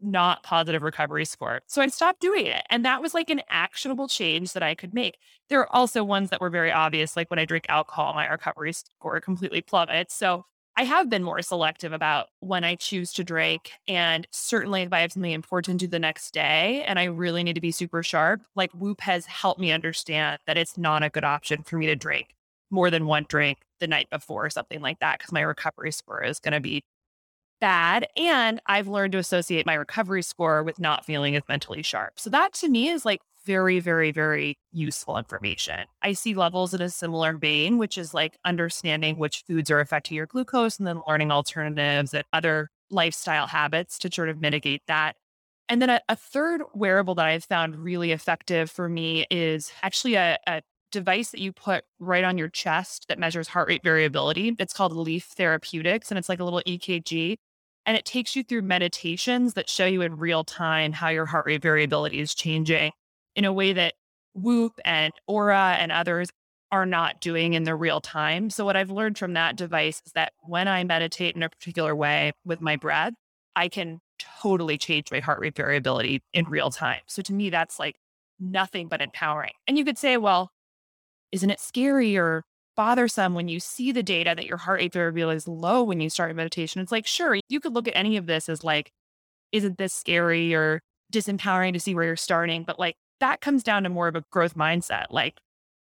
not 0.00 0.42
positive 0.42 0.82
recovery 0.82 1.26
score. 1.26 1.60
So 1.66 1.82
I 1.82 1.88
stopped 1.88 2.20
doing 2.20 2.46
it. 2.46 2.62
And 2.70 2.86
that 2.86 3.02
was 3.02 3.12
like 3.12 3.28
an 3.28 3.42
actionable 3.50 4.08
change 4.08 4.54
that 4.54 4.62
I 4.62 4.74
could 4.74 4.94
make. 4.94 5.18
There 5.50 5.60
are 5.60 5.76
also 5.76 6.02
ones 6.02 6.30
that 6.30 6.40
were 6.40 6.48
very 6.48 6.72
obvious, 6.72 7.16
like 7.16 7.28
when 7.30 7.38
I 7.38 7.44
drink 7.44 7.66
alcohol, 7.68 8.14
my 8.14 8.26
recovery 8.26 8.72
score 8.72 9.20
completely 9.20 9.60
plummets. 9.60 10.14
So 10.14 10.46
I 10.80 10.84
have 10.84 11.10
been 11.10 11.22
more 11.22 11.42
selective 11.42 11.92
about 11.92 12.28
when 12.40 12.64
I 12.64 12.74
choose 12.74 13.12
to 13.12 13.22
drink. 13.22 13.72
And 13.86 14.26
certainly 14.30 14.80
if 14.80 14.94
I 14.94 15.00
have 15.00 15.12
something 15.12 15.30
important 15.30 15.78
to 15.80 15.86
do 15.86 15.90
the 15.90 15.98
next 15.98 16.32
day 16.32 16.82
and 16.86 16.98
I 16.98 17.04
really 17.04 17.42
need 17.42 17.56
to 17.56 17.60
be 17.60 17.70
super 17.70 18.02
sharp, 18.02 18.40
like 18.56 18.72
Whoop 18.72 19.02
has 19.02 19.26
helped 19.26 19.60
me 19.60 19.72
understand 19.72 20.38
that 20.46 20.56
it's 20.56 20.78
not 20.78 21.02
a 21.02 21.10
good 21.10 21.22
option 21.22 21.64
for 21.64 21.76
me 21.76 21.84
to 21.84 21.96
drink 21.96 22.34
more 22.70 22.88
than 22.88 23.04
one 23.04 23.26
drink 23.28 23.58
the 23.78 23.88
night 23.88 24.08
before 24.08 24.46
or 24.46 24.48
something 24.48 24.80
like 24.80 25.00
that, 25.00 25.18
because 25.18 25.32
my 25.32 25.42
recovery 25.42 25.92
score 25.92 26.24
is 26.24 26.40
going 26.40 26.54
to 26.54 26.60
be 26.60 26.82
bad. 27.60 28.08
And 28.16 28.62
I've 28.64 28.88
learned 28.88 29.12
to 29.12 29.18
associate 29.18 29.66
my 29.66 29.74
recovery 29.74 30.22
score 30.22 30.62
with 30.62 30.80
not 30.80 31.04
feeling 31.04 31.36
as 31.36 31.42
mentally 31.46 31.82
sharp. 31.82 32.18
So 32.18 32.30
that 32.30 32.54
to 32.54 32.70
me 32.70 32.88
is 32.88 33.04
like 33.04 33.20
very, 33.50 33.80
very, 33.80 34.12
very 34.12 34.56
useful 34.70 35.18
information. 35.18 35.80
I 36.02 36.12
see 36.12 36.34
levels 36.34 36.72
in 36.72 36.80
a 36.80 36.88
similar 36.88 37.36
vein, 37.36 37.78
which 37.78 37.98
is 37.98 38.14
like 38.14 38.38
understanding 38.44 39.18
which 39.18 39.42
foods 39.44 39.72
are 39.72 39.80
affecting 39.80 40.16
your 40.16 40.26
glucose 40.26 40.78
and 40.78 40.86
then 40.86 41.02
learning 41.08 41.32
alternatives 41.32 42.14
and 42.14 42.22
other 42.32 42.70
lifestyle 42.92 43.48
habits 43.48 43.98
to 43.98 44.12
sort 44.12 44.28
of 44.28 44.40
mitigate 44.40 44.82
that. 44.86 45.16
And 45.68 45.82
then 45.82 45.90
a, 45.90 46.00
a 46.08 46.14
third 46.14 46.62
wearable 46.74 47.16
that 47.16 47.26
I've 47.26 47.42
found 47.42 47.74
really 47.74 48.12
effective 48.12 48.70
for 48.70 48.88
me 48.88 49.26
is 49.32 49.72
actually 49.82 50.14
a, 50.14 50.38
a 50.46 50.62
device 50.92 51.30
that 51.30 51.40
you 51.40 51.52
put 51.52 51.82
right 51.98 52.22
on 52.22 52.38
your 52.38 52.50
chest 52.50 53.06
that 53.08 53.18
measures 53.18 53.48
heart 53.48 53.66
rate 53.66 53.82
variability. 53.82 54.54
It's 54.60 54.72
called 54.72 54.92
Lief 54.92 55.24
Therapeutics, 55.24 56.12
and 56.12 56.18
it's 56.18 56.28
like 56.28 56.38
a 56.38 56.44
little 56.44 56.62
EKG. 56.64 57.34
And 57.84 57.96
it 57.96 58.04
takes 58.04 58.36
you 58.36 58.44
through 58.44 58.62
meditations 58.62 59.54
that 59.54 59.68
show 59.68 59.86
you 59.86 60.02
in 60.02 60.18
real 60.18 60.44
time 60.44 60.92
how 60.92 61.08
your 61.08 61.26
heart 61.26 61.46
rate 61.46 61.62
variability 61.62 62.20
is 62.20 62.32
changing 62.32 62.92
in 63.36 63.44
a 63.44 63.52
way 63.52 63.72
that 63.72 63.94
Whoop 64.34 64.78
and 64.84 65.12
Oura 65.28 65.76
and 65.78 65.90
others 65.90 66.28
are 66.72 66.86
not 66.86 67.20
doing 67.20 67.54
in 67.54 67.64
the 67.64 67.74
real 67.74 68.00
time. 68.00 68.50
So, 68.50 68.64
what 68.64 68.76
I've 68.76 68.90
learned 68.90 69.18
from 69.18 69.34
that 69.34 69.56
device 69.56 70.02
is 70.06 70.12
that 70.12 70.32
when 70.42 70.68
I 70.68 70.84
meditate 70.84 71.34
in 71.34 71.42
a 71.42 71.48
particular 71.48 71.94
way 71.96 72.32
with 72.44 72.60
my 72.60 72.76
breath, 72.76 73.14
I 73.56 73.68
can 73.68 74.00
totally 74.40 74.78
change 74.78 75.10
my 75.10 75.20
heart 75.20 75.40
rate 75.40 75.56
variability 75.56 76.22
in 76.32 76.44
real 76.44 76.70
time. 76.70 77.00
So, 77.06 77.22
to 77.22 77.32
me, 77.32 77.50
that's 77.50 77.78
like 77.78 77.96
nothing 78.38 78.88
but 78.88 79.02
empowering. 79.02 79.52
And 79.66 79.76
you 79.76 79.84
could 79.84 79.98
say, 79.98 80.16
well, 80.16 80.50
isn't 81.32 81.50
it 81.50 81.60
scary 81.60 82.16
or 82.16 82.44
bothersome 82.76 83.34
when 83.34 83.48
you 83.48 83.60
see 83.60 83.92
the 83.92 84.02
data 84.02 84.34
that 84.36 84.46
your 84.46 84.56
heart 84.56 84.80
rate 84.80 84.92
variability 84.92 85.36
is 85.36 85.48
low 85.48 85.82
when 85.82 86.00
you 86.00 86.08
start 86.08 86.34
meditation? 86.36 86.80
It's 86.80 86.92
like, 86.92 87.06
sure, 87.06 87.38
you 87.48 87.60
could 87.60 87.74
look 87.74 87.88
at 87.88 87.96
any 87.96 88.16
of 88.16 88.26
this 88.26 88.48
as 88.48 88.62
like, 88.62 88.92
isn't 89.52 89.78
this 89.78 89.92
scary 89.92 90.54
or 90.54 90.80
disempowering 91.12 91.72
to 91.72 91.80
see 91.80 91.94
where 91.94 92.04
you're 92.04 92.16
starting? 92.16 92.62
But 92.64 92.78
like, 92.78 92.96
that 93.20 93.40
comes 93.40 93.62
down 93.62 93.84
to 93.84 93.88
more 93.88 94.08
of 94.08 94.16
a 94.16 94.24
growth 94.30 94.54
mindset. 94.54 95.06
Like, 95.10 95.38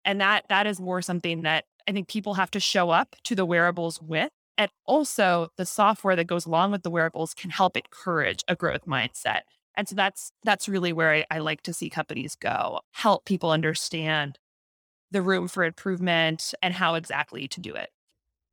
and 0.05 0.21
that 0.21 0.45
that 0.49 0.67
is 0.67 0.81
more 0.81 1.03
something 1.03 1.43
that 1.43 1.65
I 1.89 1.93
think 1.93 2.09
people 2.09 2.35
have 2.35 2.51
to 2.53 2.61
show 2.61 2.91
up 2.91 3.17
to 3.25 3.35
the 3.35 3.45
wearables 3.45 4.01
with. 4.01 4.31
And 4.59 4.71
also 4.85 5.49
the 5.57 5.67
software 5.67 6.15
that 6.17 6.27
goes 6.27 6.47
along 6.47 6.73
with 6.73 6.83
the 6.83 6.91
wearables 6.91 7.35
can 7.35 7.51
help 7.51 7.77
encourage 7.77 8.45
a 8.49 8.55
growth 8.55 8.87
mindset. 8.87 9.41
And 9.75 9.89
so 9.89 9.95
that's 9.95 10.33
that's 10.45 10.69
really 10.69 10.93
where 10.93 11.13
I, 11.13 11.25
I 11.31 11.39
like 11.39 11.63
to 11.63 11.73
see 11.73 11.89
companies 11.89 12.37
go, 12.37 12.81
help 12.93 13.25
people 13.25 13.51
understand 13.51 14.39
the 15.11 15.23
room 15.23 15.49
for 15.49 15.65
improvement 15.65 16.55
and 16.63 16.75
how 16.75 16.95
exactly 16.95 17.49
to 17.49 17.61
do 17.61 17.75
it. 17.75 17.91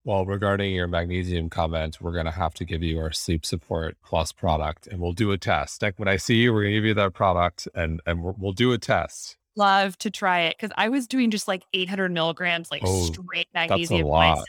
Well, 0.06 0.26
regarding 0.26 0.74
your 0.74 0.88
magnesium 0.88 1.50
comment, 1.50 2.00
we're 2.02 2.14
going 2.14 2.26
to 2.26 2.32
have 2.32 2.54
to 2.56 2.66
give 2.66 2.82
you 2.82 3.00
our 3.00 3.12
sleep 3.12 3.45
support 3.45 3.97
plus 4.04 4.32
product 4.32 4.88
and 4.88 5.00
we'll 5.00 5.12
do 5.12 5.32
a 5.32 5.38
test. 5.38 5.82
Like 5.82 6.00
when 6.00 6.08
I 6.08 6.16
see 6.18 6.36
you, 6.36 6.54
we're 6.54 6.64
going 6.64 6.74
to 6.74 6.78
give 6.78 6.86
you 6.86 6.93
that 6.93 7.14
product 7.14 7.68
and, 7.76 8.02
and 8.06 8.24
we'll 8.24 8.54
do 8.54 8.72
a 8.72 8.78
test. 8.78 9.38
Love 9.56 9.97
to 10.00 10.10
try 10.10 10.41
it 10.41 10.56
because 10.58 10.74
I 10.78 10.88
was 10.88 11.06
doing 11.06 11.32
just 11.32 11.47
like 11.47 11.64
800 11.74 12.12
milligrams, 12.12 12.72
like 12.72 12.82
oh, 12.86 13.06
straight 13.06 13.50
magnesium. 13.54 14.00
That's 14.00 14.04
a 14.04 14.08
lot. 14.08 14.47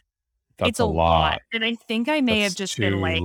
That's 0.58 0.68
it's 0.68 0.78
a, 0.78 0.84
lot. 0.84 1.20
lot. 1.20 1.42
And 1.52 1.64
I 1.64 1.74
think 1.74 2.08
I 2.08 2.20
may 2.20 2.42
that's 2.42 2.52
have 2.52 2.56
just 2.56 2.76
too, 2.76 2.82
been 2.82 3.00
like 3.00 3.22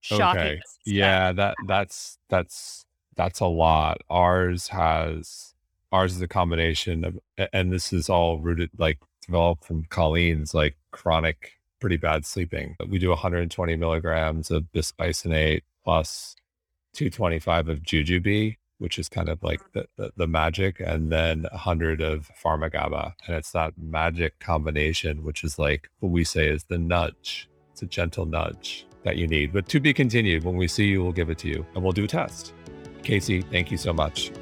shocking. 0.00 0.40
Okay. 0.40 0.60
Yeah, 0.84 1.32
that 1.32 1.56
that's 1.66 2.18
that's 2.28 2.86
that's 3.16 3.40
a 3.40 3.46
lot. 3.46 3.98
Ours 4.10 4.68
has 4.68 5.54
ours 5.90 6.14
is 6.14 6.22
a 6.22 6.28
combination 6.28 7.04
of 7.04 7.18
and 7.52 7.72
this 7.72 7.92
is 7.92 8.08
all 8.08 8.38
rooted 8.38 8.70
like 8.78 8.98
developed 9.26 9.64
from 9.64 9.84
Colleen's 9.88 10.54
like 10.54 10.76
chronic 10.92 11.52
pretty 11.84 11.98
bad 11.98 12.24
sleeping. 12.24 12.74
We 12.88 12.98
do 12.98 13.10
120 13.10 13.76
milligrams 13.76 14.50
of 14.50 14.64
bisglycinate 14.74 15.64
plus 15.84 16.34
225 16.94 17.68
of 17.68 17.82
jujube, 17.82 18.56
which 18.78 18.98
is 18.98 19.10
kind 19.10 19.28
of 19.28 19.42
like 19.42 19.60
mm-hmm. 19.60 19.80
the, 19.80 20.02
the, 20.02 20.12
the 20.16 20.26
magic, 20.26 20.80
and 20.80 21.12
then 21.12 21.42
100 21.50 22.00
of 22.00 22.30
PharmaGABA. 22.42 23.12
And 23.26 23.36
it's 23.36 23.50
that 23.50 23.74
magic 23.76 24.38
combination, 24.40 25.24
which 25.24 25.44
is 25.44 25.58
like 25.58 25.90
what 26.00 26.08
we 26.08 26.24
say 26.24 26.48
is 26.48 26.64
the 26.64 26.78
nudge. 26.78 27.50
It's 27.72 27.82
a 27.82 27.86
gentle 27.86 28.24
nudge 28.24 28.86
that 29.02 29.18
you 29.18 29.26
need. 29.26 29.52
But 29.52 29.68
to 29.68 29.78
be 29.78 29.92
continued, 29.92 30.42
when 30.42 30.56
we 30.56 30.68
see 30.68 30.86
you, 30.86 31.02
we'll 31.02 31.12
give 31.12 31.28
it 31.28 31.36
to 31.40 31.48
you 31.48 31.66
and 31.74 31.84
we'll 31.84 31.92
do 31.92 32.04
a 32.04 32.08
test. 32.08 32.54
Casey, 33.02 33.42
thank 33.42 33.70
you 33.70 33.76
so 33.76 33.92
much. 33.92 34.32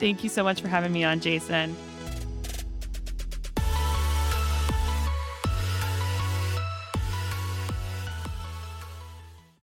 Thank 0.00 0.24
you 0.24 0.28
so 0.28 0.42
much 0.42 0.60
for 0.60 0.66
having 0.66 0.92
me 0.92 1.04
on, 1.04 1.20
Jason. 1.20 1.76